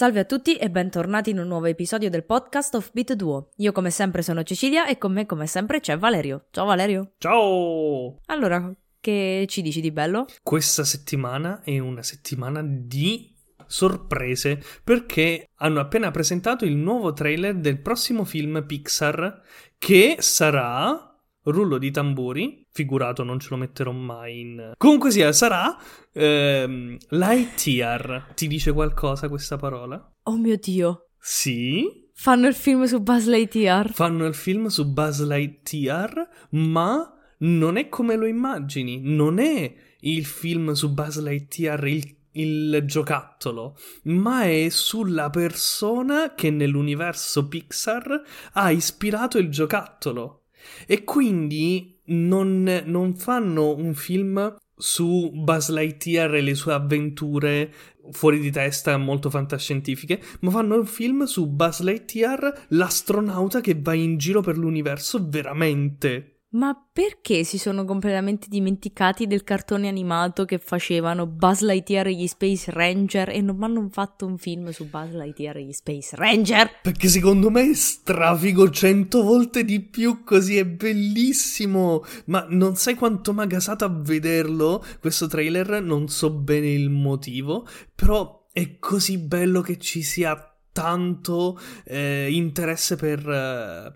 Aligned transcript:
Salve 0.00 0.20
a 0.20 0.24
tutti 0.24 0.56
e 0.56 0.70
bentornati 0.70 1.28
in 1.28 1.40
un 1.40 1.46
nuovo 1.46 1.66
episodio 1.66 2.08
del 2.08 2.24
podcast 2.24 2.74
of 2.74 2.90
Beat 2.94 3.12
Duo. 3.12 3.50
Io 3.56 3.70
come 3.70 3.90
sempre 3.90 4.22
sono 4.22 4.42
Cecilia 4.42 4.86
e 4.86 4.96
con 4.96 5.12
me 5.12 5.26
come 5.26 5.46
sempre 5.46 5.80
c'è 5.80 5.98
Valerio. 5.98 6.46
Ciao 6.52 6.64
Valerio. 6.64 7.12
Ciao! 7.18 8.18
Allora, 8.24 8.74
che 8.98 9.44
ci 9.46 9.60
dici 9.60 9.82
di 9.82 9.90
bello? 9.90 10.24
Questa 10.42 10.84
settimana 10.84 11.60
è 11.62 11.78
una 11.80 12.02
settimana 12.02 12.62
di 12.64 13.30
sorprese 13.66 14.62
perché 14.82 15.50
hanno 15.56 15.80
appena 15.80 16.10
presentato 16.10 16.64
il 16.64 16.76
nuovo 16.76 17.12
trailer 17.12 17.56
del 17.56 17.78
prossimo 17.82 18.24
film 18.24 18.64
Pixar 18.64 19.42
che 19.76 20.16
sarà 20.20 21.09
rullo 21.44 21.78
di 21.78 21.90
tamburi, 21.90 22.66
figurato 22.70 23.22
non 23.22 23.38
ce 23.38 23.48
lo 23.50 23.56
metterò 23.56 23.92
mai 23.92 24.40
in... 24.40 24.72
Comunque 24.76 25.10
sia, 25.10 25.32
sarà 25.32 25.76
ehm, 26.12 26.96
Lightyear. 27.08 28.32
Ti 28.34 28.46
dice 28.46 28.72
qualcosa 28.72 29.28
questa 29.28 29.56
parola? 29.56 30.12
Oh 30.24 30.36
mio 30.36 30.56
Dio. 30.56 31.08
Sì? 31.18 32.08
Fanno 32.14 32.46
il 32.46 32.54
film 32.54 32.84
su 32.84 33.00
Buzz 33.00 33.26
Lightyear? 33.26 33.92
Fanno 33.92 34.26
il 34.26 34.34
film 34.34 34.66
su 34.66 34.92
Buzz 34.92 35.22
Lightyear, 35.22 36.28
ma 36.50 37.14
non 37.38 37.76
è 37.76 37.88
come 37.88 38.16
lo 38.16 38.26
immagini. 38.26 39.00
Non 39.02 39.38
è 39.38 39.74
il 40.00 40.24
film 40.24 40.72
su 40.72 40.92
Buzz 40.92 41.18
Lightyear 41.18 41.86
il 41.86 42.18
il 42.32 42.82
giocattolo, 42.84 43.76
ma 44.04 44.42
è 44.42 44.68
sulla 44.68 45.30
persona 45.30 46.34
che 46.34 46.50
nell'universo 46.50 47.48
Pixar 47.48 48.22
ha 48.52 48.70
ispirato 48.70 49.38
il 49.38 49.48
giocattolo. 49.48 50.39
E 50.86 51.04
quindi 51.04 51.98
non, 52.06 52.82
non 52.86 53.14
fanno 53.14 53.74
un 53.74 53.94
film 53.94 54.56
su 54.76 55.30
Buzz 55.32 55.68
Lightyear 55.68 56.34
e 56.34 56.40
le 56.40 56.54
sue 56.54 56.72
avventure 56.72 57.72
fuori 58.12 58.40
di 58.40 58.50
testa 58.50 58.96
molto 58.96 59.30
fantascientifiche, 59.30 60.20
ma 60.40 60.50
fanno 60.50 60.76
un 60.76 60.86
film 60.86 61.24
su 61.24 61.48
Buzz 61.48 61.80
Lightyear, 61.80 62.66
l'astronauta 62.68 63.60
che 63.60 63.78
va 63.78 63.94
in 63.94 64.16
giro 64.16 64.40
per 64.40 64.56
l'universo 64.56 65.24
veramente. 65.28 66.39
Ma 66.52 66.76
perché 66.92 67.44
si 67.44 67.58
sono 67.58 67.84
completamente 67.84 68.48
dimenticati 68.48 69.28
del 69.28 69.44
cartone 69.44 69.86
animato 69.86 70.44
che 70.44 70.58
facevano 70.58 71.28
Buzz 71.28 71.60
Lightyear 71.60 72.08
e 72.08 72.14
gli 72.14 72.26
Space 72.26 72.72
Ranger 72.72 73.28
e 73.28 73.40
non 73.40 73.62
hanno 73.62 73.88
fatto 73.92 74.26
un 74.26 74.36
film 74.36 74.70
su 74.70 74.88
Buzz 74.88 75.12
Lightyear 75.12 75.58
e 75.58 75.64
gli 75.64 75.72
Space 75.72 76.16
Ranger? 76.16 76.80
Perché 76.82 77.06
secondo 77.06 77.50
me 77.50 77.70
è 77.70 77.74
strafigo 77.74 78.68
cento 78.70 79.22
volte 79.22 79.64
di 79.64 79.80
più 79.80 80.24
così, 80.24 80.56
è 80.56 80.66
bellissimo! 80.66 82.02
Ma 82.24 82.44
non 82.48 82.74
sai 82.74 82.96
quanto 82.96 83.32
mi 83.32 83.42
ha 83.42 83.46
gasato 83.46 83.84
a 83.84 83.88
vederlo, 83.88 84.84
questo 84.98 85.28
trailer, 85.28 85.80
non 85.80 86.08
so 86.08 86.32
bene 86.32 86.72
il 86.72 86.90
motivo, 86.90 87.64
però 87.94 88.48
è 88.52 88.80
così 88.80 89.18
bello 89.18 89.60
che 89.60 89.78
ci 89.78 90.02
sia 90.02 90.49
tanto 90.72 91.58
eh, 91.84 92.28
interesse 92.30 92.96
per 92.96 93.28
eh, 93.28 93.92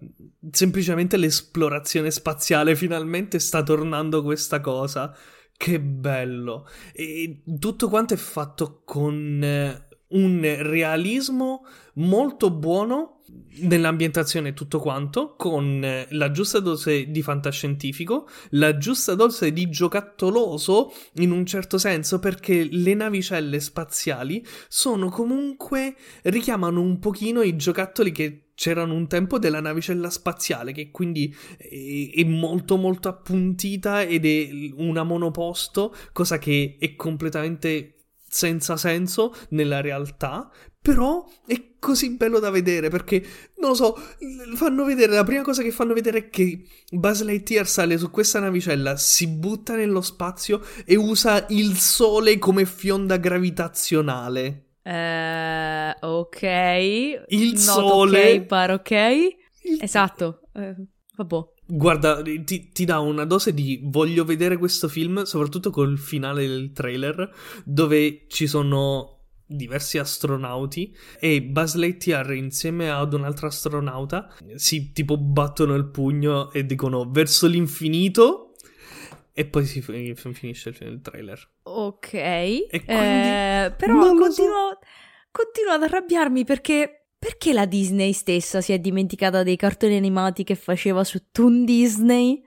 semplicemente 0.51 1.17
l'esplorazione 1.17 2.11
spaziale. 2.11 2.77
Finalmente 2.77 3.39
sta 3.39 3.63
tornando 3.63 4.23
questa 4.23 4.61
cosa. 4.61 5.15
Che 5.57 5.81
bello! 5.81 6.67
E 6.93 7.43
tutto 7.59 7.89
quanto 7.89 8.15
è 8.15 8.17
fatto 8.17 8.83
con 8.85 9.41
eh, 9.43 9.87
un 10.09 10.41
realismo 10.61 11.65
molto 11.95 12.51
buono 12.51 13.14
nell'ambientazione 13.61 14.51
e 14.51 14.55
tutto 14.55 14.79
quanto, 14.79 15.35
con 15.37 15.83
eh, 15.83 16.07
la 16.11 16.31
giusta 16.31 16.61
dose 16.61 17.11
di 17.11 17.23
fantascientifico, 17.23 18.29
la 18.51 18.77
giusta 18.77 19.15
dose 19.15 19.53
di 19.53 19.69
giocattoloso 19.69 20.93
in 21.15 21.31
un 21.31 21.47
certo 21.47 21.79
senso, 21.79 22.19
perché 22.19 22.67
le 22.71 22.95
navicelle 22.95 23.61
spaziali 23.61 24.45
sono 24.69 25.09
comunque 25.09 25.97
richiamano 26.23 26.81
un 26.81 26.99
pochino 26.99 27.43
i 27.43 27.57
giocattoli 27.57 28.13
che 28.13 28.45
c'erano 28.55 28.95
un 28.95 29.09
tempo 29.09 29.39
della 29.39 29.61
navicella 29.61 30.11
spaziale, 30.11 30.73
che 30.73 30.91
quindi 30.91 31.35
è, 31.57 32.11
è 32.15 32.25
molto 32.25 32.77
molto 32.77 33.09
appuntita 33.09 34.03
ed 34.03 34.25
è 34.25 34.73
una 34.77 35.03
monoposto, 35.03 35.95
cosa 36.13 36.39
che 36.39 36.77
è 36.79 36.95
completamente 36.95 37.95
senza 38.35 38.77
senso 38.77 39.33
nella 39.51 39.81
realtà, 39.81 40.51
però 40.83 41.25
è 41.47 41.77
così 41.79 42.17
bello 42.17 42.41
da 42.41 42.51
vedere 42.51 42.89
perché, 42.89 43.25
non 43.59 43.71
lo 43.71 43.75
so, 43.77 43.97
fanno 44.57 44.85
vedere, 44.85 45.13
la 45.15 45.23
prima 45.23 45.43
cosa 45.43 45.63
che 45.63 45.71
fanno 45.71 45.95
vedere 45.95 46.19
è 46.19 46.31
che 46.31 46.65
Buzz 46.91 47.23
Lightyear 47.23 47.65
sale 47.65 47.97
su 47.97 48.11
questa 48.11 48.41
navicella, 48.41 48.97
si 48.97 49.29
butta 49.29 49.77
nello 49.77 50.01
spazio 50.01 50.61
e 50.85 50.97
usa 50.97 51.47
il 51.51 51.77
sole 51.79 52.39
come 52.39 52.65
fionda 52.65 53.19
gravitazionale. 53.19 54.71
Eh, 54.83 55.97
ok. 56.01 56.43
Il 57.29 57.51
Not 57.53 57.57
sole. 57.59 58.33
Ok, 58.33 58.41
but 58.41 58.71
ok. 58.71 58.91
Il- 59.63 59.79
Esatto. 59.81 60.41
Eh, 60.55 60.75
vabbè. 61.17 61.37
Guarda, 61.67 62.23
ti, 62.23 62.69
ti 62.71 62.85
dà 62.85 62.99
una 63.01 63.25
dose 63.25 63.55
di 63.55 63.81
voglio 63.85 64.25
vedere 64.25 64.57
questo 64.59 64.89
film, 64.89 65.23
soprattutto 65.23 65.71
col 65.71 65.99
finale 65.99 66.47
del 66.47 66.73
trailer, 66.73 67.33
dove 67.65 68.27
ci 68.29 68.47
sono 68.47 69.15
diversi 69.47 69.99
astronauti 69.99 70.95
e 71.19 71.43
Buzz 71.43 71.75
Lightyear 71.75 72.33
insieme 72.33 72.91
ad 72.91 73.13
un 73.13 73.25
altro 73.25 73.47
astronauta 73.47 74.35
si 74.55 74.93
tipo 74.93 75.19
battono 75.19 75.75
il 75.75 75.87
pugno 75.87 76.51
e 76.51 76.65
dicono 76.65 77.11
verso 77.11 77.47
l'infinito 77.47 78.55
e 79.33 79.45
poi 79.45 79.67
si 79.67 79.83
fi- 79.83 80.15
finisce 80.15 80.71
il, 80.71 80.77
il 80.81 81.01
trailer. 81.03 81.49
Ok. 81.65 82.11
quindi 82.11 83.29
Eh, 83.29 83.75
però 83.77 83.95
lo 83.95 84.05
so. 84.09 84.15
continuo, 84.15 84.79
continuo 85.31 85.73
ad 85.73 85.83
arrabbiarmi 85.83 86.45
perché. 86.45 87.04
Perché 87.25 87.55
la 87.55 87.65
Disney 87.65 88.13
stessa 88.13 88.61
si 88.61 88.75
è 88.75 88.79
dimenticata 88.79 89.43
dei 89.43 89.57
cartoni 89.57 89.97
animati 89.97 90.45
che 90.45 90.57
faceva 90.57 91.05
su 91.05 91.19
Toon 91.33 91.65
Disney 91.65 92.45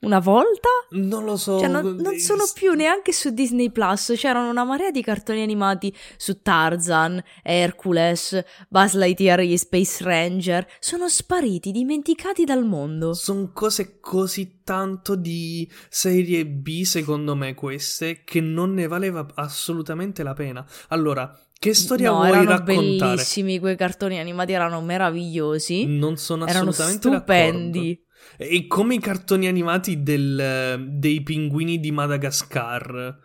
una 0.00 0.18
volta? 0.18 0.68
Non 0.90 1.24
lo 1.24 1.38
so. 1.38 1.58
Cioè, 1.58 1.68
non, 1.68 1.96
non 1.96 2.18
sono 2.18 2.44
più 2.52 2.74
neanche 2.74 3.14
su 3.14 3.30
Disney 3.30 3.70
Plus. 3.70 4.12
C'erano 4.16 4.50
una 4.50 4.64
marea 4.64 4.90
di 4.90 5.02
cartoni 5.02 5.40
animati 5.40 5.96
su 6.18 6.42
Tarzan, 6.42 7.22
Hercules, 7.42 8.38
Buzz 8.68 8.94
Lightyear 8.94 9.40
gli 9.40 9.56
Space 9.56 10.04
Ranger. 10.04 10.66
Sono 10.78 11.08
spariti, 11.08 11.72
dimenticati 11.72 12.44
dal 12.44 12.66
mondo. 12.66 13.14
Sono 13.14 13.50
cose 13.52 13.98
così 13.98 14.60
tanto 14.62 15.14
di 15.14 15.66
serie 15.88 16.44
B, 16.44 16.82
secondo 16.82 17.34
me, 17.34 17.54
queste, 17.54 18.22
che 18.24 18.42
non 18.42 18.74
ne 18.74 18.86
valeva 18.86 19.26
assolutamente 19.36 20.22
la 20.22 20.34
pena. 20.34 20.66
Allora, 20.88 21.34
che 21.58 21.74
storia 21.74 22.10
no, 22.10 22.16
vuoi 22.16 22.28
erano 22.28 22.50
raccontare? 22.50 23.14
bellissimi 23.14 23.58
quei 23.58 23.76
cartoni 23.76 24.18
animati, 24.18 24.52
erano 24.52 24.80
meravigliosi. 24.80 25.86
Non 25.86 26.16
sono 26.16 26.46
erano 26.46 26.70
assolutamente 26.70 27.08
stupendi. 27.08 27.78
d'accordo. 27.80 28.06
E 28.54 28.66
come 28.66 28.94
i 28.94 29.00
cartoni 29.00 29.46
animati 29.48 30.02
del- 30.02 30.86
dei 30.88 31.22
pinguini 31.22 31.80
di 31.80 31.90
Madagascar. 31.90 33.16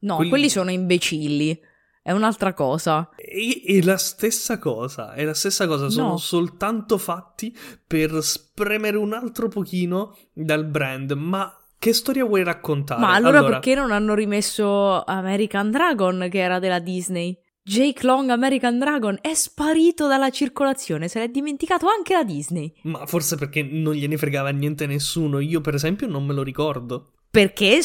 No, 0.00 0.16
Quelli- 0.16 0.30
quelli 0.30 0.48
sono 0.48 0.70
imbecilli. 0.70 1.58
È 2.02 2.12
un'altra 2.12 2.54
cosa. 2.54 3.10
È, 3.16 3.24
è 3.64 3.82
la 3.82 3.96
stessa 3.96 4.58
cosa, 4.58 5.12
è 5.14 5.24
la 5.24 5.34
stessa 5.34 5.66
cosa, 5.66 5.88
sono 5.88 6.10
No. 6.10 6.16
soltanto 6.18 6.98
fatti 6.98 7.52
per 7.84 8.22
spremere 8.22 8.96
un 8.96 9.12
altro 9.12 9.48
pochino 9.48 10.16
dal 10.32 10.64
brand, 10.64 11.10
ma 11.12 11.52
che 11.78 11.92
storia 11.92 12.24
vuoi 12.24 12.44
raccontare? 12.44 13.00
Ma 13.00 13.14
allora, 13.14 13.44
perché 13.44 13.74
non 13.74 13.90
hanno 13.90 14.14
rimesso 14.14 15.02
American 15.02 15.70
Dragon, 15.72 16.28
che 16.30 16.38
era 16.38 16.60
della 16.60 16.78
Disney? 16.78 17.36
Jake 17.68 18.06
Long 18.06 18.30
American 18.30 18.78
Dragon 18.78 19.18
è 19.20 19.34
sparito 19.34 20.06
dalla 20.06 20.30
circolazione, 20.30 21.08
se 21.08 21.18
l'è 21.18 21.28
dimenticato 21.28 21.88
anche 21.88 22.14
la 22.14 22.22
Disney. 22.22 22.72
Ma 22.82 23.04
forse 23.06 23.34
perché 23.34 23.64
non 23.64 23.94
gliene 23.94 24.16
fregava 24.16 24.50
niente 24.50 24.86
nessuno, 24.86 25.40
io 25.40 25.60
per 25.60 25.74
esempio 25.74 26.06
non 26.06 26.24
me 26.24 26.32
lo 26.32 26.44
ricordo. 26.44 27.14
Perché 27.28 27.80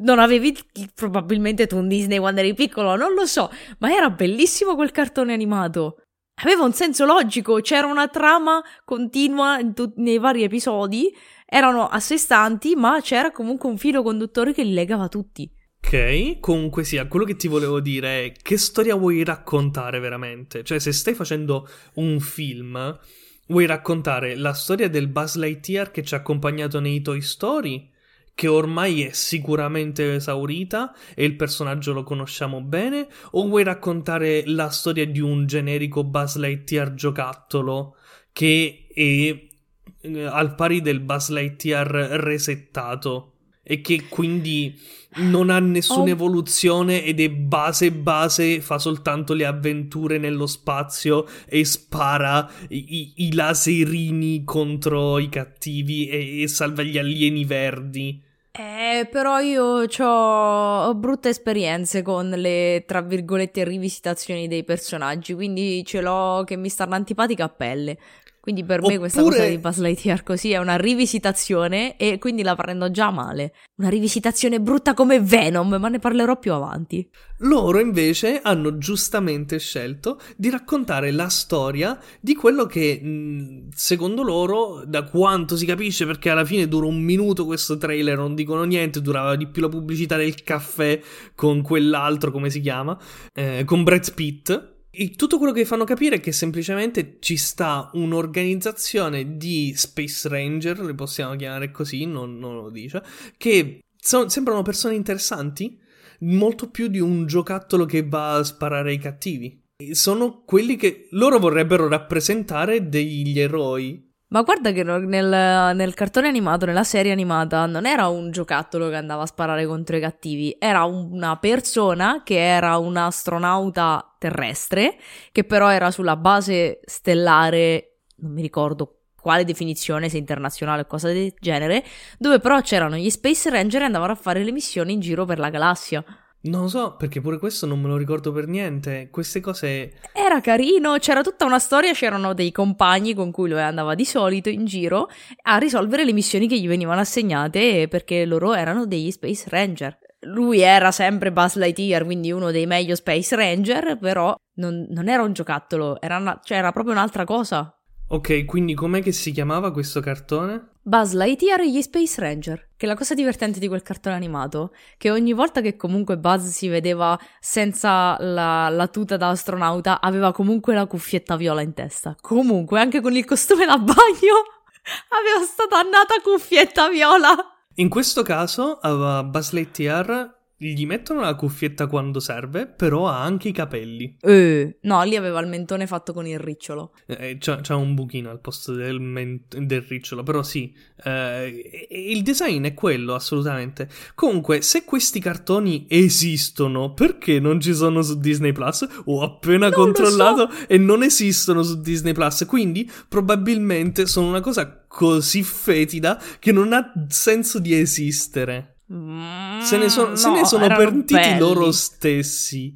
non 0.00 0.18
avevi 0.18 0.58
probabilmente 0.92 1.68
tu 1.68 1.76
un 1.76 1.86
Disney 1.86 2.18
quando 2.18 2.40
eri 2.40 2.52
piccolo, 2.52 2.96
non 2.96 3.14
lo 3.14 3.26
so, 3.26 3.48
ma 3.78 3.94
era 3.94 4.10
bellissimo 4.10 4.74
quel 4.74 4.90
cartone 4.90 5.32
animato. 5.32 6.02
Aveva 6.42 6.64
un 6.64 6.72
senso 6.72 7.04
logico, 7.04 7.60
c'era 7.60 7.86
una 7.86 8.08
trama 8.08 8.60
continua 8.84 9.60
in 9.60 9.72
tut- 9.72 9.98
nei 9.98 10.18
vari 10.18 10.42
episodi 10.42 11.14
erano 11.46 11.86
a 11.86 12.00
sé 12.00 12.18
stanti, 12.18 12.74
ma 12.74 13.00
c'era 13.00 13.30
comunque 13.30 13.68
un 13.68 13.78
filo 13.78 14.02
conduttore 14.02 14.52
che 14.52 14.64
li 14.64 14.74
legava 14.74 15.06
tutti. 15.06 15.48
Ok, 15.86 16.40
comunque 16.40 16.82
sia, 16.82 17.06
quello 17.06 17.24
che 17.24 17.36
ti 17.36 17.46
volevo 17.46 17.78
dire 17.78 18.24
è 18.24 18.32
che 18.42 18.56
storia 18.58 18.96
vuoi 18.96 19.22
raccontare 19.22 20.00
veramente? 20.00 20.64
Cioè, 20.64 20.80
se 20.80 20.90
stai 20.90 21.14
facendo 21.14 21.68
un 21.94 22.18
film, 22.18 22.98
vuoi 23.46 23.66
raccontare 23.66 24.34
la 24.34 24.52
storia 24.52 24.88
del 24.90 25.06
Buzz 25.06 25.36
Lightyear 25.36 25.92
che 25.92 26.02
ci 26.02 26.14
ha 26.14 26.18
accompagnato 26.18 26.80
nei 26.80 27.00
Toy 27.02 27.20
Story? 27.20 27.88
che 28.34 28.48
ormai 28.48 29.02
è 29.02 29.12
sicuramente 29.12 30.16
esaurita 30.16 30.92
e 31.14 31.24
il 31.24 31.36
personaggio 31.36 31.94
lo 31.94 32.02
conosciamo 32.02 32.60
bene, 32.60 33.06
o 33.30 33.46
vuoi 33.46 33.62
raccontare 33.62 34.42
la 34.44 34.68
storia 34.68 35.06
di 35.06 35.20
un 35.20 35.46
generico 35.46 36.04
Buzz 36.04 36.36
Lightyear 36.36 36.92
giocattolo 36.94 37.96
che 38.32 38.88
è 38.92 39.00
eh, 39.00 40.24
al 40.24 40.54
pari 40.54 40.82
del 40.82 41.00
Buzz 41.00 41.30
Lightyear 41.30 41.86
resettato 41.86 43.35
e 43.68 43.80
che 43.80 44.04
quindi 44.08 44.78
non 45.16 45.50
ha 45.50 45.58
nessuna 45.58 46.02
oh. 46.02 46.08
evoluzione 46.08 47.02
ed 47.02 47.20
è 47.20 47.28
base 47.30 47.90
base, 47.90 48.60
fa 48.60 48.78
soltanto 48.78 49.34
le 49.34 49.44
avventure 49.44 50.18
nello 50.18 50.46
spazio 50.46 51.26
e 51.46 51.64
spara 51.64 52.48
i, 52.68 53.12
i 53.16 53.34
laserini 53.34 54.44
contro 54.44 55.18
i 55.18 55.28
cattivi 55.28 56.08
e, 56.08 56.42
e 56.42 56.48
salva 56.48 56.82
gli 56.82 56.98
alieni 56.98 57.44
verdi. 57.44 58.22
Eh, 58.58 59.06
però 59.10 59.38
io 59.38 59.84
ho 59.84 60.94
brutte 60.94 61.28
esperienze 61.28 62.00
con 62.00 62.30
le, 62.30 62.84
tra 62.86 63.02
virgolette, 63.02 63.64
rivisitazioni 63.64 64.48
dei 64.48 64.64
personaggi, 64.64 65.34
quindi 65.34 65.84
ce 65.84 66.00
l'ho 66.00 66.42
che 66.44 66.56
mi 66.56 66.70
stanno 66.70 66.94
antipatica 66.94 67.44
a 67.44 67.48
pelle. 67.50 67.98
Quindi 68.46 68.62
per 68.62 68.78
Oppure... 68.78 68.92
me 68.92 68.98
questa 69.00 69.22
cosa 69.22 69.44
di 69.44 69.58
Buzz 69.58 69.78
Lightyear 69.78 70.22
così 70.22 70.52
è 70.52 70.58
una 70.58 70.76
rivisitazione 70.76 71.96
e 71.96 72.18
quindi 72.18 72.44
la 72.44 72.54
prendo 72.54 72.92
già 72.92 73.10
male. 73.10 73.52
Una 73.78 73.88
rivisitazione 73.88 74.60
brutta 74.60 74.94
come 74.94 75.18
Venom, 75.18 75.74
ma 75.80 75.88
ne 75.88 75.98
parlerò 75.98 76.38
più 76.38 76.52
avanti. 76.52 77.10
Loro 77.38 77.80
invece 77.80 78.40
hanno 78.40 78.78
giustamente 78.78 79.58
scelto 79.58 80.20
di 80.36 80.48
raccontare 80.48 81.10
la 81.10 81.26
storia 81.28 81.98
di 82.20 82.36
quello 82.36 82.66
che, 82.66 83.64
secondo 83.74 84.22
loro, 84.22 84.84
da 84.86 85.02
quanto 85.02 85.56
si 85.56 85.66
capisce, 85.66 86.06
perché 86.06 86.30
alla 86.30 86.44
fine 86.44 86.68
dura 86.68 86.86
un 86.86 87.02
minuto 87.02 87.46
questo 87.46 87.76
trailer, 87.76 88.16
non 88.16 88.36
dicono 88.36 88.62
niente, 88.62 89.02
durava 89.02 89.34
di 89.34 89.48
più 89.48 89.60
la 89.60 89.68
pubblicità 89.68 90.16
del 90.16 90.40
caffè 90.44 91.00
con 91.34 91.62
quell'altro, 91.62 92.30
come 92.30 92.48
si 92.48 92.60
chiama, 92.60 92.96
eh, 93.34 93.64
con 93.64 93.82
Brad 93.82 94.14
Pitt 94.14 94.74
e 94.98 95.10
tutto 95.10 95.36
quello 95.36 95.52
che 95.52 95.66
fanno 95.66 95.84
capire 95.84 96.16
è 96.16 96.20
che 96.20 96.32
semplicemente 96.32 97.18
ci 97.20 97.36
sta 97.36 97.90
un'organizzazione 97.92 99.36
di 99.36 99.74
Space 99.76 100.26
Ranger, 100.26 100.80
le 100.80 100.94
possiamo 100.94 101.36
chiamare 101.36 101.70
così, 101.70 102.06
non, 102.06 102.38
non 102.38 102.56
lo 102.56 102.70
dice, 102.70 103.02
che 103.36 103.80
sono, 103.94 104.30
sembrano 104.30 104.62
persone 104.62 104.94
interessanti, 104.94 105.78
molto 106.20 106.70
più 106.70 106.86
di 106.86 106.98
un 106.98 107.26
giocattolo 107.26 107.84
che 107.84 108.06
va 108.06 108.36
a 108.36 108.44
sparare 108.44 108.90
ai 108.90 108.98
cattivi. 108.98 109.62
Sono 109.90 110.42
quelli 110.46 110.76
che 110.76 111.08
loro 111.10 111.38
vorrebbero 111.38 111.88
rappresentare 111.88 112.88
degli 112.88 113.38
eroi 113.38 114.05
ma 114.28 114.42
guarda 114.42 114.72
che 114.72 114.82
nel, 114.82 115.74
nel, 115.74 115.94
cartone 115.94 116.26
animato, 116.26 116.66
nella 116.66 116.82
serie 116.82 117.12
animata, 117.12 117.66
non 117.66 117.86
era 117.86 118.08
un 118.08 118.30
giocattolo 118.30 118.88
che 118.88 118.96
andava 118.96 119.22
a 119.22 119.26
sparare 119.26 119.66
contro 119.66 119.96
i 119.96 120.00
cattivi, 120.00 120.56
era 120.58 120.84
una 120.84 121.36
persona 121.36 122.22
che 122.24 122.38
era 122.38 122.76
un 122.78 122.96
astronauta 122.96 124.16
terrestre, 124.18 124.98
che 125.30 125.44
però 125.44 125.70
era 125.70 125.90
sulla 125.90 126.16
base 126.16 126.80
stellare, 126.84 127.98
non 128.16 128.32
mi 128.32 128.42
ricordo 128.42 128.96
quale 129.20 129.44
definizione, 129.44 130.08
se 130.08 130.18
internazionale 130.18 130.82
o 130.82 130.86
cosa 130.86 131.08
del 131.08 131.34
genere, 131.38 131.84
dove 132.18 132.38
però 132.38 132.60
c'erano 132.60 132.96
gli 132.96 133.10
Space 133.10 133.50
Ranger 133.50 133.82
e 133.82 133.84
andavano 133.84 134.12
a 134.12 134.16
fare 134.16 134.44
le 134.44 134.52
missioni 134.52 134.92
in 134.92 135.00
giro 135.00 135.24
per 135.24 135.38
la 135.38 135.50
galassia. 135.50 136.04
Non 136.46 136.62
lo 136.62 136.68
so, 136.68 136.96
perché 136.96 137.20
pure 137.20 137.38
questo 137.38 137.66
non 137.66 137.80
me 137.80 137.88
lo 137.88 137.96
ricordo 137.96 138.32
per 138.32 138.46
niente. 138.46 139.08
Queste 139.10 139.40
cose. 139.40 139.94
Era 140.12 140.40
carino, 140.40 140.96
c'era 140.98 141.22
tutta 141.22 141.44
una 141.44 141.58
storia, 141.58 141.92
c'erano 141.92 142.34
dei 142.34 142.52
compagni 142.52 143.14
con 143.14 143.30
cui 143.30 143.48
lui 143.48 143.60
andava 143.60 143.94
di 143.94 144.04
solito 144.04 144.48
in 144.48 144.64
giro 144.64 145.08
a 145.42 145.58
risolvere 145.58 146.04
le 146.04 146.12
missioni 146.12 146.46
che 146.48 146.58
gli 146.58 146.68
venivano 146.68 147.00
assegnate 147.00 147.88
perché 147.88 148.24
loro 148.24 148.54
erano 148.54 148.86
degli 148.86 149.10
Space 149.10 149.44
Ranger. 149.48 149.98
Lui 150.20 150.60
era 150.60 150.90
sempre 150.90 151.30
Buzz 151.30 151.56
Lightyear, 151.56 152.04
quindi 152.04 152.32
uno 152.32 152.50
dei 152.50 152.66
meglio 152.66 152.94
Space 152.94 153.36
Ranger, 153.36 153.98
però 153.98 154.34
non, 154.54 154.86
non 154.90 155.08
era 155.08 155.22
un 155.22 155.32
giocattolo, 155.32 156.00
era, 156.00 156.16
una, 156.16 156.40
cioè 156.42 156.58
era 156.58 156.72
proprio 156.72 156.94
un'altra 156.94 157.24
cosa. 157.24 157.70
Ok, 158.08 158.44
quindi 158.44 158.74
com'è 158.74 159.02
che 159.02 159.12
si 159.12 159.32
chiamava 159.32 159.72
questo 159.72 160.00
cartone? 160.00 160.74
Buzz 160.88 161.14
Lightyear 161.14 161.62
e 161.62 161.68
gli 161.68 161.82
Space 161.82 162.20
Ranger. 162.20 162.68
Che 162.76 162.86
la 162.86 162.94
cosa 162.94 163.14
divertente 163.14 163.58
di 163.58 163.66
quel 163.66 163.82
cartone 163.82 164.14
animato, 164.14 164.72
che 164.96 165.10
ogni 165.10 165.32
volta 165.32 165.60
che 165.60 165.74
comunque 165.74 166.16
Buzz 166.16 166.46
si 166.46 166.68
vedeva 166.68 167.18
senza 167.40 168.16
la, 168.20 168.68
la 168.68 168.86
tuta 168.86 169.16
da 169.16 169.30
astronauta, 169.30 170.00
aveva 170.00 170.30
comunque 170.30 170.74
la 170.74 170.86
cuffietta 170.86 171.34
viola 171.34 171.60
in 171.60 171.74
testa. 171.74 172.14
Comunque, 172.20 172.78
anche 172.78 173.00
con 173.00 173.16
il 173.16 173.24
costume 173.24 173.66
da 173.66 173.78
bagno, 173.78 174.44
aveva 175.10 175.44
sta 175.44 175.66
dannata 175.68 176.20
cuffietta 176.22 176.88
viola. 176.88 177.34
In 177.78 177.88
questo 177.88 178.22
caso, 178.22 178.78
uh, 178.80 179.24
Buzz 179.24 179.50
Lightyear 179.50 180.35
gli 180.58 180.86
mettono 180.86 181.20
la 181.20 181.34
cuffietta 181.34 181.86
quando 181.86 182.18
serve, 182.18 182.66
però 182.66 183.08
ha 183.08 183.22
anche 183.22 183.48
i 183.48 183.52
capelli. 183.52 184.16
Eh, 184.22 184.78
no, 184.82 185.02
lì 185.02 185.14
aveva 185.14 185.38
il 185.40 185.48
mentone 185.48 185.86
fatto 185.86 186.14
con 186.14 186.26
il 186.26 186.38
ricciolo. 186.38 186.94
Eh, 187.06 187.36
c'ha, 187.38 187.60
c'ha, 187.60 187.76
un 187.76 187.94
buchino 187.94 188.30
al 188.30 188.40
posto 188.40 188.72
del, 188.72 188.98
ment- 188.98 189.58
del 189.58 189.82
ricciolo, 189.82 190.22
però 190.22 190.42
sì. 190.42 190.74
Eh, 191.04 191.88
il 191.90 192.22
design 192.22 192.64
è 192.64 192.72
quello, 192.72 193.14
assolutamente. 193.14 193.88
Comunque, 194.14 194.62
se 194.62 194.84
questi 194.84 195.20
cartoni 195.20 195.86
esistono, 195.90 196.94
perché 196.94 197.38
non 197.38 197.60
ci 197.60 197.74
sono 197.74 198.00
su 198.00 198.18
Disney 198.18 198.52
Plus? 198.52 198.86
Ho 199.04 199.22
appena 199.22 199.68
non 199.68 199.74
controllato 199.74 200.50
so. 200.50 200.68
e 200.68 200.78
non 200.78 201.02
esistono 201.02 201.62
su 201.62 201.80
Disney 201.82 202.14
Plus. 202.14 202.46
Quindi, 202.46 202.90
probabilmente 203.08 204.06
sono 204.06 204.28
una 204.28 204.40
cosa 204.40 204.84
così 204.88 205.42
fetida 205.42 206.18
che 206.38 206.52
non 206.52 206.72
ha 206.72 206.92
senso 207.08 207.58
di 207.58 207.74
esistere. 207.74 208.75
Mm, 208.92 209.60
se 209.60 209.78
ne, 209.78 209.88
so- 209.88 210.08
no, 210.08 210.16
se 210.16 210.30
ne 210.30 210.44
sono 210.44 210.66
pentiti 210.68 211.14
belli. 211.14 211.38
loro 211.38 211.72
stessi. 211.72 212.72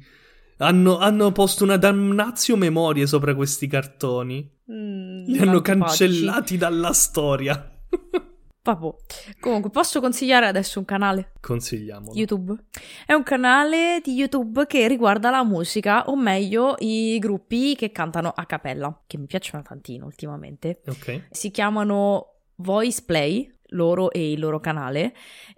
Hanno, 0.57 0.97
hanno, 0.99 1.31
posto 1.31 1.63
una 1.63 1.77
damnazio 1.77 2.55
memoria 2.55 3.07
sopra 3.07 3.33
questi 3.33 3.67
cartoni. 3.67 4.47
Mm, 4.71 5.23
Li 5.25 5.37
hanno 5.39 5.61
cancellati 5.61 6.57
dalla 6.57 6.93
storia. 6.93 7.67
Vabbè. 8.63 8.89
Comunque, 9.39 9.71
posso 9.71 9.99
consigliare 9.99 10.45
adesso 10.45 10.77
un 10.77 10.85
canale? 10.85 11.31
Consigliamolo. 11.39 12.13
YouTube. 12.13 12.55
È 13.07 13.13
un 13.13 13.23
canale 13.23 14.01
di 14.03 14.13
YouTube 14.13 14.67
che 14.67 14.87
riguarda 14.87 15.31
la 15.31 15.43
musica, 15.43 16.07
o 16.07 16.15
meglio, 16.15 16.75
i 16.77 17.17
gruppi 17.17 17.75
che 17.75 17.91
cantano 17.91 18.31
a 18.35 18.45
cappella, 18.45 19.01
che 19.07 19.17
mi 19.17 19.25
piacciono 19.25 19.63
tantino 19.63 20.05
ultimamente. 20.05 20.81
Ok. 20.87 21.29
Si 21.31 21.49
chiamano 21.49 22.33
Voice 22.57 23.01
Play 23.03 23.51
loro 23.71 24.11
e 24.11 24.31
il 24.31 24.39
loro 24.39 24.59
canale, 24.59 25.13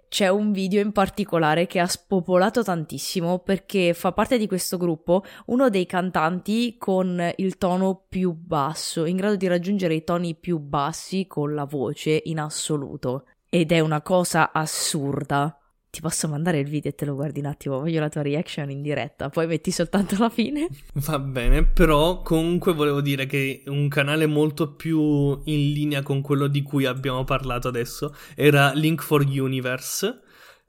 c'è 0.08 0.28
un 0.28 0.52
video 0.52 0.80
in 0.80 0.92
particolare 0.92 1.66
che 1.66 1.80
ha 1.80 1.86
spopolato 1.86 2.62
tantissimo 2.62 3.40
perché 3.40 3.94
fa 3.94 4.12
parte 4.12 4.38
di 4.38 4.46
questo 4.46 4.76
gruppo 4.76 5.24
uno 5.46 5.68
dei 5.68 5.86
cantanti 5.86 6.76
con 6.78 7.32
il 7.36 7.58
tono 7.58 8.04
più 8.08 8.32
basso, 8.32 9.04
in 9.06 9.16
grado 9.16 9.36
di 9.36 9.46
raggiungere 9.46 9.94
i 9.94 10.04
toni 10.04 10.34
più 10.34 10.58
bassi 10.58 11.26
con 11.26 11.54
la 11.54 11.64
voce 11.64 12.20
in 12.24 12.38
assoluto. 12.38 13.26
Ed 13.48 13.72
è 13.72 13.80
una 13.80 14.02
cosa 14.02 14.52
assurda 14.52 15.58
ti 15.94 16.00
posso 16.00 16.26
mandare 16.26 16.58
il 16.58 16.66
video 16.66 16.90
e 16.90 16.94
te 16.96 17.04
lo 17.04 17.14
guardi 17.14 17.38
un 17.38 17.46
attimo, 17.46 17.78
voglio 17.78 18.00
la 18.00 18.08
tua 18.08 18.22
reaction 18.22 18.68
in 18.68 18.82
diretta, 18.82 19.28
poi 19.28 19.46
metti 19.46 19.70
soltanto 19.70 20.16
la 20.18 20.28
fine. 20.28 20.66
Va 20.94 21.20
bene, 21.20 21.64
però 21.64 22.20
comunque 22.22 22.72
volevo 22.72 23.00
dire 23.00 23.26
che 23.26 23.62
un 23.66 23.86
canale 23.88 24.26
molto 24.26 24.74
più 24.74 25.40
in 25.44 25.72
linea 25.72 26.02
con 26.02 26.20
quello 26.20 26.48
di 26.48 26.62
cui 26.62 26.84
abbiamo 26.84 27.22
parlato 27.22 27.68
adesso 27.68 28.12
era 28.34 28.72
Link 28.72 29.02
for 29.02 29.24
Universe, 29.24 30.20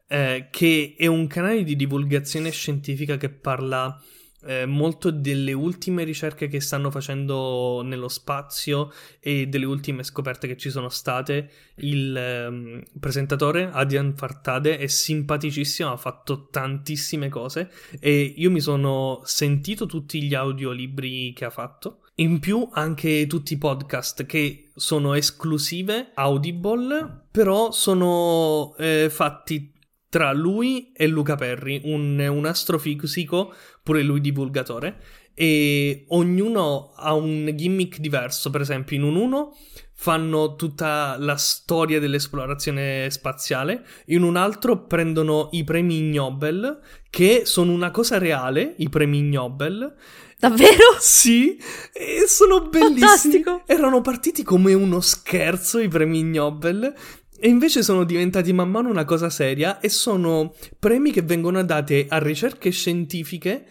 eh, 0.07 0.47
che 0.51 0.93
è 0.95 1.07
un 1.07 1.25
canale 1.25 1.63
di 1.63 1.75
divulgazione 1.75 2.51
scientifica 2.51 3.17
che 3.17 3.29
parla 3.29 3.99
eh, 4.45 4.65
molto 4.65 5.11
delle 5.11 5.53
ultime 5.53 6.03
ricerche 6.03 6.47
che 6.47 6.61
stanno 6.61 6.91
facendo 6.91 7.81
nello 7.83 8.07
spazio 8.07 8.91
e 9.19 9.47
delle 9.47 9.65
ultime 9.65 10.03
scoperte 10.03 10.47
che 10.47 10.57
ci 10.57 10.69
sono 10.69 10.89
state. 10.89 11.49
Il 11.77 12.15
ehm, 12.15 12.83
presentatore 12.99 13.69
Adrian 13.71 14.15
Fartade 14.15 14.77
è 14.77 14.87
simpaticissimo, 14.87 15.91
ha 15.91 15.97
fatto 15.97 16.47
tantissime 16.49 17.29
cose 17.29 17.71
e 17.99 18.33
io 18.35 18.51
mi 18.51 18.59
sono 18.61 19.21
sentito 19.25 19.85
tutti 19.85 20.21
gli 20.21 20.33
audiolibri 20.33 21.33
che 21.33 21.45
ha 21.45 21.49
fatto. 21.49 21.99
In 22.17 22.39
più 22.39 22.69
anche 22.71 23.27
tutti 23.27 23.53
i 23.53 23.57
podcast 23.57 24.25
che 24.25 24.69
sono 24.73 25.15
esclusive 25.15 26.11
Audible, 26.13 27.23
però 27.29 27.71
sono 27.71 28.73
eh, 28.77 29.09
fatti 29.09 29.73
tra 30.09 30.31
lui 30.31 30.91
e 30.93 31.07
Luca 31.07 31.35
Perri, 31.35 31.81
un, 31.85 32.19
un 32.19 32.45
astrofisico, 32.45 33.53
pure 33.83 34.01
lui 34.01 34.21
divulgatore, 34.21 35.01
e 35.33 36.05
ognuno 36.09 36.93
ha 36.95 37.13
un 37.13 37.51
gimmick 37.53 37.99
diverso. 37.99 38.49
Per 38.49 38.61
esempio, 38.61 38.95
in 38.95 39.03
un 39.03 39.15
uno 39.15 39.55
fanno 39.97 40.55
tutta 40.55 41.15
la 41.19 41.35
storia 41.35 41.99
dell'esplorazione 41.99 43.09
spaziale, 43.09 43.85
in 44.07 44.23
un 44.23 44.37
altro 44.37 44.85
prendono 44.85 45.49
i 45.51 45.63
premi 45.63 46.01
Nobel, 46.01 46.79
che 47.09 47.41
sono 47.45 47.71
una 47.71 47.91
cosa 47.91 48.17
reale, 48.17 48.75
i 48.77 48.89
premi 48.89 49.21
Nobel. 49.21 49.93
Davvero? 50.37 50.97
Sì, 50.99 51.57
e 51.93 52.27
sono 52.27 52.67
bellissimi. 52.67 52.99
Fantastico. 52.99 53.63
Erano 53.65 54.01
partiti 54.01 54.43
come 54.43 54.73
uno 54.73 54.99
scherzo 54.99 55.79
i 55.79 55.87
premi 55.87 56.23
Nobel 56.23 56.93
e 57.39 57.49
invece 57.49 57.83
sono 57.83 58.03
diventati 58.03 58.53
man 58.53 58.69
mano 58.69 58.89
una 58.89 59.05
cosa 59.05 59.29
seria 59.29 59.79
e 59.79 59.89
sono 59.89 60.53
premi 60.79 61.11
che 61.11 61.21
vengono 61.21 61.63
dati 61.63 62.05
a 62.07 62.17
ricerche 62.17 62.69
scientifiche 62.69 63.65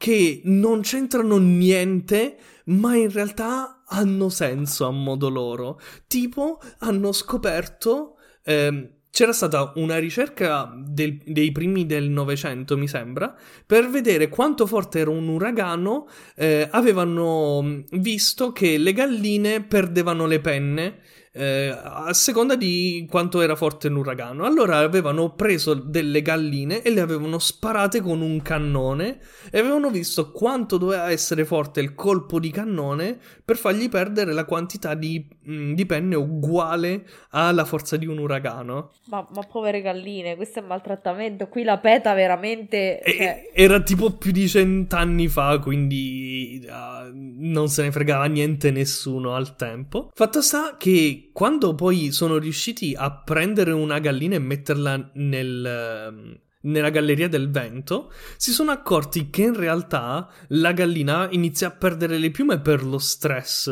che 0.00 0.40
non 0.44 0.80
c'entrano 0.80 1.36
niente, 1.36 2.38
ma 2.66 2.96
in 2.96 3.10
realtà 3.10 3.82
hanno 3.86 4.30
senso 4.30 4.86
a 4.86 4.90
modo 4.90 5.28
loro. 5.28 5.78
Tipo, 6.06 6.58
hanno 6.78 7.12
scoperto. 7.12 8.16
Ehm, 8.44 8.88
c'era 9.10 9.32
stata 9.32 9.72
una 9.74 9.98
ricerca 9.98 10.72
del, 10.74 11.18
dei 11.22 11.52
primi 11.52 11.84
del 11.84 12.08
Novecento, 12.08 12.78
mi 12.78 12.88
sembra, 12.88 13.36
per 13.66 13.90
vedere 13.90 14.30
quanto 14.30 14.66
forte 14.66 15.00
era 15.00 15.10
un 15.10 15.28
uragano. 15.28 16.08
Eh, 16.34 16.66
avevano 16.70 17.84
visto 17.90 18.52
che 18.52 18.78
le 18.78 18.94
galline 18.94 19.64
perdevano 19.64 20.24
le 20.26 20.40
penne 20.40 21.00
eh, 21.32 21.68
a 21.68 22.12
seconda 22.12 22.56
di 22.56 23.06
quanto 23.08 23.40
era 23.40 23.54
forte 23.54 23.88
l'uragano. 23.88 24.44
Allora 24.44 24.78
avevano 24.78 25.34
preso 25.34 25.74
delle 25.74 26.22
galline 26.22 26.82
e 26.82 26.90
le 26.90 27.00
avevano 27.00 27.38
sparate 27.38 28.00
con 28.00 28.20
un 28.20 28.42
cannone 28.42 29.20
e 29.50 29.58
avevano 29.58 29.90
visto 29.90 30.32
quanto 30.32 30.76
doveva 30.76 31.10
essere 31.10 31.44
forte 31.44 31.80
il 31.80 31.94
colpo 31.94 32.40
di 32.40 32.50
cannone 32.50 33.18
per 33.44 33.56
fargli 33.56 33.88
perdere 33.88 34.32
la 34.32 34.44
quantità 34.44 34.94
di, 34.94 35.26
mh, 35.42 35.74
di 35.74 35.86
penne 35.86 36.16
uguale 36.16 37.06
alla 37.30 37.64
forza 37.64 37.96
di 37.96 38.06
un 38.06 38.18
uragano. 38.18 38.90
Ma, 39.06 39.26
ma, 39.32 39.42
povere 39.42 39.82
galline, 39.82 40.36
questo 40.36 40.58
è 40.58 40.62
maltrattamento. 40.62 41.48
Qui 41.48 41.62
la 41.62 41.78
peta 41.78 42.12
veramente. 42.14 43.00
Cioè... 43.04 43.50
Era 43.54 43.80
tipo 43.80 44.12
più 44.12 44.32
di 44.32 44.48
cent'anni 44.48 45.28
fa, 45.28 45.58
quindi 45.58 46.64
uh, 46.66 47.10
non 47.12 47.68
se 47.68 47.82
ne 47.82 47.92
fregava 47.92 48.26
niente 48.26 48.70
nessuno 48.70 49.34
al 49.34 49.54
tempo. 49.56 50.10
Fatto 50.12 50.42
sta 50.42 50.76
che 50.76 51.29
quando 51.40 51.74
poi 51.74 52.12
sono 52.12 52.36
riusciti 52.36 52.94
a 52.94 53.10
prendere 53.10 53.72
una 53.72 53.98
gallina 53.98 54.34
e 54.34 54.38
metterla 54.38 55.12
nel, 55.14 55.64
ehm, 55.64 56.38
nella 56.64 56.90
galleria 56.90 57.30
del 57.30 57.50
vento, 57.50 58.12
si 58.36 58.52
sono 58.52 58.72
accorti 58.72 59.30
che 59.30 59.44
in 59.44 59.56
realtà 59.56 60.28
la 60.48 60.72
gallina 60.72 61.28
inizia 61.30 61.68
a 61.68 61.70
perdere 61.70 62.18
le 62.18 62.30
piume 62.30 62.60
per 62.60 62.84
lo 62.84 62.98
stress 62.98 63.68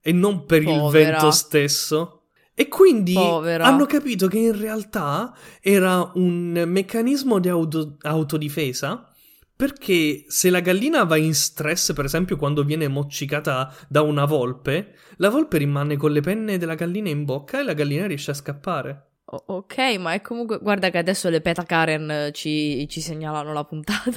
e 0.00 0.12
non 0.12 0.44
per 0.44 0.62
Povera. 0.62 0.84
il 0.86 0.90
vento 0.92 1.32
stesso. 1.32 2.26
E 2.54 2.68
quindi 2.68 3.14
Povera. 3.14 3.64
hanno 3.64 3.86
capito 3.86 4.28
che 4.28 4.38
in 4.38 4.56
realtà 4.56 5.34
era 5.60 6.12
un 6.14 6.62
meccanismo 6.64 7.40
di 7.40 7.48
auto- 7.48 7.96
autodifesa 8.02 9.09
perché 9.60 10.24
se 10.26 10.48
la 10.48 10.60
gallina 10.60 11.04
va 11.04 11.18
in 11.18 11.34
stress, 11.34 11.92
per 11.92 12.06
esempio, 12.06 12.38
quando 12.38 12.64
viene 12.64 12.88
moccicata 12.88 13.70
da 13.88 14.00
una 14.00 14.24
volpe, 14.24 14.94
la 15.16 15.28
volpe 15.28 15.58
rimane 15.58 15.98
con 15.98 16.12
le 16.12 16.22
penne 16.22 16.56
della 16.56 16.74
gallina 16.74 17.10
in 17.10 17.26
bocca 17.26 17.60
e 17.60 17.62
la 17.62 17.74
gallina 17.74 18.06
riesce 18.06 18.30
a 18.30 18.34
scappare. 18.34 19.08
O- 19.26 19.44
ok, 19.48 19.76
ma 19.98 20.14
è 20.14 20.22
comunque. 20.22 20.60
Guarda 20.60 20.88
che 20.88 20.96
adesso 20.96 21.28
le 21.28 21.42
Peta 21.42 21.64
Karen 21.64 22.30
ci, 22.32 22.88
ci 22.88 23.02
segnalano 23.02 23.52
la 23.52 23.64
puntata. 23.64 24.10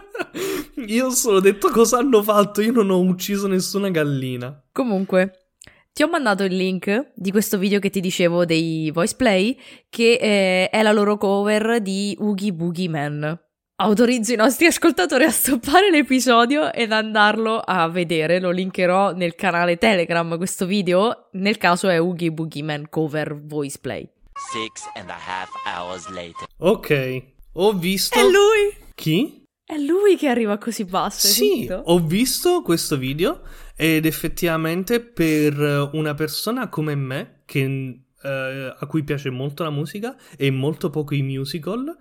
io 0.86 1.10
solo 1.10 1.40
detto 1.40 1.68
cosa 1.68 1.98
hanno 1.98 2.22
fatto, 2.22 2.62
io 2.62 2.72
non 2.72 2.88
ho 2.88 3.00
ucciso 3.00 3.46
nessuna 3.46 3.90
gallina. 3.90 4.62
Comunque, 4.72 5.50
ti 5.92 6.02
ho 6.02 6.08
mandato 6.08 6.42
il 6.42 6.56
link 6.56 7.12
di 7.14 7.30
questo 7.30 7.58
video 7.58 7.80
che 7.80 7.90
ti 7.90 8.00
dicevo 8.00 8.46
dei 8.46 8.90
voice 8.90 9.14
play, 9.14 9.58
che 9.90 10.12
eh, 10.14 10.70
è 10.70 10.80
la 10.80 10.92
loro 10.92 11.18
cover 11.18 11.82
di 11.82 12.16
Oogie 12.18 12.54
Boogie 12.54 12.88
Man 12.88 13.43
autorizzo 13.76 14.32
i 14.32 14.36
nostri 14.36 14.66
ascoltatori 14.66 15.24
a 15.24 15.30
stoppare 15.30 15.90
l'episodio 15.90 16.72
ed 16.72 16.92
andarlo 16.92 17.58
a 17.58 17.88
vedere. 17.88 18.38
Lo 18.40 18.50
linkerò 18.50 19.12
nel 19.12 19.34
canale 19.34 19.78
Telegram 19.78 20.36
questo 20.36 20.66
video. 20.66 21.28
Nel 21.32 21.58
caso 21.58 21.88
è 21.88 22.00
Oogie 22.00 22.30
Boogie 22.30 22.62
Man 22.62 22.88
cover 22.88 23.40
voice 23.44 23.78
play. 23.80 24.08
Six 24.52 24.84
and 24.94 25.10
a 25.10 25.16
half 25.16 25.48
hours 25.66 26.08
later. 26.10 26.46
Ok, 26.58 27.22
ho 27.54 27.72
visto. 27.72 28.18
È 28.18 28.22
lui! 28.22 28.76
Chi? 28.94 29.42
È 29.64 29.76
lui 29.78 30.16
che 30.16 30.28
arriva 30.28 30.58
così 30.58 30.84
basso. 30.84 31.26
Sì, 31.26 31.68
ho 31.70 31.98
visto 31.98 32.62
questo 32.62 32.96
video 32.98 33.40
ed 33.76 34.04
effettivamente 34.04 35.00
per 35.00 35.88
una 35.92 36.14
persona 36.14 36.68
come 36.68 36.94
me 36.94 37.42
che 37.46 38.02
Uh, 38.24 38.74
a 38.78 38.86
cui 38.86 39.02
piace 39.02 39.28
molto 39.28 39.64
la 39.64 39.70
musica 39.70 40.16
e 40.38 40.50
molto 40.50 40.88
poco 40.88 41.14
i 41.14 41.20
musical. 41.20 41.94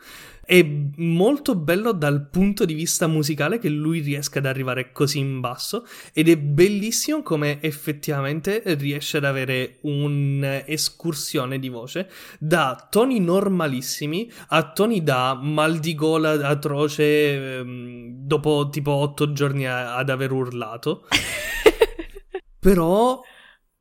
È 0.46 0.62
molto 0.98 1.56
bello 1.56 1.92
dal 1.94 2.27
punto 2.30 2.63
di 2.63 2.74
vista 2.74 3.08
musicale 3.08 3.60
che 3.60 3.70
lui 3.70 4.00
riesca 4.00 4.39
ad 4.39 4.46
arrivare 4.46 4.92
così 4.92 5.20
in 5.20 5.39
basso 5.39 5.86
ed 6.13 6.27
è 6.27 6.38
bellissimo 6.38 7.24
come 7.24 7.62
effettivamente 7.62 8.62
riesce 8.77 9.18
ad 9.18 9.24
avere 9.24 9.77
un'escursione 9.82 11.60
di 11.60 11.70
voce 11.70 12.10
da 12.39 12.88
toni 12.89 13.22
normalissimi 13.22 14.30
a 14.50 14.72
toni 14.72 15.01
da 15.01 15.34
mal 15.42 15.80
di 15.80 15.96
gola 15.96 16.32
atroce 16.48 17.60
ehm, 17.60 18.25
dopo 18.25 18.68
tipo 18.70 18.92
otto 18.92 19.32
giorni 19.32 19.65
a- 19.65 19.96
ad 19.96 20.10
aver 20.10 20.32
urlato. 20.32 21.08
Però 22.60 23.22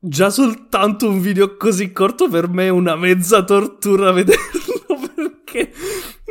già 0.05 0.29
soltanto 0.29 1.07
un 1.07 1.21
video 1.21 1.55
così 1.55 1.93
corto 1.93 2.27
per 2.27 2.49
me 2.49 2.65
è 2.65 2.69
una 2.69 2.95
mezza 2.97 3.43
tortura 3.43 4.11
vederlo 4.13 4.99
perché 5.15 5.71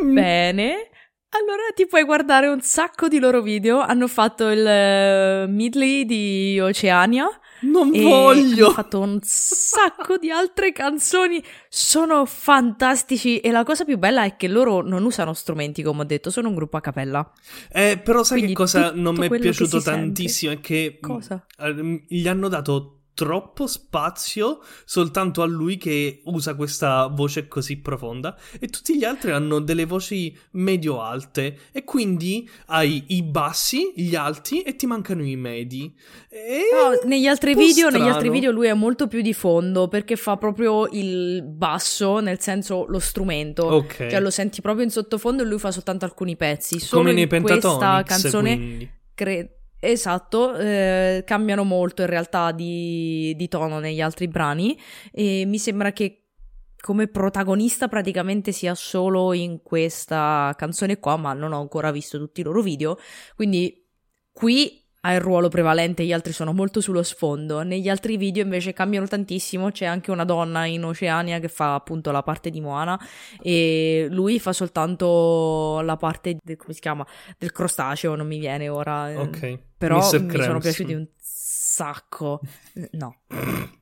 Bene. 0.02 0.88
Allora 1.34 1.62
ti 1.74 1.86
puoi 1.86 2.04
guardare 2.04 2.48
un 2.48 2.60
sacco 2.60 3.08
di 3.08 3.18
loro 3.18 3.40
video. 3.40 3.78
Hanno 3.78 4.06
fatto 4.06 4.50
il 4.50 4.60
uh, 4.60 5.50
Midley 5.50 6.04
di 6.04 6.60
Oceania. 6.60 7.26
Non 7.62 7.90
voglio! 7.90 8.66
Hanno 8.66 8.74
fatto 8.74 9.00
un 9.00 9.18
sacco 9.22 10.18
di 10.18 10.30
altre 10.30 10.72
canzoni. 10.72 11.42
Sono 11.70 12.26
fantastici. 12.26 13.38
E 13.38 13.50
la 13.50 13.64
cosa 13.64 13.84
più 13.86 13.96
bella 13.96 14.24
è 14.24 14.36
che 14.36 14.46
loro 14.46 14.82
non 14.82 15.04
usano 15.04 15.32
strumenti, 15.32 15.82
come 15.82 16.02
ho 16.02 16.04
detto, 16.04 16.28
sono 16.28 16.48
un 16.48 16.54
gruppo 16.54 16.76
a 16.76 16.80
cappella. 16.82 17.32
Eh, 17.72 17.98
però 18.02 18.22
sai 18.24 18.38
Quindi 18.38 18.54
che 18.54 18.60
cosa 18.60 18.92
non 18.94 19.14
mi 19.16 19.28
è 19.28 19.38
piaciuto 19.38 19.80
tantissimo? 19.80 20.52
Sente... 20.52 20.66
È 20.66 20.68
che 20.68 20.98
cosa? 21.00 21.46
gli 22.08 22.28
hanno 22.28 22.48
dato 22.48 23.01
troppo 23.14 23.66
spazio 23.66 24.60
soltanto 24.84 25.42
a 25.42 25.46
lui 25.46 25.76
che 25.76 26.22
usa 26.24 26.54
questa 26.54 27.06
voce 27.08 27.46
così 27.46 27.76
profonda 27.76 28.36
e 28.58 28.68
tutti 28.68 28.96
gli 28.96 29.04
altri 29.04 29.32
hanno 29.32 29.60
delle 29.60 29.84
voci 29.84 30.36
medio 30.52 31.02
alte 31.02 31.58
e 31.72 31.84
quindi 31.84 32.48
hai 32.66 33.04
i 33.08 33.22
bassi, 33.22 33.92
gli 33.94 34.14
alti 34.14 34.62
e 34.62 34.76
ti 34.76 34.86
mancano 34.86 35.24
i 35.24 35.36
medi. 35.36 35.94
No, 36.30 37.08
negli, 37.08 37.26
altri 37.26 37.54
video, 37.54 37.90
negli 37.90 38.08
altri 38.08 38.30
video 38.30 38.50
lui 38.50 38.66
è 38.66 38.74
molto 38.74 39.06
più 39.06 39.20
di 39.20 39.34
fondo 39.34 39.88
perché 39.88 40.16
fa 40.16 40.36
proprio 40.36 40.88
il 40.88 41.42
basso, 41.42 42.20
nel 42.20 42.40
senso 42.40 42.86
lo 42.86 42.98
strumento. 42.98 43.66
Ok. 43.66 44.08
Cioè 44.08 44.20
lo 44.20 44.30
senti 44.30 44.60
proprio 44.60 44.84
in 44.84 44.90
sottofondo 44.90 45.42
e 45.42 45.46
lui 45.46 45.58
fa 45.58 45.70
soltanto 45.70 46.04
alcuni 46.04 46.36
pezzi. 46.36 46.78
Solo 46.78 47.02
Come 47.02 47.14
nei 47.14 47.28
in 47.30 47.42
questa 47.42 48.02
canzone 48.04 49.00
credo 49.14 49.60
Esatto, 49.84 50.54
eh, 50.54 51.24
cambiano 51.26 51.64
molto 51.64 52.02
in 52.02 52.08
realtà 52.08 52.52
di, 52.52 53.34
di, 53.36 53.48
tono 53.48 53.80
negli 53.80 54.00
altri 54.00 54.28
brani 54.28 54.78
e 55.10 55.44
mi 55.44 55.58
sembra 55.58 55.90
che 55.90 56.28
come 56.80 57.08
protagonista 57.08 57.88
praticamente 57.88 58.52
sia 58.52 58.76
solo 58.76 59.32
in 59.32 59.60
questa 59.60 60.54
canzone 60.56 61.00
qua, 61.00 61.16
ma 61.16 61.32
non 61.32 61.52
ho 61.52 61.60
ancora 61.60 61.90
visto 61.90 62.16
tutti 62.16 62.42
i 62.42 62.44
loro 62.44 62.62
video, 62.62 62.96
quindi 63.34 63.84
qui 64.30 64.82
ha 65.00 65.14
il 65.14 65.20
ruolo 65.20 65.48
prevalente, 65.48 66.04
gli 66.04 66.12
altri 66.12 66.32
sono 66.32 66.52
molto 66.52 66.80
sullo 66.80 67.02
sfondo. 67.02 67.62
Negli 67.62 67.88
altri 67.88 68.16
video 68.16 68.44
invece 68.44 68.72
cambiano 68.72 69.08
tantissimo, 69.08 69.72
c'è 69.72 69.84
anche 69.84 70.12
una 70.12 70.24
donna 70.24 70.64
in 70.66 70.84
Oceania 70.84 71.40
che 71.40 71.48
fa 71.48 71.74
appunto 71.74 72.12
la 72.12 72.22
parte 72.22 72.50
di 72.50 72.60
Moana 72.60 72.96
e 73.40 74.06
lui 74.10 74.38
fa 74.38 74.52
soltanto 74.52 75.80
la 75.80 75.96
parte 75.96 76.36
del, 76.40 76.56
come 76.56 76.72
si 76.72 76.80
chiama? 76.80 77.04
del 77.36 77.50
crostaceo, 77.50 78.14
non 78.14 78.28
mi 78.28 78.38
viene 78.38 78.68
ora. 78.68 79.20
Ok. 79.20 79.58
Però 79.82 79.98
Mr. 79.98 80.22
mi 80.22 80.42
sono 80.42 80.58
piaciuti 80.60 80.92
un 80.92 81.08
sacco. 81.18 82.40
No. 82.92 83.22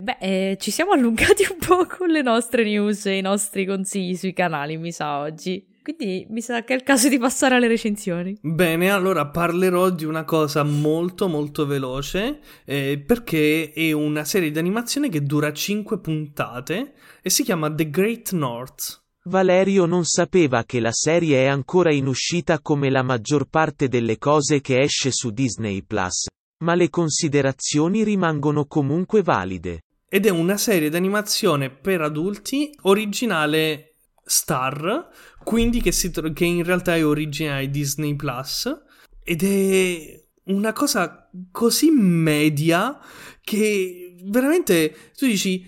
Beh, 0.00 0.18
eh, 0.20 0.56
ci 0.60 0.70
siamo 0.70 0.92
allungati 0.92 1.44
un 1.50 1.58
po' 1.58 1.84
con 1.86 2.08
le 2.08 2.22
nostre 2.22 2.62
news 2.62 3.06
e 3.06 3.16
i 3.16 3.20
nostri 3.20 3.66
consigli 3.66 4.14
sui 4.14 4.32
canali, 4.32 4.76
mi 4.76 4.92
sa, 4.92 5.18
oggi. 5.18 5.66
Quindi 5.82 6.24
mi 6.30 6.40
sa 6.40 6.62
che 6.62 6.74
è 6.74 6.76
il 6.76 6.84
caso 6.84 7.08
di 7.08 7.18
passare 7.18 7.56
alle 7.56 7.66
recensioni. 7.66 8.38
Bene, 8.40 8.90
allora 8.90 9.26
parlerò 9.26 9.90
di 9.90 10.04
una 10.04 10.22
cosa 10.22 10.62
molto 10.62 11.26
molto 11.26 11.66
veloce 11.66 12.38
eh, 12.64 13.02
perché 13.04 13.72
è 13.72 13.90
una 13.90 14.24
serie 14.24 14.52
di 14.52 14.58
animazione 14.58 15.08
che 15.08 15.24
dura 15.24 15.52
5 15.52 15.98
puntate 15.98 16.92
e 17.20 17.30
si 17.30 17.42
chiama 17.42 17.74
The 17.74 17.90
Great 17.90 18.32
North. 18.32 18.97
Valerio 19.28 19.84
non 19.84 20.04
sapeva 20.04 20.64
che 20.64 20.80
la 20.80 20.90
serie 20.90 21.42
è 21.42 21.46
ancora 21.46 21.92
in 21.92 22.06
uscita 22.06 22.60
come 22.60 22.88
la 22.88 23.02
maggior 23.02 23.46
parte 23.46 23.86
delle 23.86 24.16
cose 24.16 24.62
che 24.62 24.80
esce 24.80 25.10
su 25.12 25.30
Disney 25.30 25.82
Plus. 25.82 26.26
ma 26.64 26.74
le 26.74 26.90
considerazioni 26.90 28.02
rimangono 28.02 28.64
comunque 28.64 29.22
valide. 29.22 29.82
Ed 30.08 30.26
è 30.26 30.30
una 30.30 30.56
serie 30.56 30.88
d'animazione 30.88 31.70
per 31.70 32.00
adulti 32.00 32.74
originale 32.82 33.98
Star, 34.24 35.08
quindi 35.44 35.80
che, 35.80 35.92
si, 35.92 36.10
che 36.10 36.44
in 36.44 36.64
realtà 36.64 36.96
è 36.96 37.04
originale 37.04 37.70
Disney 37.70 38.16
Plus. 38.16 38.66
Ed 39.22 39.42
è 39.44 40.24
una 40.44 40.72
cosa 40.72 41.30
così 41.52 41.90
media 41.90 42.98
che 43.40 44.16
veramente 44.24 45.12
tu 45.16 45.26
dici 45.26 45.64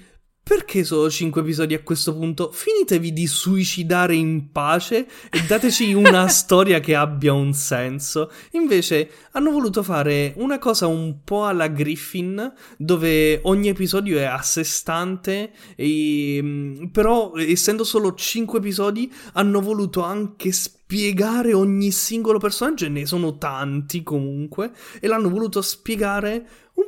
perché 0.51 0.83
solo 0.83 1.09
5 1.09 1.43
episodi 1.43 1.75
a 1.75 1.81
questo 1.81 2.13
punto? 2.13 2.51
Finitevi 2.51 3.13
di 3.13 3.29
suicidare 3.29 4.17
in 4.17 4.51
pace 4.51 5.07
e 5.31 5.45
dateci 5.47 5.93
una 5.93 6.27
storia 6.27 6.81
che 6.81 6.97
abbia 6.97 7.33
un 7.33 7.53
senso. 7.53 8.33
Invece 8.55 9.11
hanno 9.31 9.53
voluto 9.53 9.85
fare 9.85 10.33
una 10.39 10.59
cosa 10.59 10.89
un 10.89 11.23
po' 11.23 11.47
alla 11.47 11.69
Griffin, 11.69 12.53
dove 12.77 13.39
ogni 13.45 13.69
episodio 13.69 14.19
è 14.19 14.25
a 14.25 14.43
sé 14.43 14.65
stante, 14.65 15.53
e, 15.77 16.41
mm, 16.43 16.87
però 16.87 17.37
essendo 17.37 17.85
solo 17.85 18.13
5 18.13 18.59
episodi 18.59 19.09
hanno 19.35 19.61
voluto 19.61 20.03
anche 20.03 20.51
spiegare 20.51 21.53
ogni 21.53 21.93
singolo 21.93 22.41
personaggio, 22.41 22.87
e 22.87 22.89
ne 22.89 23.07
sono 23.07 23.39
tanti 23.39 24.03
comunque, 24.03 24.73
e 24.99 25.07
l'hanno 25.07 25.29
voluto 25.29 25.63
spiegare 25.63 26.45
un, 26.75 26.87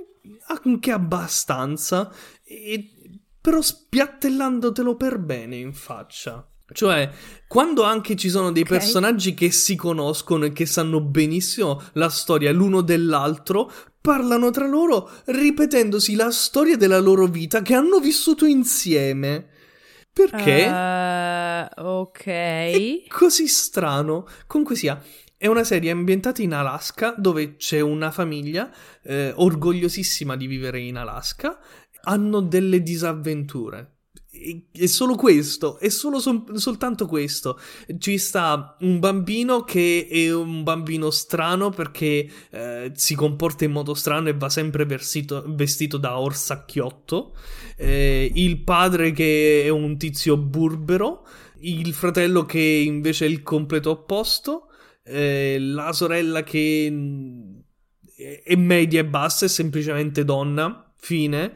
anche 0.48 0.90
abbastanza. 0.90 2.12
E 2.44 2.96
però 3.42 3.60
spiattellandotelo 3.60 4.96
per 4.96 5.18
bene 5.18 5.56
in 5.56 5.74
faccia. 5.74 6.46
Cioè, 6.72 7.10
quando 7.46 7.82
anche 7.82 8.16
ci 8.16 8.30
sono 8.30 8.50
dei 8.50 8.62
okay. 8.62 8.78
personaggi 8.78 9.34
che 9.34 9.50
si 9.50 9.76
conoscono 9.76 10.46
e 10.46 10.52
che 10.52 10.64
sanno 10.64 11.00
benissimo 11.00 11.82
la 11.94 12.08
storia 12.08 12.50
l'uno 12.52 12.80
dell'altro, 12.80 13.70
parlano 14.00 14.50
tra 14.50 14.66
loro 14.66 15.10
ripetendosi 15.26 16.14
la 16.14 16.30
storia 16.30 16.76
della 16.76 16.98
loro 16.98 17.26
vita 17.26 17.60
che 17.60 17.74
hanno 17.74 17.98
vissuto 17.98 18.46
insieme. 18.46 19.48
Perché? 20.12 20.66
Uh, 20.66 21.86
ok. 21.98 22.26
È 22.26 23.02
così 23.08 23.48
strano. 23.48 24.26
Comunque 24.46 24.76
sia, 24.76 25.02
è 25.42 25.48
una 25.48 25.64
serie 25.64 25.90
ambientata 25.90 26.40
in 26.40 26.52
Alaska 26.52 27.14
dove 27.16 27.56
c'è 27.56 27.80
una 27.80 28.12
famiglia 28.12 28.70
eh, 29.02 29.32
orgogliosissima 29.34 30.36
di 30.36 30.46
vivere 30.46 30.78
in 30.78 30.96
Alaska 30.96 31.58
hanno 32.02 32.40
delle 32.40 32.82
disavventure. 32.82 33.88
È 34.72 34.86
solo 34.86 35.14
questo, 35.14 35.78
è 35.78 35.88
solo 35.88 36.18
sol- 36.18 36.44
soltanto 36.54 37.06
questo. 37.06 37.60
Ci 37.98 38.18
sta 38.18 38.76
un 38.80 38.98
bambino 38.98 39.62
che 39.62 40.08
è 40.10 40.32
un 40.32 40.62
bambino 40.62 41.10
strano 41.10 41.70
perché 41.70 42.28
eh, 42.50 42.90
si 42.94 43.14
comporta 43.14 43.64
in 43.64 43.72
modo 43.72 43.94
strano 43.94 44.30
e 44.30 44.34
va 44.34 44.48
sempre 44.48 44.84
versito, 44.84 45.44
vestito 45.48 45.96
da 45.96 46.18
orsacchiotto. 46.18 47.36
Eh, 47.76 48.32
il 48.34 48.58
padre 48.64 49.12
che 49.12 49.62
è 49.64 49.68
un 49.68 49.96
tizio 49.96 50.36
burbero. 50.36 51.24
Il 51.60 51.92
fratello 51.92 52.44
che 52.44 52.58
invece 52.58 53.26
è 53.26 53.28
il 53.28 53.42
completo 53.42 53.90
opposto. 53.90 54.68
Eh, 55.04 55.58
la 55.60 55.92
sorella 55.92 56.42
che 56.42 56.88
mm, 56.90 57.58
è 58.44 58.56
media 58.56 59.00
e 59.00 59.04
bassa, 59.04 59.44
è 59.44 59.48
semplicemente 59.48 60.24
donna. 60.24 60.92
Fine. 60.96 61.54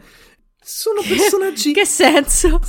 Sono 0.69 1.01
personaggi. 1.01 1.73
che 1.73 1.87
senso? 1.87 2.61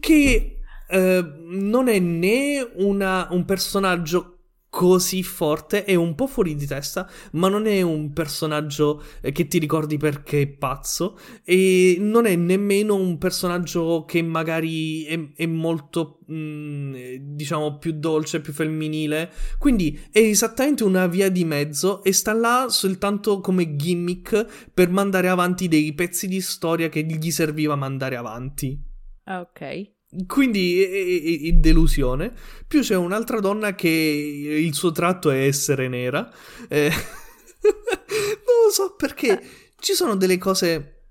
Che 0.00 0.58
eh, 0.86 1.32
non 1.46 1.88
è 1.88 1.98
né 1.98 2.60
una, 2.74 3.26
un 3.30 3.46
personaggio 3.46 4.37
così 4.70 5.22
forte, 5.22 5.84
è 5.84 5.94
un 5.94 6.14
po' 6.14 6.26
fuori 6.26 6.54
di 6.54 6.66
testa, 6.66 7.08
ma 7.32 7.48
non 7.48 7.66
è 7.66 7.80
un 7.82 8.12
personaggio 8.12 9.02
eh, 9.20 9.32
che 9.32 9.46
ti 9.46 9.58
ricordi 9.58 9.96
perché 9.96 10.42
è 10.42 10.46
pazzo 10.46 11.18
e 11.42 11.96
non 11.98 12.26
è 12.26 12.36
nemmeno 12.36 12.94
un 12.94 13.18
personaggio 13.18 14.04
che 14.06 14.22
magari 14.22 15.04
è, 15.04 15.32
è 15.34 15.46
molto, 15.46 16.20
mh, 16.26 16.34
mm, 16.34 16.94
diciamo, 17.20 17.78
più 17.78 17.92
dolce, 17.92 18.40
più 18.40 18.52
femminile. 18.52 19.32
Quindi 19.58 19.98
è 20.10 20.18
esattamente 20.18 20.84
una 20.84 21.06
via 21.06 21.30
di 21.30 21.44
mezzo 21.44 22.02
e 22.04 22.12
sta 22.12 22.32
là 22.32 22.66
soltanto 22.68 23.40
come 23.40 23.74
gimmick 23.76 24.70
per 24.72 24.90
mandare 24.90 25.28
avanti 25.28 25.68
dei 25.68 25.92
pezzi 25.94 26.28
di 26.28 26.40
storia 26.40 26.88
che 26.88 27.04
gli 27.04 27.30
serviva 27.30 27.74
mandare 27.74 28.16
avanti. 28.16 28.78
Ah, 29.24 29.40
ok. 29.40 29.96
Quindi 30.26 30.82
è, 30.82 31.48
è, 31.48 31.52
delusione. 31.52 32.32
Più 32.66 32.80
c'è 32.80 32.96
un'altra 32.96 33.40
donna 33.40 33.74
che 33.74 33.88
il 33.88 34.74
suo 34.74 34.90
tratto 34.90 35.30
è 35.30 35.44
essere 35.46 35.88
nera. 35.88 36.32
Eh, 36.68 36.88
non 37.62 38.64
lo 38.64 38.70
so 38.70 38.94
perché 38.96 39.72
ci 39.78 39.92
sono 39.92 40.16
delle 40.16 40.38
cose 40.38 41.04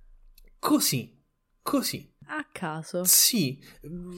così, 0.59 1.15
così. 1.61 2.13
A 2.29 2.45
caso. 2.51 3.03
Sì, 3.05 3.63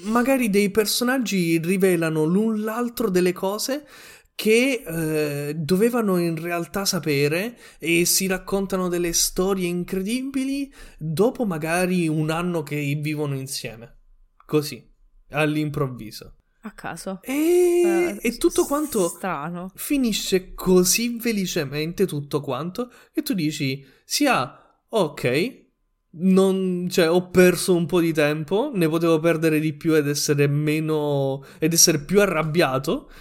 magari 0.06 0.50
dei 0.50 0.72
personaggi 0.72 1.60
rivelano 1.60 2.24
l'un 2.24 2.64
l'altro 2.64 3.10
delle 3.10 3.34
cose 3.34 3.86
che 4.34 4.84
eh, 4.88 5.54
dovevano 5.54 6.18
in 6.18 6.42
realtà 6.42 6.86
sapere 6.86 7.58
e 7.78 8.06
si 8.06 8.26
raccontano 8.26 8.88
delle 8.88 9.12
storie 9.12 9.68
incredibili 9.68 10.74
dopo 10.98 11.46
magari 11.46 12.08
un 12.08 12.30
anno 12.30 12.64
che 12.64 12.78
vivono 13.00 13.36
insieme. 13.36 13.99
Così, 14.50 14.84
all'improvviso. 15.30 16.38
A 16.62 16.72
caso. 16.72 17.20
E, 17.22 18.16
uh, 18.16 18.20
e 18.20 18.38
tutto 18.38 18.66
quanto 18.66 19.08
strano. 19.08 19.72
finisce 19.76 20.56
così 20.56 21.20
felicemente 21.20 22.08
tutto 22.08 22.42
quanto 22.42 22.92
che 23.14 23.22
tu 23.22 23.36
dici 23.36 23.86
sia 24.04 24.84
ok, 24.90 25.66
non, 26.14 26.88
cioè, 26.90 27.12
ho 27.12 27.30
perso 27.30 27.76
un 27.76 27.86
po' 27.86 28.00
di 28.00 28.12
tempo, 28.12 28.72
ne 28.74 28.90
potevo 28.90 29.20
perdere 29.20 29.60
di 29.60 29.74
più 29.74 29.94
ed 29.94 30.08
essere 30.08 30.48
meno 30.48 31.46
ed 31.60 31.74
essere 31.74 32.00
più 32.00 32.20
arrabbiato. 32.20 33.12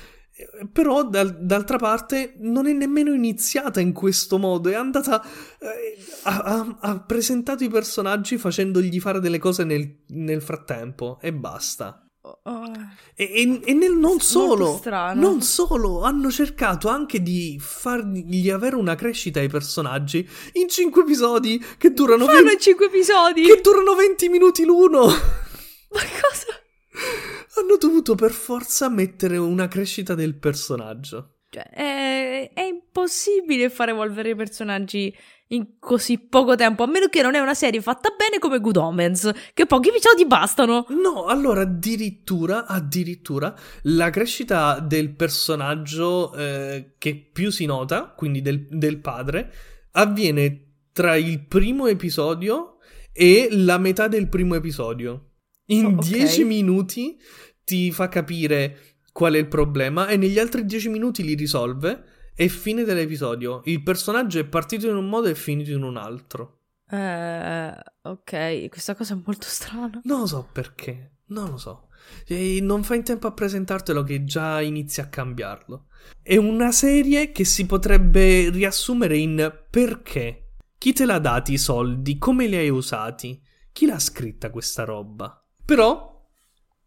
Però 0.72 1.04
dal, 1.04 1.36
d'altra 1.36 1.78
parte 1.78 2.34
non 2.38 2.68
è 2.68 2.72
nemmeno 2.72 3.12
iniziata 3.12 3.80
in 3.80 3.92
questo 3.92 4.38
modo, 4.38 4.68
è 4.68 4.74
andata. 4.74 5.20
Eh, 5.58 5.98
ha, 6.22 6.76
ha, 6.80 7.00
presentato 7.00 7.64
i 7.64 7.68
personaggi 7.68 8.38
facendogli 8.38 9.00
fare 9.00 9.18
delle 9.18 9.38
cose 9.38 9.64
nel, 9.64 10.04
nel 10.08 10.40
frattempo 10.40 11.18
e 11.20 11.32
basta. 11.32 12.08
Oh. 12.20 12.38
oh. 12.44 12.72
E, 13.14 13.24
e, 13.24 13.60
e 13.64 13.72
nel, 13.72 13.94
non 13.94 14.20
solo, 14.20 14.80
non 15.14 15.42
solo, 15.42 16.02
hanno 16.02 16.30
cercato 16.30 16.88
anche 16.88 17.20
di 17.20 17.58
fargli 17.60 18.48
avere 18.48 18.76
una 18.76 18.94
crescita 18.94 19.40
ai 19.40 19.48
personaggi 19.48 20.28
in 20.52 20.68
5 20.68 21.02
episodi 21.02 21.64
che 21.78 21.92
durano. 21.92 22.26
Fanno 22.26 22.44
20, 22.44 22.62
5 22.62 22.86
episodi 22.86 23.42
che 23.42 23.60
durano 23.60 23.94
20 23.94 24.28
minuti 24.28 24.64
l'uno. 24.64 25.06
Ma 25.06 26.00
cosa? 26.20 26.46
hanno 27.58 27.76
dovuto 27.76 28.14
per 28.14 28.30
forza 28.30 28.88
mettere 28.88 29.36
una 29.36 29.68
crescita 29.68 30.14
del 30.14 30.34
personaggio. 30.36 31.38
Cioè, 31.50 31.70
è, 31.70 32.50
è 32.52 32.62
impossibile 32.62 33.70
far 33.70 33.88
evolvere 33.88 34.30
i 34.30 34.34
personaggi 34.34 35.14
in 35.48 35.78
così 35.78 36.18
poco 36.18 36.56
tempo, 36.56 36.82
a 36.82 36.86
meno 36.86 37.08
che 37.08 37.22
non 37.22 37.34
è 37.34 37.38
una 37.38 37.54
serie 37.54 37.80
fatta 37.80 38.10
bene 38.16 38.38
come 38.38 38.60
Good 38.60 38.76
Omens, 38.76 39.30
che 39.54 39.64
pochi 39.66 39.88
episodi 39.88 40.26
bastano. 40.26 40.84
No, 40.90 41.24
allora 41.24 41.62
addirittura, 41.62 42.66
addirittura, 42.66 43.54
la 43.82 44.10
crescita 44.10 44.78
del 44.80 45.14
personaggio 45.14 46.34
eh, 46.34 46.94
che 46.98 47.30
più 47.32 47.50
si 47.50 47.64
nota, 47.64 48.12
quindi 48.14 48.42
del, 48.42 48.66
del 48.68 48.98
padre, 48.98 49.52
avviene 49.92 50.64
tra 50.92 51.16
il 51.16 51.46
primo 51.46 51.86
episodio 51.86 52.76
e 53.12 53.48
la 53.50 53.78
metà 53.78 54.06
del 54.06 54.28
primo 54.28 54.54
episodio. 54.54 55.27
In 55.70 55.96
10 55.98 56.42
okay. 56.42 56.44
minuti 56.44 57.20
ti 57.64 57.90
fa 57.90 58.08
capire 58.08 58.96
qual 59.12 59.34
è 59.34 59.38
il 59.38 59.48
problema 59.48 60.08
e 60.08 60.16
negli 60.16 60.38
altri 60.38 60.64
10 60.64 60.88
minuti 60.88 61.22
li 61.22 61.34
risolve 61.34 62.04
e 62.34 62.48
fine 62.48 62.84
dell'episodio. 62.84 63.62
Il 63.64 63.82
personaggio 63.82 64.38
è 64.38 64.44
partito 64.44 64.88
in 64.88 64.96
un 64.96 65.08
modo 65.08 65.28
e 65.28 65.34
finito 65.34 65.70
in 65.70 65.82
un 65.82 65.96
altro. 65.96 66.60
Eh, 66.88 67.74
ok, 68.02 68.68
questa 68.68 68.94
cosa 68.94 69.14
è 69.14 69.18
molto 69.22 69.46
strana. 69.46 70.00
Non 70.04 70.20
lo 70.20 70.26
so 70.26 70.48
perché, 70.50 71.16
non 71.26 71.50
lo 71.50 71.56
so. 71.58 71.88
E 72.26 72.60
non 72.62 72.82
fa 72.84 72.94
in 72.94 73.02
tempo 73.02 73.26
a 73.26 73.32
presentartelo 73.32 74.02
che 74.04 74.24
già 74.24 74.62
inizia 74.62 75.02
a 75.02 75.08
cambiarlo. 75.08 75.88
È 76.22 76.36
una 76.36 76.72
serie 76.72 77.32
che 77.32 77.44
si 77.44 77.66
potrebbe 77.66 78.50
riassumere 78.50 79.18
in 79.18 79.52
perché. 79.68 80.54
Chi 80.78 80.92
te 80.92 81.04
l'ha 81.04 81.18
dati 81.18 81.54
i 81.54 81.58
soldi? 81.58 82.16
Come 82.18 82.46
li 82.46 82.56
hai 82.56 82.70
usati? 82.70 83.42
Chi 83.72 83.84
l'ha 83.84 83.98
scritta 83.98 84.50
questa 84.50 84.84
roba? 84.84 85.42
Però 85.68 86.26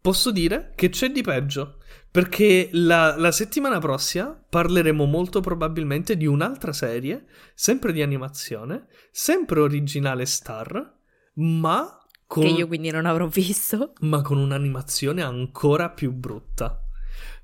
posso 0.00 0.32
dire 0.32 0.72
che 0.74 0.88
c'è 0.88 1.12
di 1.12 1.22
peggio. 1.22 1.76
Perché 2.10 2.68
la, 2.72 3.16
la, 3.16 3.30
settimana 3.30 3.78
prossima 3.78 4.36
parleremo 4.48 5.04
molto 5.04 5.40
probabilmente 5.40 6.16
di 6.16 6.26
un'altra 6.26 6.72
serie, 6.72 7.26
sempre 7.54 7.92
di 7.92 8.02
animazione, 8.02 8.88
sempre 9.12 9.60
originale 9.60 10.26
Star, 10.26 10.98
ma 11.34 11.96
con... 12.26 12.42
Che 12.42 12.48
io 12.48 12.66
quindi 12.66 12.90
non 12.90 13.06
avrò 13.06 13.28
visto. 13.28 13.92
Ma 14.02 14.20
con 14.20 14.38
un'animazione 14.38 15.22
ancora 15.22 15.90
più 15.90 16.10
brutta. 16.10 16.84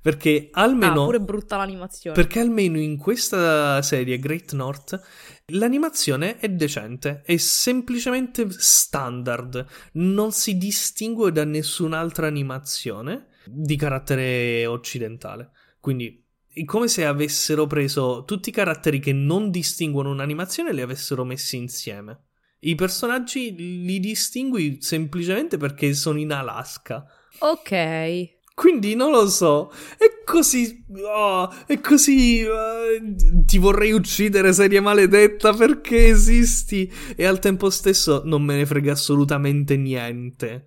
Perché 0.01 0.49
almeno... 0.51 1.03
Ah, 1.03 1.05
pure 1.05 1.21
brutta 1.21 1.55
l'animazione. 1.55 2.15
Perché 2.17 2.41
almeno 2.41 2.79
in 2.79 2.97
questa 2.97 3.81
serie 3.81 4.19
Great 4.19 4.51
North 4.51 5.01
l'animazione 5.49 6.37
è 6.37 6.49
decente, 6.49 7.21
è 7.25 7.37
semplicemente 7.37 8.47
standard, 8.49 9.65
non 9.93 10.31
si 10.31 10.57
distingue 10.57 11.31
da 11.31 11.43
nessun'altra 11.43 12.27
animazione 12.27 13.27
di 13.45 13.75
carattere 13.75 14.65
occidentale. 14.65 15.51
Quindi 15.79 16.23
è 16.51 16.63
come 16.65 16.87
se 16.87 17.05
avessero 17.05 17.67
preso 17.67 18.23
tutti 18.25 18.49
i 18.49 18.53
caratteri 18.53 18.99
che 18.99 19.13
non 19.13 19.49
distinguono 19.49 20.11
un'animazione 20.11 20.69
e 20.69 20.73
li 20.73 20.81
avessero 20.81 21.23
messi 21.23 21.57
insieme. 21.57 22.23
I 22.61 22.75
personaggi 22.75 23.55
li 23.55 23.99
distingui 23.99 24.81
semplicemente 24.81 25.57
perché 25.57 25.93
sono 25.93 26.19
in 26.19 26.31
Alaska. 26.31 27.05
Ok. 27.39 28.38
Quindi 28.59 28.93
non 28.93 29.11
lo 29.11 29.29
so, 29.29 29.71
è 29.97 30.21
così. 30.25 30.83
Oh, 30.91 31.49
è 31.65 31.79
così. 31.79 32.43
Uh, 32.43 33.45
ti 33.45 33.57
vorrei 33.57 33.93
uccidere, 33.93 34.51
serie 34.51 34.81
maledetta, 34.81 35.53
perché 35.53 36.07
esisti? 36.07 36.91
E 37.15 37.25
al 37.25 37.39
tempo 37.39 37.69
stesso 37.69 38.21
non 38.25 38.43
me 38.43 38.57
ne 38.57 38.65
frega 38.65 38.91
assolutamente 38.91 39.77
niente. 39.77 40.65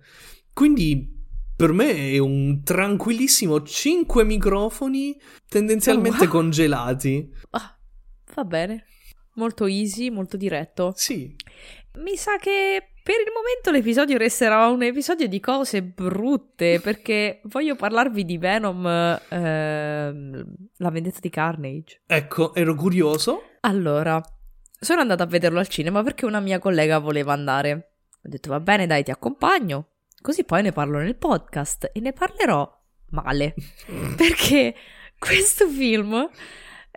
Quindi. 0.51 1.21
Per 1.55 1.71
me 1.71 2.09
è 2.09 2.17
un 2.17 2.63
tranquillissimo 2.63 3.61
5 3.61 4.23
microfoni 4.23 5.15
tendenzialmente 5.47 6.23
wow. 6.23 6.29
congelati. 6.29 7.31
Ah, 7.51 7.77
va 8.33 8.43
bene. 8.43 8.85
Molto 9.35 9.67
easy, 9.67 10.09
molto 10.09 10.35
diretto. 10.35 10.93
Sì. 10.95 11.33
Mi 11.99 12.17
sa 12.17 12.37
che 12.37 12.92
per 13.03 13.15
il 13.15 13.33
momento 13.35 13.69
l'episodio 13.69 14.17
resterà 14.17 14.67
un 14.67 14.81
episodio 14.81 15.27
di 15.27 15.41
cose 15.41 15.83
brutte 15.83 16.79
perché 16.81 17.41
voglio 17.43 17.75
parlarvi 17.75 18.23
di 18.23 18.37
Venom, 18.37 18.85
ehm, 18.85 20.55
la 20.77 20.89
vendetta 20.89 21.19
di 21.19 21.29
Carnage. 21.29 22.01
Ecco, 22.07 22.55
ero 22.55 22.75
curioso. 22.75 23.41
Allora, 23.59 24.21
sono 24.79 25.01
andata 25.01 25.23
a 25.23 25.27
vederlo 25.27 25.59
al 25.59 25.67
cinema 25.67 26.01
perché 26.01 26.25
una 26.25 26.39
mia 26.39 26.59
collega 26.59 26.99
voleva 26.99 27.33
andare. 27.33 27.91
Ho 28.23 28.29
detto 28.29 28.49
va 28.49 28.61
bene, 28.61 28.87
dai, 28.87 29.03
ti 29.03 29.11
accompagno. 29.11 29.87
Così 30.21 30.45
poi 30.45 30.61
ne 30.61 30.71
parlo 30.71 30.99
nel 30.99 31.17
podcast 31.17 31.89
e 31.91 31.99
ne 31.99 32.13
parlerò 32.13 32.81
male. 33.09 33.53
perché 34.15 34.73
questo 35.19 35.67
film 35.67 36.29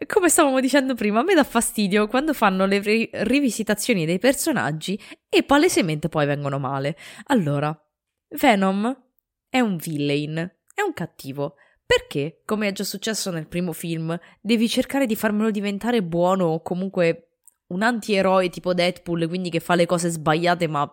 come 0.04 0.28
stavamo 0.28 0.60
dicendo 0.60 0.94
prima, 0.94 1.20
a 1.20 1.22
me 1.22 1.34
dà 1.34 1.44
fastidio 1.44 2.06
quando 2.06 2.34
fanno 2.34 2.66
le 2.66 2.80
ri- 2.80 3.08
rivisitazioni 3.12 4.04
dei 4.04 4.18
personaggi 4.18 5.00
e 5.28 5.42
palesemente 5.42 6.10
poi 6.10 6.26
vengono 6.26 6.58
male. 6.58 6.96
Allora, 7.28 7.74
Venom 8.28 9.04
è 9.48 9.60
un 9.60 9.76
villain, 9.76 10.36
è 10.74 10.82
un 10.82 10.92
cattivo. 10.92 11.54
Perché, 11.86 12.42
come 12.44 12.68
è 12.68 12.72
già 12.72 12.84
successo 12.84 13.30
nel 13.30 13.46
primo 13.46 13.72
film, 13.72 14.18
devi 14.40 14.68
cercare 14.68 15.06
di 15.06 15.14
farmelo 15.14 15.50
diventare 15.50 16.02
buono 16.02 16.46
o 16.46 16.60
comunque 16.60 17.28
un 17.68 17.82
antieroe 17.82 18.50
tipo 18.50 18.74
Deadpool, 18.74 19.28
quindi 19.28 19.50
che 19.50 19.60
fa 19.60 19.76
le 19.76 19.86
cose 19.86 20.08
sbagliate 20.10 20.66
ma 20.66 20.92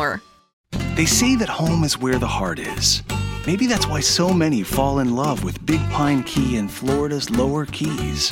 They 0.93 1.05
say 1.05 1.35
that 1.35 1.47
home 1.47 1.85
is 1.85 1.97
where 1.97 2.19
the 2.19 2.27
heart 2.27 2.59
is. 2.59 3.01
Maybe 3.47 3.65
that's 3.65 3.87
why 3.87 4.01
so 4.01 4.33
many 4.33 4.61
fall 4.61 4.99
in 4.99 5.15
love 5.15 5.41
with 5.41 5.65
Big 5.65 5.79
Pine 5.89 6.21
Key 6.23 6.57
in 6.57 6.67
Florida's 6.67 7.29
lower 7.29 7.65
keys. 7.65 8.29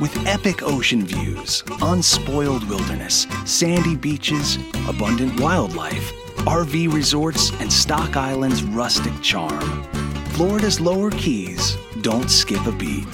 With 0.00 0.26
epic 0.26 0.60
ocean 0.64 1.06
views, 1.06 1.62
unspoiled 1.80 2.68
wilderness, 2.68 3.28
sandy 3.46 3.94
beaches, 3.94 4.58
abundant 4.88 5.38
wildlife, 5.38 6.12
RV 6.38 6.92
resorts, 6.92 7.52
and 7.60 7.72
Stock 7.72 8.16
Island's 8.16 8.64
rustic 8.64 9.12
charm. 9.22 9.84
Florida's 10.32 10.80
lower 10.80 11.12
keys 11.12 11.76
don't 12.00 12.28
skip 12.28 12.66
a 12.66 12.72
beat. 12.72 13.06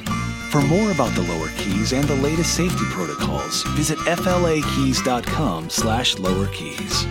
For 0.50 0.62
more 0.62 0.90
about 0.90 1.14
the 1.14 1.22
lower 1.24 1.48
keys 1.58 1.92
and 1.92 2.04
the 2.08 2.16
latest 2.16 2.54
safety 2.54 2.84
protocols, 2.92 3.62
visit 3.74 3.98
flakeys.com 3.98 5.68
slash 5.68 6.18
lower 6.18 6.46
keys. 6.46 7.06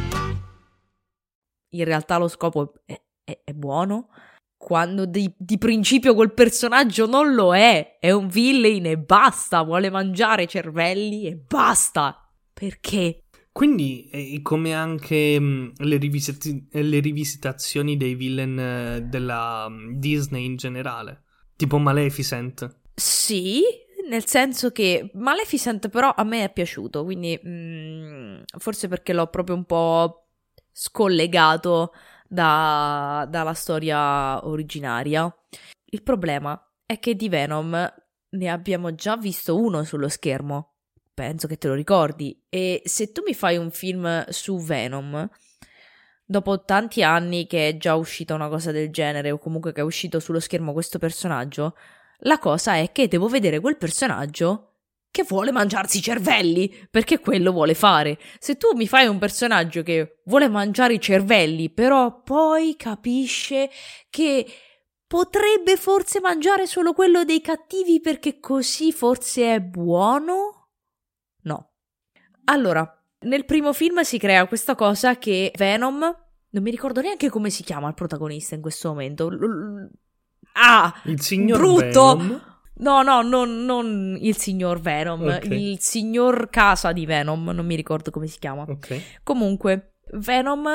In 1.77 1.85
realtà 1.85 2.17
lo 2.17 2.27
scopo 2.27 2.73
è, 2.85 2.99
è, 3.23 3.39
è 3.43 3.53
buono, 3.53 4.09
quando 4.57 5.05
di, 5.05 5.31
di, 5.37 5.57
principio 5.57 6.15
quel 6.15 6.33
personaggio 6.33 7.05
non 7.05 7.33
lo 7.33 7.55
è, 7.55 7.97
è 7.99 8.11
un 8.11 8.27
villain 8.27 8.85
e 8.85 8.97
basta, 8.97 9.61
vuole 9.61 9.89
mangiare 9.89 10.47
cervelli 10.47 11.27
e 11.27 11.35
basta. 11.35 12.19
Perché? 12.51 13.19
Quindi, 13.51 14.09
è 14.11 14.41
come 14.41 14.73
anche 14.73 15.39
mh, 15.39 15.73
le, 15.77 15.97
rivisit- 15.97 16.67
le, 16.71 16.99
rivisitazioni 16.99 17.95
dei 17.95 18.15
villain 18.15 18.59
eh, 18.59 19.01
della 19.01 19.69
mh, 19.69 19.99
Disney 19.99 20.45
in 20.45 20.55
generale, 20.55 21.23
tipo 21.55 21.77
Maleficent. 21.77 22.79
Sì, 22.95 23.61
nel 24.09 24.25
senso 24.25 24.71
che 24.71 25.09
Maleficent 25.13 25.89
però 25.89 26.13
a 26.15 26.23
me 26.23 26.43
è 26.43 26.51
piaciuto, 26.51 27.03
quindi 27.03 27.37
mh, 27.37 28.43
forse 28.57 28.87
perché 28.87 29.13
l'ho 29.13 29.27
proprio 29.27 29.55
un 29.55 29.65
po' 29.65 30.24
scollegato 30.77 31.93
da, 32.27 33.25
dalla 33.29 33.53
storia 33.53 34.45
originaria. 34.45 35.33
Il 35.85 36.03
problema 36.03 36.61
è 36.85 36.99
che 36.99 37.15
di 37.15 37.29
Venom 37.29 37.93
ne 38.27 38.49
abbiamo 38.49 38.93
già 38.93 39.15
visto 39.15 39.57
uno 39.57 39.85
sullo 39.85 40.09
schermo. 40.09 40.73
Penso 41.13 41.47
che 41.47 41.57
te 41.57 41.69
lo 41.69 41.75
ricordi. 41.75 42.43
E 42.49 42.81
se 42.83 43.13
tu 43.13 43.23
mi 43.25 43.33
fai 43.33 43.55
un 43.55 43.71
film 43.71 44.25
su 44.27 44.57
Venom, 44.59 45.29
dopo 46.25 46.65
tanti 46.65 47.03
anni 47.03 47.47
che 47.47 47.69
è 47.69 47.77
già 47.77 47.95
uscita 47.95 48.33
una 48.33 48.49
cosa 48.49 48.71
del 48.73 48.91
genere, 48.91 49.31
o 49.31 49.37
comunque 49.37 49.71
che 49.71 49.79
è 49.79 49.83
uscito 49.85 50.19
sullo 50.19 50.41
schermo 50.41 50.73
questo 50.73 50.99
personaggio, 50.99 51.77
la 52.19 52.37
cosa 52.37 52.75
è 52.75 52.91
che 52.91 53.07
devo 53.07 53.29
vedere 53.29 53.61
quel 53.61 53.77
personaggio 53.77 54.74
che 55.15 55.23
vuole 55.23 55.53
mangiarsi 55.53 55.99
i 55.99 56.01
cervelli, 56.01 56.87
perché 56.91 57.19
quello 57.19 57.53
vuole 57.53 57.73
fare. 57.73 58.19
Se 58.37 58.57
tu 58.57 58.75
mi 58.75 58.85
fai 58.85 59.07
un 59.07 59.17
personaggio 59.17 59.81
che 59.81 60.19
vuole 60.25 60.49
mangiare 60.49 60.95
i 60.95 60.99
cervelli, 60.99 61.69
però 61.69 62.21
poi 62.21 62.75
capisce 62.75 63.69
che 64.09 64.45
potrebbe 65.07 65.77
forse 65.77 66.19
mangiare 66.19 66.67
solo 66.67 66.91
quello 66.91 67.23
dei 67.23 67.39
cattivi 67.39 68.01
perché 68.01 68.41
così 68.41 68.91
forse 68.91 69.55
è 69.55 69.61
buono? 69.61 70.71
No. 71.43 71.71
Allora, 72.43 72.85
nel 73.19 73.45
primo 73.45 73.71
film 73.71 74.01
si 74.01 74.17
crea 74.17 74.45
questa 74.47 74.75
cosa 74.75 75.17
che 75.17 75.53
Venom, 75.55 75.99
non 75.99 76.61
mi 76.61 76.71
ricordo 76.71 76.99
neanche 76.99 77.29
come 77.29 77.49
si 77.49 77.63
chiama 77.63 77.87
il 77.87 77.93
protagonista 77.93 78.53
in 78.53 78.61
questo 78.61 78.89
momento. 78.89 79.29
Ah, 80.55 80.93
il 81.05 81.21
signor 81.21 81.57
brutto. 81.57 82.17
Venom. 82.17 82.53
No, 82.77 83.03
no, 83.03 83.21
non, 83.21 83.63
non, 83.63 84.17
il 84.19 84.35
signor 84.35 84.81
Venom, 84.81 85.21
okay. 85.21 85.71
il 85.71 85.79
signor 85.79 86.49
casa 86.49 86.91
di 86.91 87.05
Venom, 87.05 87.49
non 87.49 87.65
mi 87.65 87.75
ricordo 87.75 88.11
come 88.11 88.27
si 88.27 88.37
chiama. 88.37 88.65
Okay. 88.67 89.01
Comunque, 89.23 89.93
Venom 90.11 90.67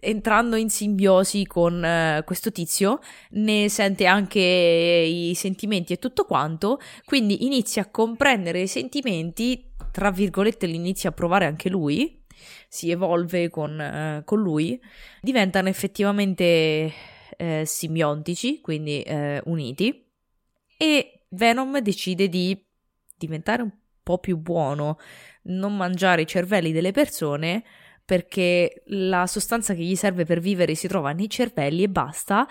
entrando 0.00 0.56
in 0.56 0.70
simbiosi 0.70 1.46
con 1.46 1.82
uh, 1.82 2.24
questo 2.24 2.50
tizio 2.50 3.00
ne 3.32 3.68
sente 3.68 4.06
anche 4.06 4.40
i 4.40 5.34
sentimenti 5.34 5.92
e 5.92 5.98
tutto 5.98 6.24
quanto, 6.24 6.80
quindi 7.04 7.44
inizia 7.44 7.82
a 7.82 7.90
comprendere 7.90 8.62
i 8.62 8.66
sentimenti, 8.66 9.72
tra 9.92 10.10
virgolette 10.10 10.66
li 10.66 10.76
inizia 10.76 11.10
a 11.10 11.12
provare 11.12 11.44
anche 11.44 11.68
lui, 11.68 12.18
si 12.66 12.90
evolve 12.90 13.50
con, 13.50 13.78
uh, 13.78 14.24
con 14.24 14.40
lui, 14.40 14.80
diventano 15.20 15.68
effettivamente 15.68 16.90
uh, 17.36 17.62
simbiontici, 17.64 18.60
quindi 18.62 19.04
uniti 19.44 20.08
e 20.82 21.26
Venom 21.28 21.78
decide 21.80 22.30
di 22.30 22.58
diventare 23.18 23.60
un 23.60 23.70
po' 24.02 24.16
più 24.16 24.38
buono, 24.38 24.96
non 25.42 25.76
mangiare 25.76 26.22
i 26.22 26.26
cervelli 26.26 26.72
delle 26.72 26.90
persone 26.90 27.62
perché 28.02 28.82
la 28.86 29.26
sostanza 29.26 29.74
che 29.74 29.82
gli 29.82 29.94
serve 29.94 30.24
per 30.24 30.40
vivere 30.40 30.74
si 30.74 30.88
trova 30.88 31.12
nei 31.12 31.28
cervelli 31.28 31.82
e 31.82 31.90
basta 31.90 32.48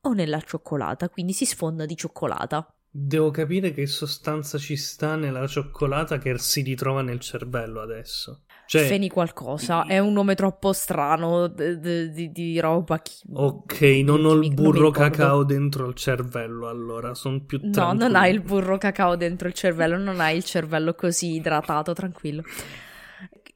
o 0.00 0.12
nella 0.14 0.40
cioccolata, 0.40 1.10
quindi 1.10 1.34
si 1.34 1.44
sfonda 1.44 1.84
di 1.84 1.94
cioccolata. 1.94 2.74
Devo 2.88 3.30
capire 3.30 3.72
che 3.72 3.86
sostanza 3.86 4.56
ci 4.56 4.76
sta 4.76 5.14
nella 5.16 5.46
cioccolata 5.46 6.16
che 6.16 6.38
si 6.38 6.62
ritrova 6.62 7.02
nel 7.02 7.20
cervello 7.20 7.82
adesso. 7.82 8.44
Cioè, 8.68 8.84
Feni 8.84 9.08
qualcosa, 9.08 9.86
è 9.86 9.98
un 9.98 10.12
nome 10.12 10.34
troppo 10.34 10.74
strano 10.74 11.46
d- 11.46 11.76
d- 11.76 12.08
di, 12.10 12.30
di 12.30 12.60
roba. 12.60 12.98
chi- 13.00 13.22
ok, 13.32 13.80
non 14.04 14.26
ho 14.26 14.32
il 14.34 14.42
chimica, 14.42 14.62
burro 14.62 14.90
cacao 14.90 15.42
dentro 15.42 15.86
il 15.88 15.94
cervello, 15.94 16.68
allora 16.68 17.14
sono 17.14 17.40
più 17.46 17.58
No, 17.62 17.70
tranquillo. 17.70 18.06
non 18.06 18.14
hai 18.16 18.30
il 18.30 18.40
burro 18.42 18.76
cacao 18.76 19.16
dentro 19.16 19.48
il 19.48 19.54
cervello, 19.54 19.96
non 19.96 20.20
hai 20.20 20.36
il 20.36 20.44
cervello 20.44 20.92
così 20.92 21.32
idratato, 21.36 21.94
tranquillo. 21.94 22.42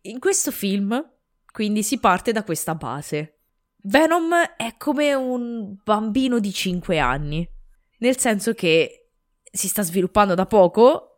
In 0.05 0.19
questo 0.19 0.51
film, 0.51 0.99
quindi, 1.53 1.83
si 1.83 1.99
parte 2.01 2.33
da 2.33 2.43
questa 2.43 2.75
base. 2.75 3.41
Venom 3.83 4.33
è 4.57 4.77
come 4.79 5.13
un 5.13 5.77
bambino 5.85 6.39
di 6.39 6.53
5 6.53 6.99
anni, 6.99 7.47
nel 7.99 8.17
senso 8.17 8.55
che 8.55 9.11
si 9.53 9.69
sta 9.69 9.83
sviluppando 9.83 10.33
da 10.35 10.47
poco, 10.47 11.12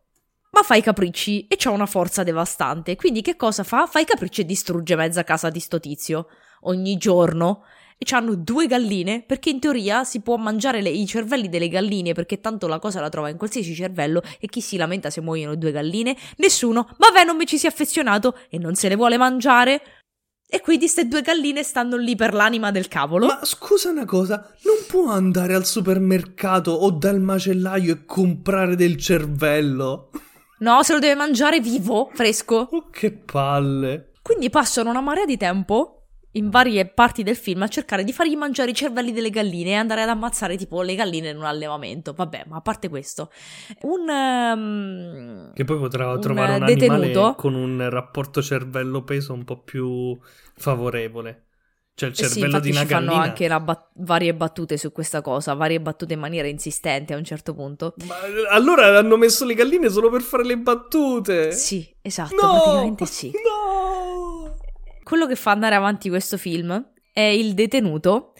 ma 0.54 0.62
fa 0.62 0.76
i 0.76 0.82
capricci 0.82 1.48
e 1.48 1.58
ha 1.64 1.70
una 1.70 1.86
forza 1.86 2.22
devastante. 2.22 2.94
Quindi 2.94 3.22
che 3.22 3.34
cosa 3.34 3.64
fa? 3.64 3.86
Fa 3.86 3.98
i 3.98 4.04
capricci 4.04 4.42
e 4.42 4.44
distrugge 4.44 4.94
mezza 4.94 5.24
casa 5.24 5.50
di 5.50 5.58
sto 5.58 5.80
tizio 5.80 6.28
ogni 6.62 6.96
giorno. 6.96 7.64
E 7.98 8.06
hanno 8.14 8.34
due 8.34 8.66
galline 8.66 9.22
perché 9.26 9.50
in 9.50 9.60
teoria 9.60 10.04
si 10.04 10.20
può 10.20 10.36
mangiare 10.36 10.80
le- 10.80 10.90
i 10.90 11.06
cervelli 11.06 11.48
delle 11.48 11.68
galline 11.68 12.12
perché 12.12 12.40
tanto 12.40 12.66
la 12.66 12.78
cosa 12.78 13.00
la 13.00 13.08
trova 13.08 13.28
in 13.30 13.36
qualsiasi 13.36 13.74
cervello 13.74 14.22
e 14.38 14.48
chi 14.48 14.60
si 14.60 14.76
lamenta 14.76 15.10
se 15.10 15.20
muoiono 15.20 15.56
due 15.56 15.72
galline? 15.72 16.16
Nessuno, 16.36 16.88
ma 16.98 17.10
Venom 17.12 17.44
ci 17.44 17.58
si 17.58 17.66
è 17.66 17.68
affezionato 17.68 18.36
e 18.48 18.58
non 18.58 18.74
se 18.74 18.88
le 18.88 18.96
vuole 18.96 19.16
mangiare. 19.16 19.82
E 20.46 20.60
quindi 20.60 20.86
ste 20.86 21.08
due 21.08 21.22
galline 21.22 21.64
stanno 21.64 21.96
lì 21.96 22.14
per 22.14 22.32
l'anima 22.32 22.70
del 22.70 22.86
cavolo. 22.86 23.26
Ma 23.26 23.44
scusa 23.44 23.90
una 23.90 24.04
cosa, 24.04 24.54
non 24.62 24.76
può 24.86 25.10
andare 25.10 25.54
al 25.54 25.64
supermercato 25.66 26.70
o 26.70 26.90
dal 26.90 27.20
macellaio 27.20 27.92
e 27.92 28.04
comprare 28.04 28.76
del 28.76 28.96
cervello? 28.96 30.10
No, 30.58 30.82
se 30.82 30.92
lo 30.92 30.98
deve 30.98 31.14
mangiare 31.14 31.60
vivo, 31.60 32.10
fresco. 32.12 32.68
Oh, 32.70 32.88
che 32.90 33.12
palle. 33.12 34.12
Quindi 34.22 34.50
passano 34.50 34.90
una 34.90 35.00
marea 35.00 35.24
di 35.24 35.36
tempo 35.36 35.98
in 36.36 36.50
varie 36.50 36.86
parti 36.86 37.22
del 37.22 37.36
film 37.36 37.62
a 37.62 37.68
cercare 37.68 38.02
di 38.02 38.12
fargli 38.12 38.36
mangiare 38.36 38.70
i 38.70 38.74
cervelli 38.74 39.12
delle 39.12 39.30
galline 39.30 39.70
e 39.70 39.74
andare 39.74 40.02
ad 40.02 40.08
ammazzare 40.08 40.56
tipo 40.56 40.82
le 40.82 40.94
galline 40.94 41.30
in 41.30 41.36
un 41.36 41.44
allevamento. 41.44 42.12
Vabbè, 42.12 42.44
ma 42.48 42.56
a 42.56 42.60
parte 42.60 42.88
questo, 42.88 43.30
un 43.82 44.08
ehm, 44.08 45.52
Che 45.52 45.64
poi 45.64 45.78
potrà 45.78 46.18
trovare 46.18 46.56
un 46.56 46.62
animale 46.62 46.74
detenuto. 47.06 47.34
con 47.36 47.54
un 47.54 47.88
rapporto 47.88 48.42
cervello-peso 48.42 49.32
un 49.32 49.44
po' 49.44 49.58
più 49.60 50.18
favorevole. 50.56 51.43
Cioè 51.96 52.08
il 52.08 52.14
Eh 52.18 52.24
sì, 52.24 52.24
cervello 52.24 52.46
infatti 52.46 52.64
di 52.64 52.70
una 52.72 52.80
ci 52.80 52.86
fanno 52.88 53.06
gallina. 53.12 53.22
anche 53.24 53.46
la 53.48 53.60
bat- 53.60 53.90
varie 53.94 54.34
battute 54.34 54.76
su 54.76 54.90
questa 54.90 55.20
cosa, 55.22 55.54
varie 55.54 55.80
battute 55.80 56.14
in 56.14 56.18
maniera 56.18 56.48
insistente 56.48 57.14
a 57.14 57.16
un 57.16 57.22
certo 57.24 57.54
punto. 57.54 57.94
Ma 58.06 58.16
allora 58.50 58.98
hanno 58.98 59.16
messo 59.16 59.44
le 59.44 59.54
galline 59.54 59.88
solo 59.88 60.10
per 60.10 60.20
fare 60.22 60.44
le 60.44 60.58
battute? 60.58 61.52
Sì, 61.52 61.88
esatto, 62.02 62.34
No! 62.34 62.50
praticamente 62.52 63.06
sì. 63.06 63.30
No! 63.46 64.56
Quello 65.04 65.26
che 65.26 65.36
fa 65.36 65.52
andare 65.52 65.74
avanti 65.76 66.08
questo 66.08 66.36
film 66.36 66.92
è 67.12 67.20
il 67.20 67.54
detenuto 67.54 68.32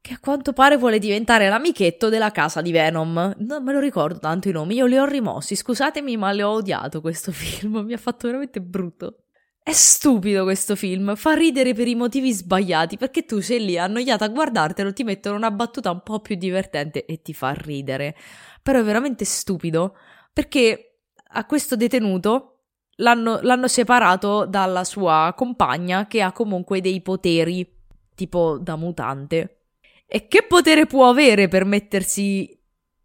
che 0.00 0.14
a 0.14 0.18
quanto 0.20 0.52
pare 0.52 0.76
vuole 0.76 0.98
diventare 0.98 1.48
l'amichetto 1.48 2.08
della 2.08 2.30
casa 2.32 2.60
di 2.62 2.72
Venom. 2.72 3.34
Non 3.38 3.62
me 3.62 3.72
lo 3.72 3.80
ricordo 3.80 4.18
tanto 4.18 4.48
i 4.48 4.52
nomi, 4.52 4.74
io 4.76 4.86
li 4.86 4.96
ho 4.98 5.04
rimossi, 5.04 5.54
scusatemi 5.54 6.16
ma 6.16 6.32
le 6.32 6.42
ho 6.42 6.50
odiato 6.52 7.00
questo 7.00 7.30
film, 7.32 7.84
mi 7.84 7.92
ha 7.92 7.98
fatto 7.98 8.26
veramente 8.26 8.60
brutto. 8.60 9.25
È 9.66 9.72
stupido 9.72 10.44
questo 10.44 10.76
film, 10.76 11.16
fa 11.16 11.32
ridere 11.34 11.74
per 11.74 11.88
i 11.88 11.96
motivi 11.96 12.32
sbagliati, 12.32 12.96
perché 12.96 13.24
tu 13.24 13.40
sei 13.40 13.64
lì 13.64 13.76
annoiata 13.76 14.24
a 14.24 14.28
guardartelo, 14.28 14.92
ti 14.92 15.02
mettono 15.02 15.34
una 15.34 15.50
battuta 15.50 15.90
un 15.90 16.02
po' 16.04 16.20
più 16.20 16.36
divertente 16.36 17.04
e 17.04 17.20
ti 17.20 17.34
fa 17.34 17.50
ridere. 17.50 18.14
Però 18.62 18.78
è 18.78 18.84
veramente 18.84 19.24
stupido, 19.24 19.96
perché 20.32 21.00
a 21.30 21.44
questo 21.46 21.74
detenuto 21.74 22.60
l'hanno, 22.98 23.40
l'hanno 23.42 23.66
separato 23.66 24.46
dalla 24.46 24.84
sua 24.84 25.34
compagna 25.36 26.06
che 26.06 26.22
ha 26.22 26.30
comunque 26.30 26.80
dei 26.80 27.00
poteri, 27.02 27.68
tipo 28.14 28.58
da 28.58 28.76
mutante. 28.76 29.62
E 30.06 30.28
che 30.28 30.44
potere 30.44 30.86
può 30.86 31.08
avere 31.08 31.48
per 31.48 31.64
mettersi 31.64 32.56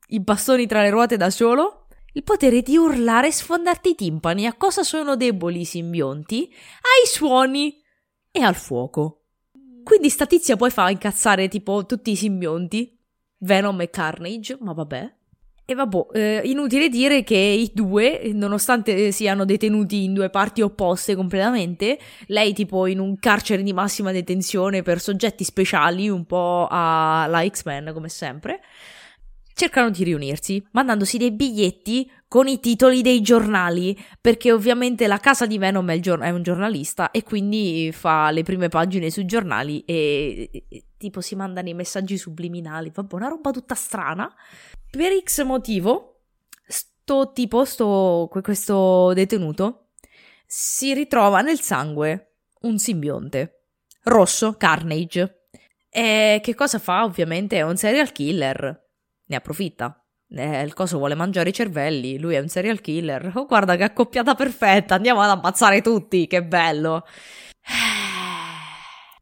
i 0.10 0.20
bastoni 0.20 0.68
tra 0.68 0.84
le 0.84 0.92
ruote 0.92 1.18
da 1.18 1.32
solo? 1.32 1.81
Il 2.14 2.24
potere 2.24 2.62
di 2.62 2.76
urlare 2.76 3.28
e 3.28 3.32
sfondarti 3.32 3.92
i 3.92 3.96
timpani. 3.96 4.46
A 4.46 4.56
cosa 4.56 4.84
sono 4.84 5.16
deboli 5.16 5.62
i 5.62 5.66
simbionti? 5.66 6.52
Ai 6.52 7.08
suoni 7.08 7.82
e 8.30 8.42
al 8.42 8.56
fuoco. 8.56 9.22
Quindi 9.82 10.10
sta 10.10 10.26
tizia 10.26 10.58
poi 10.58 10.72
fa 10.72 10.90
incazzare 10.90 11.48
tipo 11.48 11.86
tutti 11.86 12.12
i 12.12 12.18
simbionti, 12.18 13.00
Venom 13.38 13.80
e 13.80 13.90
Carnage, 13.90 14.58
ma 14.60 14.74
vabbè. 14.74 15.14
E 15.64 15.74
vabbè, 15.74 16.08
eh, 16.12 16.42
inutile 16.44 16.90
dire 16.90 17.24
che 17.24 17.38
i 17.38 17.72
due, 17.74 18.30
nonostante 18.34 19.14
siano 19.14 19.46
detenuti 19.46 20.04
in 20.04 20.14
due 20.14 20.30
parti 20.30 20.62
opposte 20.62 21.16
completamente, 21.16 21.98
lei 22.28 22.52
tipo 22.52 22.88
in 22.88 23.00
un 23.00 23.18
carcere 23.20 23.64
di 23.64 23.72
massima 23.72 24.12
detenzione 24.12 24.82
per 24.82 25.00
soggetti 25.00 25.46
speciali, 25.46 26.10
un 26.10 26.26
po' 26.26 26.68
alla 26.70 27.48
X-Men 27.48 27.92
come 27.94 28.10
sempre, 28.10 28.60
cercano 29.54 29.90
di 29.90 30.04
riunirsi, 30.04 30.64
mandandosi 30.72 31.18
dei 31.18 31.32
biglietti 31.32 32.10
con 32.28 32.48
i 32.48 32.60
titoli 32.60 33.02
dei 33.02 33.22
giornali, 33.22 33.98
perché 34.20 34.52
ovviamente 34.52 35.06
la 35.08 35.18
casa 35.18 35.46
di 35.46 35.58
Venom 35.58 35.90
è, 35.92 36.00
gior- 36.00 36.22
è 36.22 36.30
un 36.30 36.42
giornalista 36.44 37.12
e 37.12 37.24
quindi 37.24 37.92
fa 37.94 38.32
le 38.32 38.44
prime 38.44 38.70
pagine 38.70 39.10
sui 39.10 39.26
giornali 39.26 39.84
e, 39.86 40.50
e- 40.52 40.66
e 40.70 40.84
tipo 40.98 41.20
si 41.20 41.36
mandano 41.36 41.68
i 41.70 41.74
messaggi 41.74 42.18
subliminali, 42.18 42.92
vabbè, 42.94 43.16
una 43.16 43.28
roba 43.28 43.52
tutta 43.52 43.76
strana. 43.76 44.34
Per 44.90 45.12
X 45.24 45.44
motivo, 45.44 46.22
sto 46.68 47.32
tipo, 47.34 47.66
sto, 47.66 48.28
que- 48.32 48.42
questo 48.42 49.12
detenuto, 49.14 49.88
si 50.46 50.94
ritrova 50.94 51.42
nel 51.42 51.60
sangue 51.60 52.36
un 52.62 52.78
simbionte, 52.78 53.64
rosso, 54.04 54.54
Carnage. 54.54 55.48
E 55.90 56.40
che 56.42 56.56
cosa 56.56 56.80
fa? 56.80 57.04
Ovviamente 57.04 57.58
è 57.58 57.62
un 57.64 57.76
serial 57.76 58.12
killer. 58.14 58.90
Ne 59.32 59.38
approfitta. 59.38 59.98
Eh, 60.28 60.62
il 60.62 60.74
coso 60.74 60.98
vuole 60.98 61.16
mangiare 61.16 61.50
i 61.50 61.54
cervelli, 61.54 62.20
lui 62.20 62.36
è 62.36 62.40
un 62.40 62.50
serial 62.50 62.82
killer. 62.82 63.32
Oh, 63.34 63.46
guarda 63.46 63.78
che 63.78 63.84
accoppiata 63.84 64.36
perfetta, 64.36 64.96
andiamo 64.96 65.22
ad 65.22 65.30
ammazzare 65.30 65.82
tutti, 65.82 66.28
che 66.28 66.44
bello. 66.44 67.06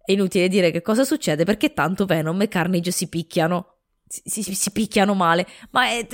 È 0.03 0.11
inutile 0.11 0.47
dire 0.47 0.71
che 0.71 0.81
cosa 0.81 1.03
succede 1.03 1.45
perché 1.45 1.73
tanto 1.73 2.05
Venom 2.07 2.41
e 2.41 2.47
Carnage 2.47 2.89
si 2.89 3.07
picchiano. 3.07 3.81
Si, 4.07 4.41
si- 4.41 4.55
si 4.55 4.71
picchiano 4.71 5.13
male, 5.13 5.45
ma 5.69 5.85
è- 5.89 6.07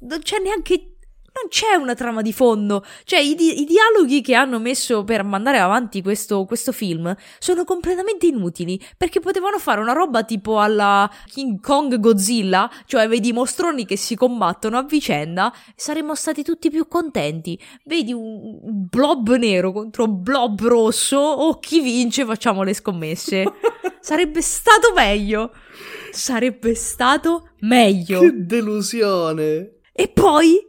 non 0.00 0.18
c'è 0.20 0.36
neanche. 0.40 0.97
Non 1.40 1.50
c'è 1.50 1.74
una 1.74 1.94
trama 1.94 2.22
di 2.22 2.32
fondo. 2.32 2.84
Cioè, 3.04 3.20
i, 3.20 3.34
di- 3.34 3.60
i 3.60 3.64
dialoghi 3.64 4.20
che 4.20 4.34
hanno 4.34 4.58
messo 4.58 5.04
per 5.04 5.22
mandare 5.24 5.58
avanti 5.58 6.02
questo, 6.02 6.44
questo 6.44 6.72
film 6.72 7.14
sono 7.38 7.64
completamente 7.64 8.26
inutili. 8.26 8.80
Perché 8.96 9.20
potevano 9.20 9.58
fare 9.58 9.80
una 9.80 9.92
roba 9.92 10.24
tipo 10.24 10.60
alla 10.60 11.10
King 11.26 11.60
Kong 11.60 11.98
Godzilla, 12.00 12.70
cioè 12.86 13.08
vedi 13.08 13.28
i 13.28 13.32
mostroni 13.32 13.84
che 13.84 13.96
si 13.96 14.16
combattono 14.16 14.78
a 14.78 14.82
vicenda 14.82 15.52
saremmo 15.76 16.14
stati 16.14 16.42
tutti 16.42 16.70
più 16.70 16.88
contenti. 16.88 17.58
Vedi 17.84 18.12
un 18.12 18.38
un 18.62 18.86
blob 18.88 19.34
nero 19.36 19.72
contro 19.72 20.06
blob 20.06 20.60
rosso, 20.62 21.18
o 21.18 21.58
chi 21.58 21.80
vince 21.80 22.24
facciamo 22.24 22.62
le 22.62 22.74
scommesse. 22.74 23.44
Sarebbe 24.00 24.40
stato 24.42 24.92
meglio. 24.94 25.52
Sarebbe 26.10 26.74
stato 26.74 27.50
meglio. 27.60 28.20
Che 28.20 28.32
delusione. 28.34 29.72
E 29.92 30.08
poi 30.08 30.64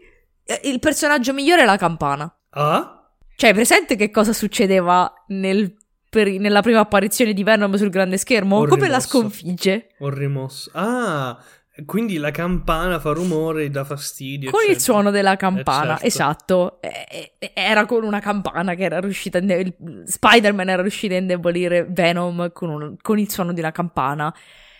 il 0.63 0.79
personaggio 0.79 1.33
migliore 1.33 1.61
è 1.61 1.65
la 1.65 1.77
campana. 1.77 2.33
Ah? 2.51 3.07
Cioè, 3.35 3.49
hai 3.49 3.55
presente 3.55 3.95
che 3.95 4.09
cosa 4.11 4.33
succedeva 4.33 5.11
nel- 5.27 5.75
per- 6.09 6.27
nella 6.39 6.61
prima 6.61 6.79
apparizione 6.79 7.33
di 7.33 7.43
Venom 7.43 7.73
sul 7.75 7.89
grande 7.89 8.17
schermo? 8.17 8.57
Ho 8.57 8.65
Come 8.65 8.81
la 8.87 8.97
rimosso. 8.97 9.07
sconfigge? 9.07 9.89
Ho 9.99 10.09
rimosso. 10.09 10.71
Ah, 10.73 11.37
quindi 11.85 12.17
la 12.17 12.31
campana 12.31 12.99
fa 12.99 13.11
rumore 13.13 13.63
e 13.65 13.69
dà 13.69 13.85
fastidio. 13.85 14.49
Con 14.51 14.59
il 14.61 14.71
eccetera. 14.71 14.83
suono 14.83 15.11
della 15.11 15.37
campana, 15.37 15.91
certo. 15.91 16.05
esatto. 16.05 16.81
Eh, 16.81 17.33
eh, 17.37 17.51
Era 17.53 17.85
con 17.85 18.03
una 18.03 18.19
campana 18.19 18.73
che 18.73 18.83
era 18.83 18.99
riuscita 18.99 19.37
a 19.37 19.41
inde- 19.41 19.55
il- 19.55 20.03
Spider-Man 20.05 20.67
era 20.69 20.81
riuscito 20.81 21.13
a 21.13 21.17
indebolire 21.17 21.85
Venom 21.89 22.51
con, 22.51 22.69
un- 22.69 22.95
con 22.99 23.17
il 23.19 23.29
suono 23.31 23.53
di 23.53 23.59
una 23.61 23.71
campana. 23.71 24.33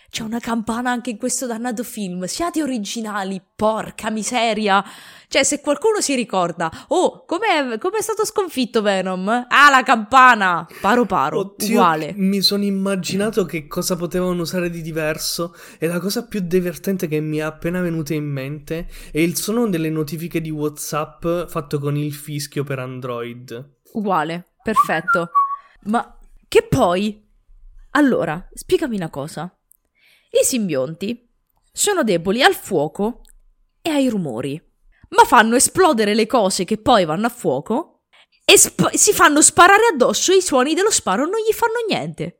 C'è 0.10 0.24
una 0.24 0.40
campana 0.40 0.90
anche 0.90 1.12
in 1.12 1.18
questo 1.18 1.46
dannato 1.46 1.84
film. 1.84 2.26
Siate 2.26 2.64
originali, 2.64 3.42
porca 3.56 4.10
miseria. 4.10 4.84
Cioè, 5.28 5.44
se 5.44 5.62
qualcuno 5.62 6.02
si 6.02 6.16
ricorda, 6.16 6.72
oh, 6.88 7.26
com'è, 7.26 7.78
com'è 7.78 8.02
stato 8.02 8.26
sconfitto 8.26 8.82
Venom? 8.82 9.28
Ah, 9.28 9.70
la 9.70 9.84
campana! 9.84 10.68
Paro 10.82 11.06
paro, 11.06 11.40
Oddio, 11.40 11.70
uguale. 11.70 12.14
mi 12.16 12.42
sono 12.42 12.64
immaginato 12.64 13.46
che 13.46 13.68
cosa 13.68 13.96
potevano 13.96 14.42
usare 14.42 14.72
di 14.72 14.82
diverso 14.82 15.54
e 15.78 15.86
la 15.86 16.00
cosa 16.00 16.26
più 16.26 16.40
divertente 16.40 17.08
che 17.08 17.20
mi 17.20 17.38
è 17.38 17.42
appena 17.42 17.80
venuta 17.80 18.16
in 18.16 18.26
mente 18.26 18.88
è 19.12 19.20
il 19.20 19.38
suono 19.38 19.70
delle 19.70 19.92
notifiche 19.92 20.42
di 20.42 20.50
WhatsApp 20.50 21.46
fatto 21.48 21.78
con 21.78 21.96
il 21.96 22.14
fischio 22.14 22.64
per 22.64 22.80
Android. 22.80 23.76
Uguale, 23.94 24.54
perfetto. 24.64 25.30
Ma 25.84 26.18
che 26.48 26.66
poi? 26.68 27.24
Allora, 27.92 28.48
spiegami 28.52 28.96
una 28.96 29.10
cosa. 29.10 29.54
I 30.32 30.44
simbionti 30.44 31.28
sono 31.72 32.04
deboli 32.04 32.44
al 32.44 32.56
fuoco 32.56 33.22
e 33.82 33.90
ai 33.90 34.10
rumori. 34.10 34.62
ma 35.10 35.24
fanno 35.24 35.56
esplodere 35.56 36.14
le 36.14 36.28
cose 36.28 36.66
che 36.66 36.78
poi 36.78 37.06
vanno 37.06 37.26
a 37.26 37.30
fuoco 37.30 38.04
e 38.46 38.58
sp- 38.58 38.94
si 38.94 39.12
fanno 39.14 39.42
sparare 39.42 39.88
addosso 39.92 40.32
e 40.32 40.38
i 40.38 40.42
suoni 40.42 40.74
dello 40.74 40.92
sparo 40.92 41.24
non 41.24 41.40
gli 41.40 41.54
fanno 41.54 41.86
niente. 41.88 42.36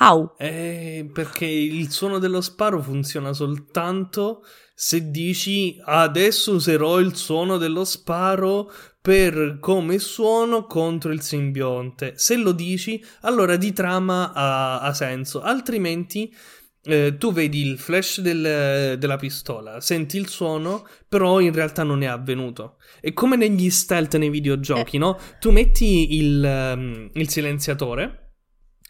How? 0.00 0.34
Eh, 0.38 1.08
perché 1.12 1.44
il 1.44 1.90
suono 1.90 2.18
dello 2.18 2.40
sparo 2.40 2.80
funziona 2.82 3.32
soltanto 3.32 4.42
se 4.74 5.10
dici 5.10 5.78
adesso 5.84 6.54
userò 6.54 6.98
il 6.98 7.14
suono 7.14 7.58
dello 7.58 7.84
sparo 7.84 8.72
per 9.00 9.58
come 9.60 9.98
suono 9.98 10.66
contro 10.66 11.12
il 11.12 11.20
simbionte. 11.20 12.14
Se 12.16 12.36
lo 12.36 12.52
dici, 12.52 13.04
allora 13.22 13.56
di 13.56 13.72
trama 13.72 14.32
ha, 14.32 14.80
ha 14.80 14.94
senso, 14.94 15.42
altrimenti 15.42 16.34
eh, 16.84 17.16
tu 17.16 17.32
vedi 17.32 17.66
il 17.66 17.78
flash 17.78 18.20
del, 18.20 18.96
della 18.98 19.16
pistola, 19.16 19.80
senti 19.80 20.16
il 20.16 20.28
suono, 20.28 20.86
però 21.08 21.40
in 21.40 21.52
realtà 21.52 21.82
non 21.82 22.02
è 22.02 22.06
avvenuto. 22.06 22.76
È 23.00 23.12
come 23.12 23.36
negli 23.36 23.70
stealth 23.70 24.16
nei 24.16 24.30
videogiochi, 24.30 24.96
eh. 24.96 24.98
no? 24.98 25.18
Tu 25.38 25.50
metti 25.50 26.16
il, 26.16 26.42
um, 26.74 27.10
il 27.12 27.28
silenziatore 27.28 28.22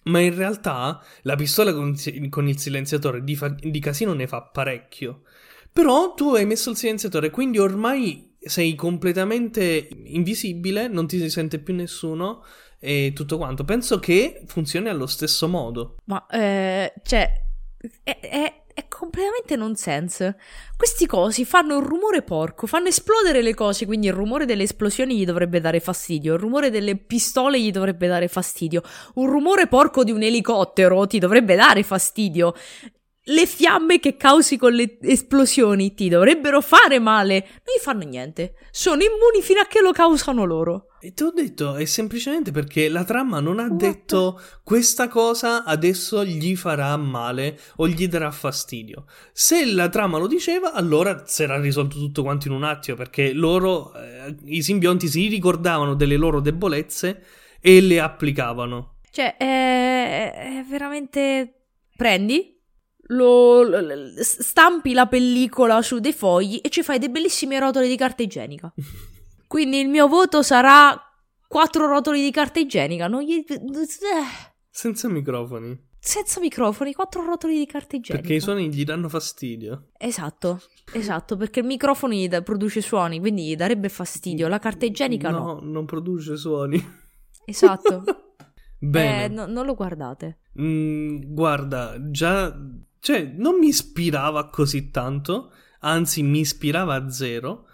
ma 0.04 0.18
in 0.18 0.34
realtà 0.34 1.00
la 1.22 1.36
pistola 1.36 1.72
con, 1.72 1.94
con 2.28 2.48
il 2.48 2.58
silenziatore 2.58 3.22
di, 3.22 3.36
fa, 3.36 3.48
di, 3.48 3.78
casino 3.78 4.12
ne 4.14 4.26
fa 4.26 4.42
parecchio. 4.42 5.22
Però 5.72 6.14
tu 6.14 6.34
hai 6.34 6.44
messo 6.44 6.70
il 6.70 6.76
silenziatore, 6.76 7.30
quindi 7.30 7.58
ormai 7.58 8.36
sei 8.38 8.74
completamente 8.74 9.88
invisibile, 10.06 10.88
non 10.88 11.06
ti 11.06 11.18
si 11.18 11.30
sente 11.30 11.60
più 11.60 11.74
nessuno 11.74 12.42
e 12.80 13.12
tutto 13.14 13.36
quanto. 13.36 13.64
Penso 13.64 14.00
che 14.00 14.42
funzioni 14.46 14.88
allo 14.88 15.06
stesso 15.06 15.46
modo. 15.46 15.96
Ma, 16.06 16.26
eh, 16.26 16.92
cioè, 17.04 17.32
è, 18.02 18.18
è, 18.20 18.62
è 18.74 18.88
completamente 18.88 19.56
nonsense. 19.56 20.36
Questi 20.76 21.06
cosi 21.06 21.44
fanno 21.44 21.76
un 21.76 21.84
rumore 21.84 22.22
porco, 22.22 22.66
fanno 22.66 22.88
esplodere 22.88 23.42
le 23.42 23.54
cose, 23.54 23.86
quindi 23.86 24.06
il 24.06 24.12
rumore 24.12 24.46
delle 24.46 24.64
esplosioni 24.64 25.16
gli 25.16 25.24
dovrebbe 25.24 25.60
dare 25.60 25.80
fastidio, 25.80 26.34
il 26.34 26.40
rumore 26.40 26.70
delle 26.70 26.96
pistole 26.96 27.60
gli 27.60 27.70
dovrebbe 27.70 28.06
dare 28.06 28.28
fastidio, 28.28 28.82
un 29.14 29.28
rumore 29.28 29.66
porco 29.66 30.04
di 30.04 30.12
un 30.12 30.22
elicottero 30.22 31.06
ti 31.06 31.18
dovrebbe 31.18 31.54
dare 31.54 31.82
fastidio. 31.82 32.54
Le 33.26 33.46
fiamme 33.46 34.00
che 34.00 34.16
causi 34.16 34.56
con 34.56 34.72
le 34.72 34.98
esplosioni 35.00 35.94
ti 35.94 36.08
dovrebbero 36.08 36.60
fare 36.60 36.98
male, 36.98 37.38
non 37.38 37.76
gli 37.76 37.80
fanno 37.80 38.04
niente. 38.04 38.54
Sono 38.72 39.02
immuni 39.02 39.42
fino 39.42 39.60
a 39.60 39.66
che 39.66 39.80
lo 39.80 39.92
causano 39.92 40.44
loro. 40.44 40.88
E 41.00 41.12
ti 41.12 41.22
ho 41.22 41.30
detto, 41.30 41.76
è 41.76 41.84
semplicemente 41.84 42.50
perché 42.50 42.88
la 42.88 43.04
trama 43.04 43.38
non 43.38 43.60
ha 43.60 43.66
What? 43.66 43.76
detto 43.76 44.40
questa 44.64 45.06
cosa 45.06 45.62
adesso 45.62 46.24
gli 46.24 46.56
farà 46.56 46.96
male 46.96 47.60
o 47.76 47.86
gli 47.86 48.08
darà 48.08 48.32
fastidio. 48.32 49.04
Se 49.32 49.66
la 49.66 49.88
trama 49.88 50.18
lo 50.18 50.26
diceva, 50.26 50.72
allora 50.72 51.22
si 51.24 51.44
era 51.44 51.60
risolto 51.60 51.98
tutto 51.98 52.22
quanto 52.22 52.48
in 52.48 52.54
un 52.54 52.64
attimo, 52.64 52.96
perché 52.96 53.32
loro, 53.32 53.94
eh, 53.94 54.34
i 54.46 54.62
simbionti, 54.62 55.06
si 55.06 55.28
ricordavano 55.28 55.94
delle 55.94 56.16
loro 56.16 56.40
debolezze 56.40 57.22
e 57.60 57.80
le 57.80 58.00
applicavano. 58.00 58.94
Cioè, 59.12 59.36
è, 59.36 60.32
è 60.58 60.64
veramente... 60.68 61.54
Prendi, 61.94 62.51
lo, 63.08 63.62
lo, 63.62 63.80
stampi 64.16 64.92
la 64.92 65.06
pellicola 65.06 65.82
su 65.82 65.98
dei 65.98 66.12
fogli 66.12 66.60
e 66.62 66.68
ci 66.68 66.82
fai 66.82 66.98
dei 66.98 67.10
bellissime 67.10 67.58
rotole 67.58 67.88
di 67.88 67.96
carta 67.96 68.22
igienica. 68.22 68.72
Quindi 69.46 69.80
il 69.80 69.88
mio 69.88 70.08
voto 70.08 70.42
sarà 70.42 70.98
quattro 71.46 71.86
rotoli 71.86 72.22
di 72.22 72.30
carta 72.30 72.58
igienica. 72.58 73.06
Non 73.08 73.22
gli... 73.22 73.44
Senza 74.70 75.08
microfoni. 75.08 75.90
Senza 75.98 76.40
microfoni, 76.40 76.94
quattro 76.94 77.24
rotoli 77.24 77.58
di 77.58 77.66
carta 77.66 77.94
igienica. 77.94 78.26
Perché 78.26 78.34
i 78.34 78.40
suoni 78.40 78.72
gli 78.72 78.82
danno 78.82 79.08
fastidio. 79.08 79.90
Esatto, 79.98 80.62
esatto, 80.94 81.36
perché 81.36 81.60
il 81.60 81.66
microfono 81.66 82.14
gli 82.14 82.26
da- 82.26 82.42
produce 82.42 82.80
suoni, 82.80 83.20
quindi 83.20 83.46
gli 83.46 83.54
darebbe 83.54 83.88
fastidio. 83.88 84.48
La 84.48 84.58
carta 84.58 84.84
igienica 84.84 85.30
no. 85.30 85.38
No, 85.38 85.60
non 85.62 85.84
produce 85.84 86.36
suoni. 86.36 86.82
Esatto. 87.44 88.02
Bene. 88.80 89.24
Eh, 89.24 89.28
no, 89.28 89.46
non 89.46 89.64
lo 89.64 89.74
guardate. 89.74 90.40
Mm, 90.60 91.20
guarda, 91.26 91.96
già... 92.10 92.52
Cioè, 93.02 93.34
non 93.36 93.58
mi 93.58 93.66
ispirava 93.66 94.48
così 94.48 94.90
tanto, 94.92 95.50
anzi 95.80 96.22
mi 96.22 96.38
ispirava 96.38 96.94
a 96.94 97.10
zero, 97.10 97.66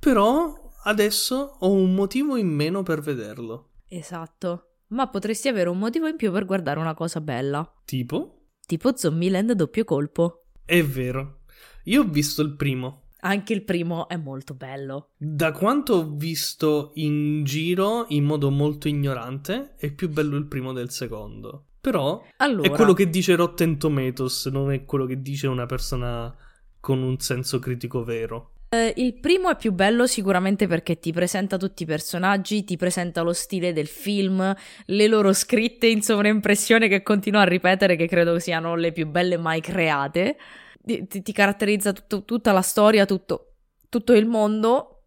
però 0.00 0.72
adesso 0.82 1.58
ho 1.60 1.70
un 1.70 1.94
motivo 1.94 2.34
in 2.34 2.48
meno 2.48 2.82
per 2.82 3.00
vederlo. 3.00 3.74
Esatto. 3.86 4.70
Ma 4.88 5.06
potresti 5.06 5.46
avere 5.46 5.68
un 5.68 5.78
motivo 5.78 6.08
in 6.08 6.16
più 6.16 6.32
per 6.32 6.44
guardare 6.44 6.80
una 6.80 6.94
cosa 6.94 7.20
bella. 7.20 7.72
Tipo? 7.84 8.46
Tipo 8.66 8.96
Zombieland 8.96 9.52
doppio 9.52 9.84
colpo. 9.84 10.46
È 10.64 10.82
vero. 10.82 11.42
Io 11.84 12.02
ho 12.02 12.08
visto 12.08 12.42
il 12.42 12.56
primo. 12.56 13.10
Anche 13.20 13.52
il 13.52 13.62
primo 13.62 14.08
è 14.08 14.16
molto 14.16 14.54
bello. 14.54 15.10
Da 15.16 15.52
quanto 15.52 15.92
ho 15.94 16.10
visto 16.16 16.90
in 16.94 17.44
giro 17.44 18.06
in 18.08 18.24
modo 18.24 18.50
molto 18.50 18.88
ignorante, 18.88 19.76
è 19.76 19.92
più 19.92 20.08
bello 20.08 20.36
il 20.36 20.48
primo 20.48 20.72
del 20.72 20.90
secondo. 20.90 21.66
Però 21.84 22.24
allora... 22.38 22.66
è 22.66 22.70
quello 22.70 22.94
che 22.94 23.10
dice 23.10 23.34
Rotten 23.34 23.76
Tomatoes, 23.76 24.46
non 24.46 24.72
è 24.72 24.86
quello 24.86 25.04
che 25.04 25.20
dice 25.20 25.48
una 25.48 25.66
persona 25.66 26.34
con 26.80 27.02
un 27.02 27.18
senso 27.18 27.58
critico 27.58 28.02
vero. 28.02 28.52
Eh, 28.70 28.94
il 28.96 29.20
primo 29.20 29.50
è 29.50 29.56
più 29.56 29.70
bello 29.70 30.06
sicuramente 30.06 30.66
perché 30.66 30.98
ti 30.98 31.12
presenta 31.12 31.58
tutti 31.58 31.82
i 31.82 31.86
personaggi, 31.86 32.64
ti 32.64 32.78
presenta 32.78 33.20
lo 33.20 33.34
stile 33.34 33.74
del 33.74 33.86
film, 33.86 34.54
le 34.86 35.06
loro 35.08 35.34
scritte 35.34 35.86
in 35.86 36.00
sovraimpressione 36.00 36.88
che 36.88 37.02
continuo 37.02 37.40
a 37.40 37.44
ripetere 37.44 37.96
che 37.96 38.08
credo 38.08 38.38
siano 38.38 38.76
le 38.76 38.90
più 38.90 39.06
belle 39.06 39.36
mai 39.36 39.60
create. 39.60 40.38
Ti, 40.82 41.06
ti 41.06 41.32
caratterizza 41.32 41.92
tutto, 41.92 42.24
tutta 42.24 42.52
la 42.52 42.62
storia, 42.62 43.04
tutto, 43.04 43.56
tutto 43.90 44.14
il 44.14 44.24
mondo 44.24 45.02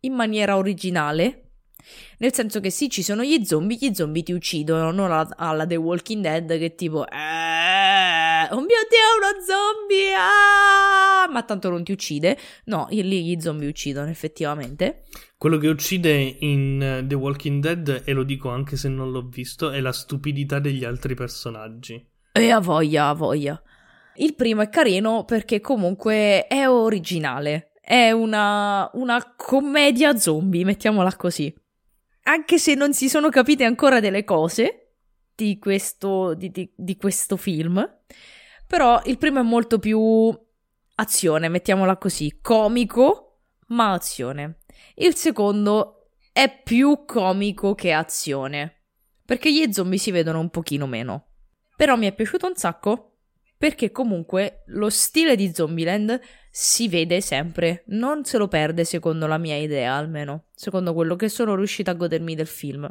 in 0.00 0.14
maniera 0.14 0.56
originale. 0.56 1.49
Nel 2.18 2.32
senso 2.32 2.60
che 2.60 2.70
sì, 2.70 2.88
ci 2.88 3.02
sono 3.02 3.22
gli 3.22 3.44
zombie, 3.44 3.76
gli 3.80 3.94
zombie 3.94 4.22
ti 4.22 4.32
uccidono, 4.32 4.90
non 4.90 5.10
alla, 5.10 5.28
alla 5.36 5.66
The 5.66 5.76
Walking 5.76 6.22
Dead 6.22 6.58
che 6.58 6.74
tipo... 6.74 7.06
Eh, 7.06 8.48
oh 8.50 8.60
mio 8.60 8.80
dio, 8.88 9.08
uno 9.18 9.42
zombie! 9.44 10.12
Ah! 10.14 11.28
Ma 11.30 11.42
tanto 11.42 11.70
non 11.70 11.84
ti 11.84 11.92
uccide. 11.92 12.38
No, 12.64 12.86
lì 12.90 13.24
gli 13.24 13.40
zombie 13.40 13.68
uccidono 13.68 14.08
effettivamente. 14.08 15.04
Quello 15.36 15.58
che 15.58 15.68
uccide 15.68 16.36
in 16.40 16.82
eh, 16.82 17.06
The 17.06 17.14
Walking 17.14 17.62
Dead, 17.62 18.02
e 18.04 18.12
lo 18.12 18.24
dico 18.24 18.50
anche 18.50 18.76
se 18.76 18.88
non 18.88 19.10
l'ho 19.10 19.26
visto, 19.26 19.70
è 19.70 19.80
la 19.80 19.92
stupidità 19.92 20.58
degli 20.58 20.84
altri 20.84 21.14
personaggi. 21.14 22.06
E 22.32 22.50
a 22.50 22.60
voglia, 22.60 23.08
a 23.08 23.14
voglia. 23.14 23.62
Il 24.16 24.34
primo 24.34 24.60
è 24.60 24.68
carino 24.68 25.24
perché 25.24 25.60
comunque 25.60 26.46
è 26.46 26.68
originale. 26.68 27.72
È 27.80 28.10
una, 28.10 28.90
una 28.94 29.34
commedia 29.34 30.16
zombie, 30.16 30.64
mettiamola 30.64 31.16
così. 31.16 31.52
Anche 32.30 32.58
se 32.60 32.74
non 32.74 32.94
si 32.94 33.08
sono 33.08 33.28
capite 33.28 33.64
ancora 33.64 33.98
delle 33.98 34.22
cose 34.22 34.92
di 35.34 35.58
questo, 35.58 36.34
di, 36.34 36.52
di, 36.52 36.72
di 36.76 36.96
questo 36.96 37.36
film, 37.36 37.84
però 38.68 39.02
il 39.06 39.18
primo 39.18 39.40
è 39.40 39.42
molto 39.42 39.80
più 39.80 40.32
azione, 40.94 41.48
mettiamola 41.48 41.96
così, 41.96 42.38
comico, 42.40 43.40
ma 43.68 43.94
azione. 43.94 44.60
Il 44.94 45.16
secondo 45.16 46.12
è 46.30 46.62
più 46.62 47.04
comico 47.04 47.74
che 47.74 47.90
azione, 47.90 48.84
perché 49.24 49.52
gli 49.52 49.72
zombie 49.72 49.98
si 49.98 50.12
vedono 50.12 50.38
un 50.38 50.50
pochino 50.50 50.86
meno. 50.86 51.30
Però 51.74 51.96
mi 51.96 52.06
è 52.06 52.14
piaciuto 52.14 52.46
un 52.46 52.54
sacco, 52.54 53.09
perché 53.60 53.90
comunque 53.90 54.62
lo 54.68 54.88
stile 54.88 55.36
di 55.36 55.52
Zombieland 55.52 56.18
si 56.50 56.88
vede 56.88 57.20
sempre, 57.20 57.82
non 57.88 58.24
se 58.24 58.38
lo 58.38 58.48
perde 58.48 58.86
secondo 58.86 59.26
la 59.26 59.36
mia 59.36 59.56
idea 59.56 59.92
almeno, 59.92 60.46
secondo 60.54 60.94
quello 60.94 61.14
che 61.14 61.28
sono 61.28 61.54
riuscita 61.54 61.90
a 61.90 61.94
godermi 61.94 62.34
del 62.34 62.46
film. 62.46 62.90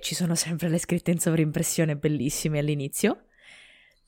Ci 0.00 0.14
sono 0.14 0.34
sempre 0.34 0.70
le 0.70 0.78
scritte 0.78 1.10
in 1.10 1.18
sovrimpressione 1.18 1.96
bellissime 1.96 2.60
all'inizio 2.60 3.24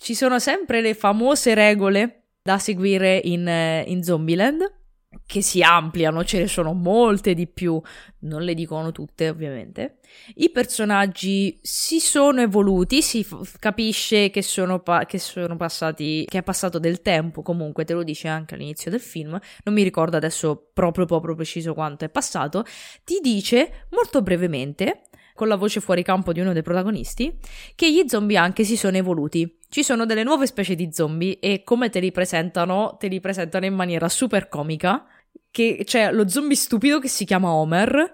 ci 0.02 0.16
sono 0.16 0.40
sempre 0.40 0.80
le 0.80 0.94
famose 0.94 1.54
regole 1.54 2.22
da 2.42 2.58
seguire 2.58 3.20
in, 3.22 3.46
eh, 3.46 3.84
in 3.86 4.02
Zombieland 4.02 4.80
che 5.26 5.42
si 5.42 5.62
ampliano, 5.62 6.24
ce 6.24 6.38
ne 6.38 6.46
sono 6.46 6.72
molte 6.72 7.34
di 7.34 7.46
più, 7.46 7.80
non 8.20 8.42
le 8.42 8.54
dicono 8.54 8.92
tutte 8.92 9.28
ovviamente. 9.28 9.98
I 10.36 10.50
personaggi 10.50 11.58
si 11.62 12.00
sono 12.00 12.40
evoluti, 12.40 13.02
si 13.02 13.24
f- 13.24 13.58
capisce 13.58 14.30
che 14.30 14.42
sono, 14.42 14.80
pa- 14.80 15.06
che 15.06 15.18
sono, 15.18 15.56
passati, 15.56 16.24
che 16.28 16.38
è 16.38 16.42
passato 16.42 16.78
del 16.78 17.02
tempo, 17.02 17.42
comunque 17.42 17.84
te 17.84 17.94
lo 17.94 18.02
dice 18.02 18.28
anche 18.28 18.54
all'inizio 18.54 18.90
del 18.90 19.00
film, 19.00 19.38
non 19.64 19.74
mi 19.74 19.82
ricordo 19.82 20.16
adesso 20.16 20.70
proprio 20.72 21.06
proprio 21.06 21.34
preciso 21.34 21.74
quanto 21.74 22.04
è 22.04 22.08
passato, 22.08 22.64
ti 23.04 23.18
dice 23.22 23.86
molto 23.90 24.22
brevemente 24.22 25.02
con 25.34 25.48
la 25.48 25.56
voce 25.56 25.80
fuori 25.80 26.02
campo 26.02 26.32
di 26.32 26.40
uno 26.40 26.52
dei 26.52 26.62
protagonisti, 26.62 27.36
che 27.74 27.92
gli 27.92 28.04
zombie 28.06 28.36
anche 28.36 28.64
si 28.64 28.76
sono 28.76 28.96
evoluti. 28.96 29.58
Ci 29.72 29.82
sono 29.82 30.04
delle 30.04 30.22
nuove 30.22 30.44
specie 30.46 30.74
di 30.74 30.90
zombie 30.92 31.38
e 31.38 31.62
come 31.62 31.88
te 31.88 31.98
li 31.98 32.12
presentano, 32.12 32.96
te 32.98 33.08
li 33.08 33.20
presentano 33.20 33.64
in 33.64 33.72
maniera 33.72 34.06
super 34.10 34.50
comica, 34.50 35.06
che 35.50 35.80
c'è 35.84 36.12
lo 36.12 36.28
zombie 36.28 36.56
stupido 36.56 36.98
che 36.98 37.08
si 37.08 37.24
chiama 37.24 37.54
Homer, 37.54 38.12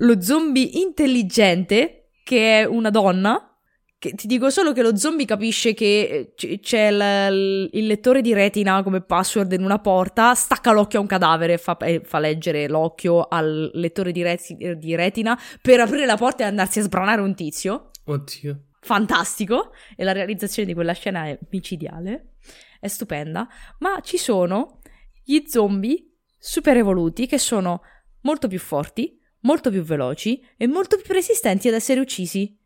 lo 0.00 0.20
zombie 0.20 0.68
intelligente 0.74 2.10
che 2.22 2.60
è 2.60 2.64
una 2.66 2.90
donna, 2.90 3.56
che 3.98 4.12
ti 4.12 4.26
dico 4.26 4.50
solo 4.50 4.72
che 4.72 4.82
lo 4.82 4.94
zombie 4.94 5.24
capisce 5.24 5.72
che 5.72 6.34
c- 6.36 6.60
c'è 6.60 6.90
l- 6.92 7.70
il 7.72 7.86
lettore 7.86 8.20
di 8.20 8.34
retina 8.34 8.82
come 8.82 9.00
password 9.00 9.52
in 9.52 9.64
una 9.64 9.78
porta, 9.78 10.34
stacca 10.34 10.70
l'occhio 10.72 10.98
a 10.98 11.00
un 11.00 11.08
cadavere, 11.08 11.56
fa, 11.56 11.78
e 11.78 12.02
fa 12.04 12.18
leggere 12.18 12.68
l'occhio 12.68 13.26
al 13.26 13.70
lettore 13.72 14.12
di, 14.12 14.22
re- 14.22 14.38
di 14.76 14.94
retina 14.94 15.40
per 15.62 15.80
aprire 15.80 16.04
la 16.04 16.18
porta 16.18 16.42
e 16.44 16.46
andarsi 16.46 16.80
a 16.80 16.82
sbranare 16.82 17.22
un 17.22 17.34
tizio. 17.34 17.88
Oddio. 18.04 18.58
Fantastico. 18.84 19.72
E 19.96 20.04
la 20.04 20.12
realizzazione 20.12 20.68
di 20.68 20.74
quella 20.74 20.92
scena 20.92 21.24
è 21.24 21.38
micidiale. 21.50 22.34
È 22.78 22.86
stupenda. 22.86 23.48
Ma 23.78 24.00
ci 24.02 24.18
sono 24.18 24.80
gli 25.24 25.42
zombie 25.46 26.12
super 26.38 26.76
evoluti 26.76 27.26
che 27.26 27.38
sono 27.38 27.80
molto 28.20 28.46
più 28.46 28.58
forti, 28.58 29.18
molto 29.40 29.70
più 29.70 29.82
veloci 29.82 30.44
e 30.56 30.66
molto 30.66 30.98
più 30.98 31.14
resistenti 31.14 31.68
ad 31.68 31.74
essere 31.74 32.00
uccisi. 32.00 32.58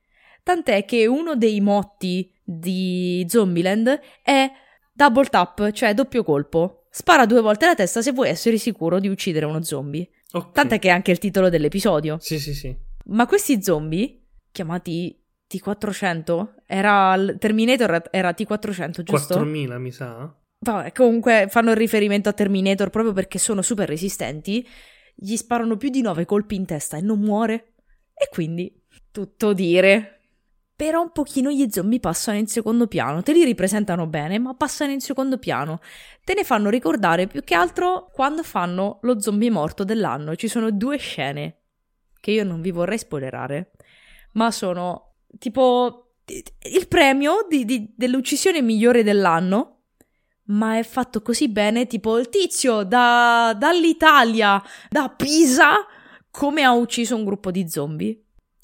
Tant'è 0.43 0.85
che 0.85 1.07
uno 1.07 1.37
dei 1.37 1.61
motti 1.61 2.33
di 2.43 3.25
Zombieland 3.29 4.01
è 4.23 4.51
double 4.93 5.27
tap, 5.27 5.71
cioè 5.71 5.95
doppio 5.95 6.25
colpo. 6.25 6.87
Spara 6.91 7.27
due 7.27 7.41
volte 7.41 7.67
la 7.67 7.75
testa 7.75 8.03
se 8.03 8.11
vuoi 8.11 8.31
essere 8.31 8.57
sicuro 8.57 8.99
di 8.99 9.09
uccidere 9.09 9.47
uno 9.47 9.63
zombie. 9.63 10.09
Okay. 10.33 10.53
Tant'è 10.53 10.79
che 10.81 10.89
è 10.89 10.93
anche 10.93 11.13
il 11.13 11.19
titolo 11.19 11.49
dell'episodio. 11.49 12.19
Sì, 12.19 12.41
sì, 12.41 12.55
sì. 12.55 12.77
Ma 13.07 13.27
questi 13.27 13.63
zombie, 13.63 14.23
chiamati 14.51 15.17
T400, 15.51 16.49
era 16.67 17.17
Terminator 17.39 18.09
era 18.11 18.31
T400, 18.31 19.03
giusto? 19.03 19.35
4000 19.35 19.79
mi 19.79 19.91
sa. 19.91 20.35
Vabbè, 20.61 20.93
comunque 20.93 21.47
fanno 21.49 21.73
riferimento 21.73 22.29
a 22.29 22.33
Terminator 22.33 22.91
proprio 22.91 23.13
perché 23.13 23.39
sono 23.39 23.63
super 23.63 23.89
resistenti. 23.89 24.67
Gli 25.15 25.37
sparano 25.37 25.77
più 25.77 25.89
di 25.89 26.03
9 26.03 26.25
colpi 26.25 26.57
in 26.57 26.67
testa 26.67 26.97
e 26.97 27.01
non 27.01 27.21
muore. 27.21 27.75
E 28.15 28.29
quindi, 28.31 28.83
tutto 29.11 29.53
dire. 29.53 30.21
Però 30.75 31.01
un 31.01 31.11
pochino 31.11 31.51
gli 31.51 31.69
zombie 31.71 31.99
passano 31.99 32.39
in 32.39 32.47
secondo 32.47 32.87
piano, 32.87 33.21
te 33.23 33.33
li 33.33 33.43
ripresentano 33.45 34.07
bene, 34.07 34.39
ma 34.39 34.55
passano 34.55 34.93
in 34.93 35.01
secondo 35.01 35.39
piano. 35.39 35.81
Te 36.23 36.35
ne 36.35 36.45
fanno 36.45 36.71
ricordare 36.71 37.27
più 37.27 37.43
che 37.43 37.57
altro 37.57 38.09
quando 38.13 38.45
fanno 38.45 39.01
lo 39.03 39.21
zombie 39.21 39.51
morto 39.51 39.83
dell'anno. 39.83 40.37
Ci 40.37 40.47
sono 40.47 40.71
due 40.71 40.97
scene 40.99 41.63
che 42.21 42.31
io 42.31 42.45
non 42.45 42.61
vi 42.61 42.71
vorrei 42.71 42.99
spoilerare, 42.99 43.73
ma 44.35 44.53
sono 44.53 45.08
tipo 45.39 46.13
il 46.71 46.89
premio 46.89 47.47
di, 47.49 47.65
di, 47.65 47.93
dell'uccisione 47.95 48.63
migliore 48.63 49.03
dell'anno. 49.03 49.75
Ma 50.49 50.79
è 50.79 50.83
fatto 50.83 51.21
così 51.21 51.49
bene, 51.51 51.87
tipo 51.87 52.19
il 52.19 52.31
tizio 52.31 52.83
da, 52.83 53.55
dall'Italia, 53.59 54.63
da 54.89 55.11
Pisa, 55.11 55.85
come 56.31 56.63
ha 56.63 56.73
ucciso 56.73 57.17
un 57.17 57.25
gruppo 57.25 57.51
di 57.51 57.69
zombie. 57.69 58.19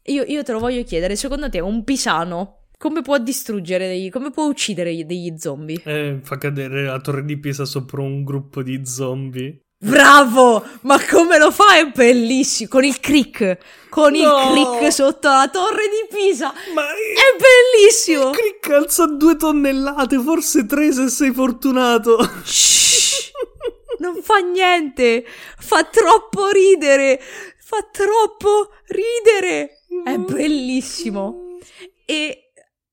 Io, 0.04 0.22
io, 0.22 0.42
te 0.42 0.52
lo 0.52 0.60
voglio 0.60 0.82
chiedere, 0.82 1.14
secondo 1.14 1.50
te 1.50 1.60
un 1.60 1.84
pisano 1.84 2.64
come 2.84 3.00
può 3.00 3.16
distruggere, 3.18 3.88
degli, 3.88 4.10
come 4.10 4.30
può 4.30 4.46
uccidere 4.46 5.06
degli 5.06 5.34
zombie? 5.38 5.80
Eh, 5.84 6.18
fa 6.22 6.36
cadere 6.36 6.84
la 6.84 7.00
torre 7.00 7.24
di 7.24 7.38
Pisa 7.38 7.64
sopra 7.64 8.02
un 8.02 8.24
gruppo 8.24 8.62
di 8.62 8.84
zombie. 8.84 9.63
Bravo! 9.84 10.64
Ma 10.82 10.98
come 11.04 11.38
lo 11.38 11.50
fa? 11.50 11.76
È 11.76 11.86
bellissimo! 11.86 12.70
Con 12.70 12.84
il 12.84 13.00
crick! 13.00 13.58
Con 13.90 14.12
no! 14.12 14.18
il 14.18 14.78
crick 14.78 14.90
sotto 14.90 15.28
la 15.28 15.48
torre 15.52 15.82
di 15.88 16.16
Pisa! 16.16 16.54
Ma 16.74 16.86
è 16.86 17.36
bellissimo! 17.36 18.30
Il 18.30 18.36
crick 18.36 18.70
alza 18.70 19.06
due 19.06 19.36
tonnellate, 19.36 20.18
forse 20.20 20.64
tre 20.64 20.90
se 20.90 21.08
sei 21.10 21.32
fortunato. 21.32 22.18
Shh, 22.44 23.30
non 24.00 24.22
fa 24.22 24.38
niente! 24.38 25.22
Fa 25.58 25.84
troppo 25.84 26.48
ridere! 26.48 27.20
Fa 27.58 27.86
troppo 27.90 28.70
ridere! 28.86 29.82
È 30.02 30.16
bellissimo. 30.16 31.58
E 32.06 32.52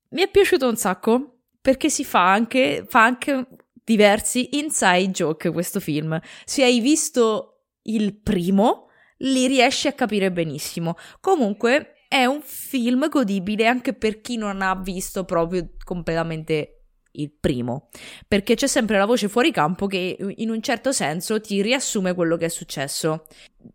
mi 0.10 0.22
è 0.24 0.30
piaciuto 0.30 0.68
un 0.68 0.76
sacco 0.76 1.38
perché 1.62 1.90
si 1.90 2.04
fa 2.04 2.34
anche, 2.34 2.86
fa 2.88 3.04
anche 3.04 3.48
diversi 3.92 4.58
inside 4.58 5.10
joke 5.10 5.52
questo 5.52 5.80
film. 5.80 6.20
Se 6.46 6.64
hai 6.64 6.80
visto 6.80 7.64
il 7.84 8.16
primo, 8.16 8.88
li 9.18 9.48
riesci 9.48 9.88
a 9.88 9.94
capire 9.94 10.32
benissimo. 10.32 10.96
Comunque 11.20 12.06
è 12.08 12.26
un 12.26 12.42
film 12.42 13.10
godibile 13.10 13.68
anche 13.68 13.94
per 13.94 14.22
chi 14.22 14.38
non 14.38 14.62
ha 14.62 14.76
visto 14.76 15.26
proprio 15.26 15.72
completamente 15.84 16.78
il 17.16 17.30
primo, 17.38 17.90
perché 18.26 18.56
c'è 18.56 18.68
sempre 18.68 18.98
la 18.98 19.06
voce 19.06 19.28
fuori 19.28 19.52
campo 19.52 19.86
che 19.86 20.16
in 20.38 20.50
un 20.50 20.62
certo 20.62 20.94
senso 20.94 21.42
ti 21.42 21.62
riassume 21.62 22.14
quello 22.14 22.38
che 22.38 22.46
è 22.46 22.50
successo. 22.50 23.26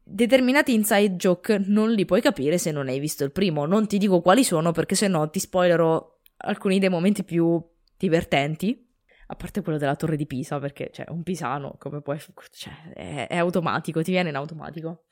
Determinati 0.03 0.73
inside 0.73 1.17
joke 1.17 1.62
non 1.67 1.91
li 1.91 2.07
puoi 2.07 2.23
capire 2.23 2.57
se 2.57 2.71
non 2.71 2.89
hai 2.89 2.99
visto 2.99 3.25
il 3.25 3.33
primo, 3.33 3.67
non 3.67 3.87
ti 3.87 3.99
dico 3.99 4.23
quali 4.23 4.43
sono 4.43 4.73
perché 4.73 4.95
se 4.95 5.09
no 5.09 5.29
ti 5.29 5.39
spoilerò 5.39 6.19
alcuni 6.39 6.79
dei 6.79 6.89
momenti 6.89 7.25
più 7.25 7.62
divertenti. 7.99 8.86
A 9.29 9.35
parte 9.35 9.62
quello 9.62 9.79
della 9.79 9.97
torre 9.97 10.16
di 10.16 10.27
Pisa, 10.27 10.59
perché 10.59 10.91
cioè, 10.93 11.07
un 11.09 11.22
pisano, 11.22 11.77
come 11.79 12.01
puoi. 12.01 12.18
Cioè, 12.51 12.93
è, 12.93 13.27
è 13.29 13.37
automatico, 13.37 14.03
ti 14.03 14.12
viene 14.12 14.29
in 14.29 14.37
automatico. 14.37 15.05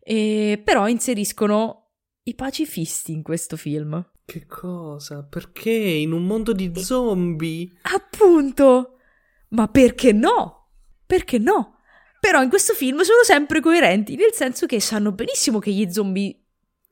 E, 0.00 0.60
però 0.62 0.86
inseriscono 0.86 1.92
i 2.24 2.34
pacifisti 2.34 3.12
in 3.12 3.22
questo 3.22 3.56
film. 3.56 4.10
Che 4.24 4.46
cosa? 4.46 5.22
Perché 5.22 5.70
in 5.70 6.12
un 6.12 6.26
mondo 6.26 6.52
di 6.52 6.72
zombie? 6.74 7.70
Appunto! 7.82 8.98
Ma 9.48 9.68
perché 9.68 10.12
no? 10.12 10.70
Perché 11.06 11.38
no? 11.38 11.78
Però 12.20 12.42
in 12.42 12.48
questo 12.48 12.72
film 12.72 13.00
sono 13.02 13.22
sempre 13.22 13.60
coerenti, 13.60 14.16
nel 14.16 14.32
senso 14.32 14.66
che 14.66 14.80
sanno 14.80 15.12
benissimo 15.12 15.58
che 15.58 15.70
gli 15.70 15.90
zombie 15.90 16.34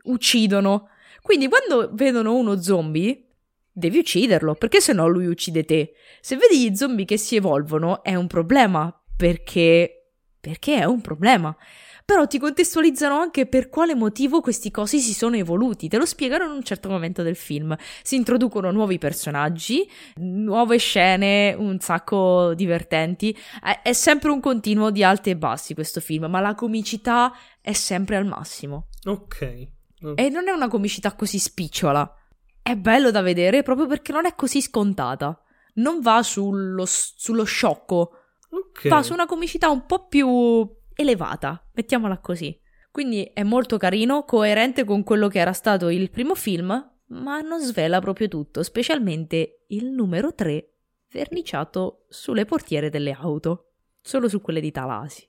uccidono. 0.04 0.88
Quindi 1.22 1.48
quando 1.48 1.90
vedono 1.94 2.34
uno 2.34 2.60
zombie, 2.60 3.31
devi 3.72 3.98
ucciderlo, 3.98 4.54
perché 4.54 4.80
se 4.80 4.92
no 4.92 5.06
lui 5.08 5.26
uccide 5.26 5.64
te. 5.64 5.94
Se 6.20 6.36
vedi 6.36 6.60
gli 6.60 6.74
zombie 6.74 7.04
che 7.04 7.16
si 7.16 7.36
evolvono, 7.36 8.02
è 8.02 8.14
un 8.14 8.26
problema, 8.26 8.94
perché... 9.16 10.10
perché 10.40 10.78
è 10.80 10.84
un 10.84 11.00
problema 11.00 11.56
però 12.04 12.26
ti 12.26 12.38
contestualizzano 12.38 13.16
anche 13.16 13.46
per 13.46 13.68
quale 13.68 13.94
motivo 13.94 14.40
questi 14.40 14.70
cosi 14.70 14.98
si 14.98 15.14
sono 15.14 15.36
evoluti, 15.36 15.88
te 15.88 15.96
lo 15.96 16.04
spiegano 16.04 16.44
in 16.44 16.50
un 16.50 16.62
certo 16.62 16.88
momento 16.88 17.22
del 17.22 17.36
film. 17.36 17.76
Si 18.02 18.16
introducono 18.16 18.70
nuovi 18.70 18.98
personaggi, 18.98 19.88
nuove 20.16 20.78
scene, 20.78 21.54
un 21.56 21.78
sacco 21.80 22.54
divertenti. 22.54 23.36
È, 23.82 23.92
sempre 23.92 24.30
un 24.30 24.40
continuo 24.40 24.90
di 24.90 25.04
alti 25.04 25.30
e 25.30 25.36
bassi 25.36 25.74
questo 25.74 26.00
film, 26.00 26.26
ma 26.26 26.40
la 26.40 26.54
comicità 26.54 27.32
è 27.60 27.72
sempre 27.72 28.16
al 28.16 28.26
massimo. 28.26 28.88
Ok. 29.04 29.68
okay. 30.02 30.26
E 30.26 30.28
non 30.28 30.48
è 30.48 30.50
una 30.50 30.68
comicità 30.68 31.14
così 31.14 31.38
spicciola. 31.38 32.14
È 32.62 32.76
bello 32.76 33.10
da 33.10 33.22
vedere 33.22 33.62
proprio 33.62 33.86
perché 33.86 34.12
non 34.12 34.24
è 34.24 34.34
così 34.34 34.60
scontata. 34.60 35.42
Non 35.74 36.00
va 36.00 36.22
sullo, 36.22 36.84
sullo 36.86 37.44
sciocco. 37.44 38.12
Okay. 38.48 38.90
Va 38.90 39.02
su 39.02 39.12
una 39.12 39.26
comicità 39.26 39.68
un 39.68 39.84
po' 39.86 40.06
più 40.06 40.70
elevata, 40.94 41.68
mettiamola 41.72 42.18
così. 42.18 42.56
Quindi 42.90 43.24
è 43.24 43.42
molto 43.42 43.78
carino, 43.78 44.24
coerente 44.24 44.84
con 44.84 45.02
quello 45.02 45.28
che 45.28 45.38
era 45.38 45.54
stato 45.54 45.88
il 45.88 46.10
primo 46.10 46.34
film, 46.34 46.68
ma 47.06 47.40
non 47.40 47.60
svela 47.60 48.00
proprio 48.00 48.28
tutto, 48.28 48.62
specialmente 48.62 49.64
il 49.68 49.86
numero 49.86 50.34
3 50.34 50.68
verniciato 51.10 52.04
sulle 52.08 52.44
portiere 52.44 52.90
delle 52.90 53.12
auto, 53.12 53.72
solo 54.00 54.28
su 54.28 54.40
quelle 54.40 54.60
di 54.60 54.70
Talasi. 54.70 55.26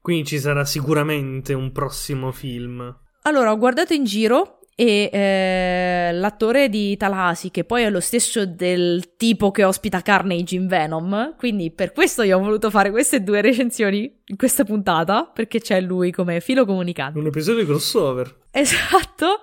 Quindi 0.00 0.26
ci 0.26 0.38
sarà 0.38 0.64
sicuramente 0.64 1.52
un 1.54 1.72
prossimo 1.72 2.32
film. 2.32 2.94
Allora, 3.22 3.50
ho 3.50 3.58
guardato 3.58 3.92
in 3.92 4.04
giro 4.04 4.60
e 4.78 5.08
eh, 5.10 6.10
l'attore 6.12 6.68
di 6.68 6.98
Tallahassee 6.98 7.50
che 7.50 7.64
poi 7.64 7.84
è 7.84 7.90
lo 7.90 7.98
stesso 7.98 8.44
del 8.44 9.16
tipo 9.16 9.50
che 9.50 9.64
ospita 9.64 10.02
Carnage 10.02 10.54
in 10.54 10.66
Venom. 10.66 11.34
Quindi 11.38 11.70
per 11.70 11.92
questo 11.92 12.22
io 12.22 12.36
ho 12.36 12.42
voluto 12.42 12.68
fare 12.68 12.90
queste 12.90 13.22
due 13.22 13.40
recensioni 13.40 14.20
in 14.26 14.36
questa 14.36 14.64
puntata 14.64 15.24
perché 15.24 15.60
c'è 15.60 15.80
lui 15.80 16.12
come 16.12 16.40
filo 16.40 16.66
comunicante. 16.66 17.18
Un 17.18 17.26
episodio 17.26 17.64
crossover. 17.64 18.42
Esatto. 18.50 19.40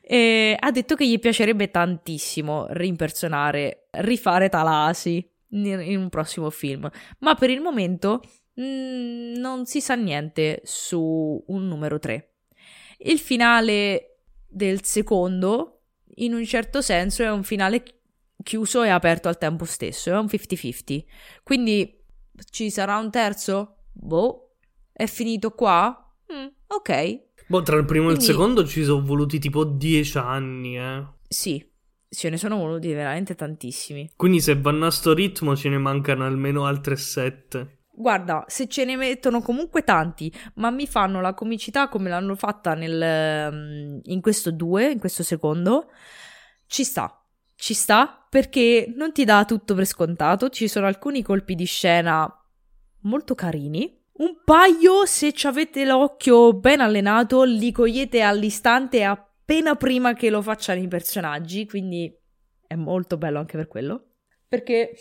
E 0.00 0.56
ha 0.58 0.70
detto 0.70 0.94
che 0.94 1.06
gli 1.06 1.18
piacerebbe 1.18 1.70
tantissimo 1.70 2.66
rimpersonare 2.70 3.88
rifare 3.90 4.48
Tallahassee 4.48 5.28
in, 5.50 5.66
in 5.66 5.98
un 5.98 6.08
prossimo 6.08 6.48
film. 6.48 6.90
Ma 7.18 7.34
per 7.34 7.50
il 7.50 7.60
momento 7.60 8.22
mh, 8.54 8.62
mm, 8.62 9.34
non 9.34 9.66
si 9.66 9.82
sa 9.82 9.94
niente 9.94 10.62
su 10.64 11.44
un 11.48 11.68
numero 11.68 11.98
3 11.98 12.30
il 13.02 13.18
finale 13.18 14.09
del 14.50 14.84
secondo, 14.84 15.82
in 16.16 16.34
un 16.34 16.44
certo 16.44 16.82
senso, 16.82 17.22
è 17.22 17.30
un 17.30 17.42
finale 17.42 17.82
chiuso 18.42 18.82
e 18.82 18.88
aperto 18.88 19.28
al 19.28 19.38
tempo 19.38 19.64
stesso, 19.64 20.10
è 20.10 20.18
un 20.18 20.26
50-50. 20.26 21.04
Quindi 21.42 21.98
ci 22.50 22.70
sarà 22.70 22.98
un 22.98 23.10
terzo? 23.10 23.84
Boh, 23.92 24.56
è 24.92 25.06
finito 25.06 25.50
qua? 25.52 26.14
Mm, 26.32 26.46
ok. 26.66 27.28
Boh, 27.46 27.62
tra 27.62 27.76
il 27.76 27.84
primo 27.84 28.06
Quindi... 28.06 28.24
e 28.24 28.26
il 28.26 28.32
secondo 28.32 28.66
ci 28.66 28.84
sono 28.84 29.04
voluti 29.04 29.38
tipo 29.38 29.64
dieci 29.64 30.18
anni, 30.18 30.78
eh. 30.78 31.04
Sì, 31.28 31.64
ce 32.08 32.28
ne 32.28 32.36
sono 32.36 32.56
voluti 32.56 32.92
veramente 32.92 33.34
tantissimi. 33.34 34.10
Quindi 34.16 34.40
se 34.40 34.58
vanno 34.58 34.86
a 34.86 34.90
sto 34.90 35.12
ritmo 35.12 35.56
ce 35.56 35.68
ne 35.68 35.78
mancano 35.78 36.24
almeno 36.24 36.64
altre 36.66 36.96
sette. 36.96 37.78
Guarda, 38.00 38.44
se 38.48 38.66
ce 38.66 38.86
ne 38.86 38.96
mettono 38.96 39.42
comunque 39.42 39.84
tanti, 39.84 40.32
ma 40.54 40.70
mi 40.70 40.86
fanno 40.86 41.20
la 41.20 41.34
comicità 41.34 41.88
come 41.88 42.08
l'hanno 42.08 42.34
fatta 42.34 42.72
nel, 42.72 43.52
mm, 43.52 43.98
in 44.04 44.22
questo 44.22 44.50
due, 44.50 44.90
in 44.90 44.98
questo 44.98 45.22
secondo, 45.22 45.90
ci 46.66 46.82
sta. 46.82 47.14
ci 47.60 47.74
sta 47.74 48.26
perché 48.30 48.90
non 48.96 49.12
ti 49.12 49.24
dà 49.24 49.44
tutto 49.44 49.74
per 49.74 49.84
scontato, 49.84 50.48
ci 50.48 50.66
sono 50.66 50.86
alcuni 50.86 51.22
colpi 51.22 51.54
di 51.54 51.66
scena 51.66 52.26
molto 53.02 53.34
carini. 53.34 54.02
Un 54.12 54.40
paio, 54.42 55.04
se 55.04 55.32
ci 55.32 55.46
avete 55.46 55.84
l'occhio 55.84 56.54
ben 56.54 56.80
allenato, 56.80 57.42
li 57.42 57.70
cogliete 57.70 58.22
all'istante 58.22 59.04
appena 59.04 59.74
prima 59.74 60.14
che 60.14 60.30
lo 60.30 60.40
facciano 60.40 60.80
i 60.80 60.88
personaggi, 60.88 61.66
quindi 61.66 62.10
è 62.66 62.76
molto 62.76 63.18
bello 63.18 63.38
anche 63.38 63.58
per 63.58 63.68
quello. 63.68 64.06
Perché 64.48 64.94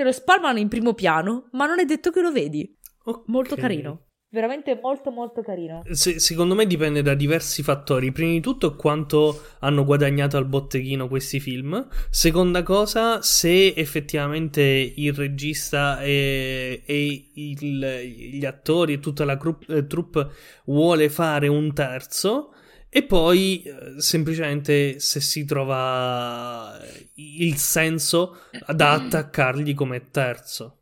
te 0.00 0.06
lo 0.06 0.12
spalmano 0.12 0.58
in 0.58 0.68
primo 0.68 0.94
piano, 0.94 1.50
ma 1.52 1.66
non 1.66 1.78
è 1.78 1.84
detto 1.84 2.10
che 2.10 2.22
lo 2.22 2.32
vedi. 2.32 2.74
Ok. 3.04 3.24
Molto 3.26 3.54
carino. 3.54 4.06
Veramente 4.30 4.78
molto 4.80 5.10
molto 5.10 5.42
carino. 5.42 5.82
Se- 5.90 6.18
secondo 6.18 6.54
me 6.54 6.66
dipende 6.66 7.02
da 7.02 7.12
diversi 7.14 7.62
fattori. 7.62 8.10
Prima 8.10 8.30
di 8.30 8.40
tutto 8.40 8.76
quanto 8.76 9.42
hanno 9.58 9.84
guadagnato 9.84 10.38
al 10.38 10.46
botteghino 10.46 11.06
questi 11.06 11.38
film. 11.38 11.86
Seconda 12.08 12.62
cosa, 12.62 13.20
se 13.20 13.74
effettivamente 13.74 14.62
il 14.62 15.12
regista 15.12 16.00
e, 16.00 16.82
e 16.86 17.30
il- 17.34 18.30
gli 18.32 18.44
attori 18.46 18.94
e 18.94 19.00
tutta 19.00 19.26
la 19.26 19.36
cru- 19.36 19.68
eh, 19.68 19.86
troupe 19.86 20.28
vuole 20.64 21.10
fare 21.10 21.46
un 21.46 21.74
terzo. 21.74 22.54
E 22.92 23.04
poi 23.04 23.62
eh, 23.62 24.00
semplicemente 24.00 24.98
se 24.98 25.20
si 25.20 25.44
trova 25.44 26.76
il 27.14 27.56
senso 27.56 28.40
da 28.66 28.94
attaccargli 28.94 29.74
come 29.74 30.10
terzo. 30.10 30.78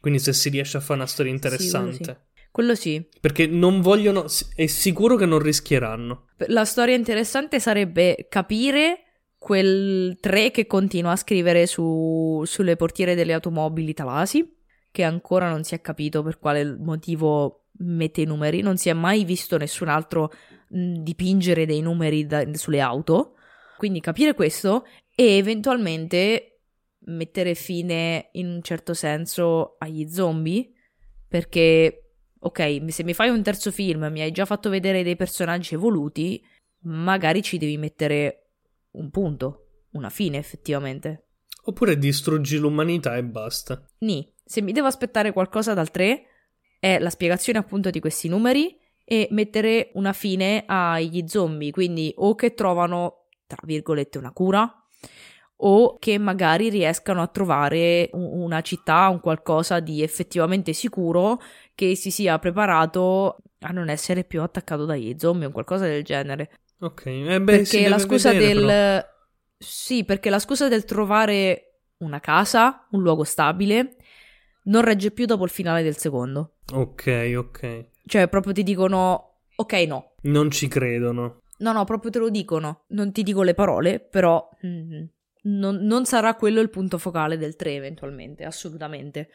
Quindi 0.00 0.20
se 0.20 0.32
si 0.32 0.50
riesce 0.50 0.76
a 0.76 0.80
fare 0.80 1.00
una 1.00 1.08
storia 1.08 1.32
interessante. 1.32 2.04
sì. 2.04 2.16
Quello 2.52 2.74
sì. 2.76 3.04
Perché 3.20 3.46
non 3.46 3.80
vogliono. 3.80 4.26
È 4.54 4.66
sicuro 4.66 5.16
che 5.16 5.26
non 5.26 5.40
rischieranno. 5.40 6.26
La 6.48 6.64
storia 6.64 6.94
interessante 6.94 7.58
sarebbe 7.58 8.26
capire 8.28 9.04
quel 9.36 10.18
3 10.20 10.52
che 10.52 10.66
continua 10.66 11.12
a 11.12 11.16
scrivere 11.16 11.66
su- 11.66 12.42
sulle 12.44 12.76
portiere 12.76 13.16
delle 13.16 13.32
automobili 13.32 13.94
Talasi, 13.94 14.48
che 14.92 15.02
ancora 15.02 15.50
non 15.50 15.64
si 15.64 15.74
è 15.74 15.80
capito 15.80 16.22
per 16.22 16.38
quale 16.38 16.76
motivo 16.78 17.62
mette 17.78 18.20
i 18.20 18.26
numeri, 18.26 18.60
non 18.60 18.76
si 18.76 18.88
è 18.88 18.92
mai 18.92 19.24
visto 19.24 19.56
nessun 19.56 19.88
altro 19.88 20.30
mh, 20.72 21.02
dipingere 21.02 21.66
dei 21.66 21.80
numeri 21.80 22.26
da- 22.26 22.44
sulle 22.54 22.80
auto, 22.80 23.34
quindi 23.76 24.00
capire 24.00 24.34
questo 24.34 24.86
e 25.14 25.36
eventualmente 25.36 26.60
mettere 27.04 27.54
fine 27.54 28.28
in 28.32 28.46
un 28.48 28.62
certo 28.62 28.94
senso 28.94 29.76
agli 29.78 30.08
zombie, 30.08 30.70
perché 31.28 32.12
ok, 32.38 32.84
se 32.88 33.04
mi 33.04 33.14
fai 33.14 33.28
un 33.28 33.42
terzo 33.42 33.70
film, 33.70 34.08
mi 34.10 34.20
hai 34.20 34.32
già 34.32 34.44
fatto 34.44 34.68
vedere 34.68 35.02
dei 35.02 35.16
personaggi 35.16 35.74
evoluti, 35.74 36.44
magari 36.84 37.42
ci 37.42 37.58
devi 37.58 37.76
mettere 37.76 38.50
un 38.92 39.10
punto, 39.10 39.84
una 39.92 40.10
fine 40.10 40.38
effettivamente. 40.38 41.26
Oppure 41.64 41.96
distruggi 41.96 42.56
l'umanità 42.56 43.16
e 43.16 43.24
basta. 43.24 43.84
Ni, 43.98 44.28
se 44.44 44.60
mi 44.62 44.72
devo 44.72 44.88
aspettare 44.88 45.32
qualcosa 45.32 45.74
dal 45.74 45.90
3 45.90 46.24
è 46.80 46.98
la 46.98 47.10
spiegazione 47.10 47.60
appunto 47.60 47.90
di 47.90 48.00
questi 48.00 48.28
numeri 48.28 48.76
e 49.04 49.28
mettere 49.30 49.90
una 49.94 50.12
fine 50.12 50.64
agli 50.66 51.24
zombie, 51.26 51.70
quindi 51.70 52.12
o 52.18 52.34
che 52.34 52.54
trovano, 52.54 53.26
tra 53.46 53.58
virgolette, 53.64 54.18
una 54.18 54.32
cura 54.32 54.76
o 55.64 55.96
che 55.98 56.18
magari 56.18 56.68
riescano 56.70 57.22
a 57.22 57.28
trovare 57.28 58.10
un- 58.12 58.42
una 58.42 58.60
città, 58.62 59.08
un 59.08 59.20
qualcosa 59.20 59.78
di 59.80 60.02
effettivamente 60.02 60.72
sicuro 60.72 61.40
che 61.74 61.94
si 61.94 62.10
sia 62.10 62.38
preparato 62.38 63.36
a 63.60 63.70
non 63.70 63.88
essere 63.88 64.24
più 64.24 64.42
attaccato 64.42 64.84
dagli 64.86 65.14
zombie 65.18 65.46
o 65.46 65.50
qualcosa 65.52 65.84
del 65.86 66.02
genere. 66.02 66.50
Ok, 66.80 67.06
eh 67.06 67.40
beh, 67.40 67.62
Perché 67.62 67.88
la 67.88 67.98
scusa 67.98 68.32
vedere, 68.32 68.50
del... 68.50 68.60
però. 68.60 68.76
Sì, 69.56 70.04
perché 70.04 70.30
la 70.30 70.40
scusa 70.40 70.66
del 70.68 70.84
trovare 70.84 71.82
una 71.98 72.18
casa, 72.18 72.88
un 72.90 73.02
luogo 73.02 73.22
stabile, 73.22 73.96
non 74.64 74.82
regge 74.82 75.12
più 75.12 75.26
dopo 75.26 75.44
il 75.44 75.50
finale 75.50 75.82
del 75.84 75.96
secondo. 75.96 76.56
Ok, 76.72 77.06
ok. 77.36 77.58
Cioè, 78.06 78.28
proprio 78.28 78.52
ti 78.52 78.62
dicono, 78.62 79.38
ok, 79.56 79.72
no. 79.86 80.12
Non 80.22 80.50
ci 80.50 80.68
credono. 80.68 81.40
No, 81.58 81.72
no, 81.72 81.84
proprio 81.84 82.10
te 82.10 82.18
lo 82.18 82.28
dicono. 82.30 82.84
Non 82.88 83.12
ti 83.12 83.22
dico 83.22 83.42
le 83.42 83.54
parole, 83.54 84.00
però 84.00 84.48
mm, 84.66 85.02
non, 85.44 85.76
non 85.82 86.04
sarà 86.04 86.34
quello 86.34 86.60
il 86.60 86.70
punto 86.70 86.98
focale 86.98 87.36
del 87.38 87.54
3 87.56 87.74
eventualmente, 87.74 88.44
assolutamente. 88.44 89.28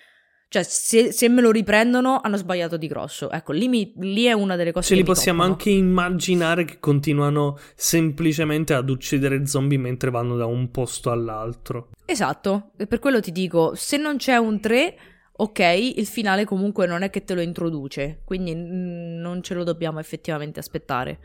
Cioè, 0.49 0.63
se, 0.63 1.11
se 1.11 1.27
me 1.27 1.41
lo 1.41 1.51
riprendono, 1.51 2.21
hanno 2.21 2.37
sbagliato 2.37 2.77
di 2.77 2.87
grosso. 2.87 3.29
Ecco, 3.29 3.51
lì, 3.51 3.67
mi- 3.67 3.93
lì 3.97 4.23
è 4.25 4.31
una 4.33 4.55
delle 4.55 4.71
cose 4.71 4.87
Ce 4.87 4.93
che 4.93 5.01
li 5.01 5.05
mi 5.07 5.13
possiamo 5.13 5.39
toccano. 5.39 5.53
anche 5.57 5.69
immaginare 5.71 6.63
che 6.63 6.79
continuano 6.79 7.57
semplicemente 7.75 8.73
ad 8.73 8.89
uccidere 8.89 9.45
zombie 9.45 9.77
mentre 9.77 10.09
vanno 10.09 10.37
da 10.37 10.45
un 10.45 10.69
posto 10.71 11.11
all'altro. 11.11 11.89
Esatto, 12.05 12.71
e 12.77 12.87
per 12.87 12.99
quello 12.99 13.19
ti 13.19 13.31
dico, 13.33 13.73
se 13.75 13.97
non 13.97 14.15
c'è 14.15 14.37
un 14.37 14.61
3, 14.61 14.95
ok, 15.37 15.59
il 15.95 16.05
finale 16.05 16.45
comunque 16.45 16.85
non 16.87 17.01
è 17.03 17.09
che 17.09 17.23
te 17.23 17.33
lo 17.33 17.41
introduce, 17.41 18.21
quindi 18.25 18.53
non 18.55 19.41
ce 19.41 19.53
lo 19.53 19.63
dobbiamo 19.63 19.99
effettivamente 19.99 20.59
aspettare. 20.59 21.19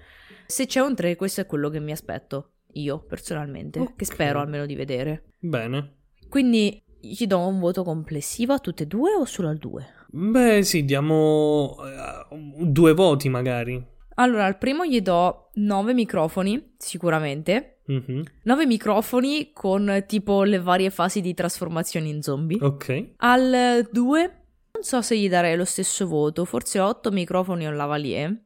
Se 0.46 0.66
c'è 0.66 0.80
un 0.80 0.94
3, 0.94 1.16
questo 1.16 1.40
è 1.40 1.46
quello 1.46 1.68
che 1.70 1.80
mi 1.80 1.92
aspetto, 1.92 2.50
io 2.74 2.98
personalmente, 3.04 3.78
Ok. 3.80 3.96
che 3.96 4.04
spero 4.04 4.40
almeno 4.40 4.66
di 4.66 4.74
vedere. 4.74 5.24
Bene. 5.38 5.96
Quindi 6.28 6.82
gli 7.00 7.26
do 7.26 7.46
un 7.46 7.58
voto 7.58 7.82
complessivo 7.82 8.52
a 8.52 8.58
tutte 8.58 8.84
e 8.84 8.86
due 8.86 9.12
o 9.14 9.24
solo 9.24 9.48
al 9.48 9.58
2? 9.58 9.86
Beh, 10.14 10.62
sì, 10.62 10.84
diamo 10.84 11.76
eh, 11.84 12.36
due 12.66 12.92
voti 12.92 13.28
magari. 13.28 13.82
Allora, 14.14 14.44
al 14.44 14.58
primo 14.58 14.84
gli 14.84 15.00
do 15.00 15.50
9 15.54 15.94
microfoni, 15.94 16.74
sicuramente. 16.76 17.80
Mhm. 17.86 18.22
9 18.44 18.66
microfoni 18.66 19.50
con 19.52 20.04
tipo 20.06 20.42
le 20.44 20.60
varie 20.60 20.90
fasi 20.90 21.20
di 21.20 21.34
trasformazione 21.34 22.08
in 22.08 22.22
zombie. 22.22 22.58
Ok. 22.62 23.12
Al 23.16 23.88
2 23.90 24.36
non 24.72 24.82
so 24.82 25.02
se 25.02 25.16
gli 25.16 25.28
darei 25.28 25.56
lo 25.56 25.64
stesso 25.64 26.06
voto, 26.06 26.44
forse 26.44 26.80
8 26.80 27.10
microfoni 27.10 27.66
o 27.66 27.70
lavalier, 27.70 28.36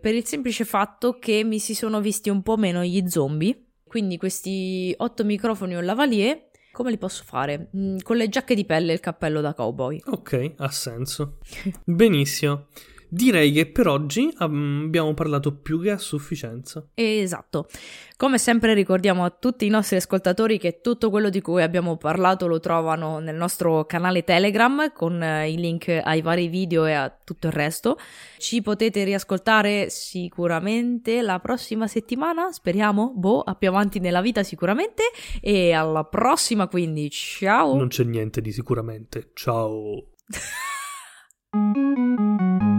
per 0.00 0.14
il 0.14 0.24
semplice 0.24 0.64
fatto 0.64 1.18
che 1.18 1.44
mi 1.44 1.58
si 1.58 1.74
sono 1.74 2.00
visti 2.00 2.30
un 2.30 2.42
po' 2.42 2.56
meno 2.56 2.82
gli 2.82 3.06
zombie, 3.08 3.66
quindi 3.84 4.16
questi 4.16 4.94
8 4.96 5.24
microfoni 5.24 5.76
o 5.76 5.80
lavalier, 5.80 6.48
come 6.72 6.90
li 6.90 6.98
posso 6.98 7.22
fare? 7.24 7.70
Mm, 7.76 7.98
con 8.02 8.16
le 8.16 8.28
giacche 8.28 8.54
di 8.54 8.64
pelle 8.64 8.90
e 8.90 8.94
il 8.94 9.00
cappello 9.00 9.40
da 9.40 9.54
cowboy. 9.54 10.00
Ok, 10.06 10.54
ha 10.56 10.70
senso. 10.70 11.38
Benissimo. 11.84 12.66
Direi 13.08 13.52
che 13.52 13.66
per 13.66 13.86
oggi 13.86 14.26
mm, 14.26 14.84
abbiamo 14.84 15.14
parlato 15.14 15.54
più 15.54 15.80
che 15.80 15.90
a 15.90 15.98
sufficienza. 15.98 16.86
Esatto. 16.94 17.68
Come 18.16 18.38
sempre 18.38 18.74
ricordiamo 18.74 19.24
a 19.24 19.30
tutti 19.30 19.66
i 19.66 19.68
nostri 19.68 19.96
ascoltatori 19.96 20.58
che 20.58 20.80
tutto 20.80 21.10
quello 21.10 21.28
di 21.28 21.40
cui 21.40 21.62
abbiamo 21.62 21.96
parlato 21.96 22.46
lo 22.46 22.60
trovano 22.60 23.18
nel 23.18 23.36
nostro 23.36 23.84
canale 23.84 24.24
Telegram 24.24 24.92
con 24.92 25.22
eh, 25.22 25.50
i 25.50 25.56
link 25.56 26.00
ai 26.02 26.22
vari 26.22 26.48
video 26.48 26.86
e 26.86 26.92
a 26.92 27.10
tutto 27.10 27.48
il 27.48 27.52
resto. 27.52 27.98
Ci 28.38 28.62
potete 28.62 29.04
riascoltare 29.04 29.90
sicuramente 29.90 31.22
la 31.22 31.38
prossima 31.38 31.86
settimana, 31.86 32.52
speriamo, 32.52 33.12
boh, 33.14 33.42
a 33.42 33.54
più 33.54 33.68
avanti 33.68 33.98
nella 33.98 34.22
vita 34.22 34.42
sicuramente 34.42 35.02
e 35.40 35.72
alla 35.72 36.04
prossima 36.04 36.68
quindi, 36.68 37.10
ciao! 37.10 37.76
Non 37.76 37.88
c'è 37.88 38.04
niente 38.04 38.40
di 38.40 38.52
sicuramente. 38.52 39.30
Ciao. 39.34 40.12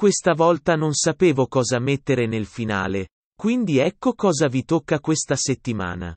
Questa 0.00 0.32
volta 0.32 0.76
non 0.76 0.94
sapevo 0.94 1.48
cosa 1.48 1.80
mettere 1.80 2.28
nel 2.28 2.46
finale, 2.46 3.08
quindi 3.34 3.78
ecco 3.78 4.14
cosa 4.14 4.46
vi 4.46 4.62
tocca 4.62 5.00
questa 5.00 5.34
settimana. 5.34 6.16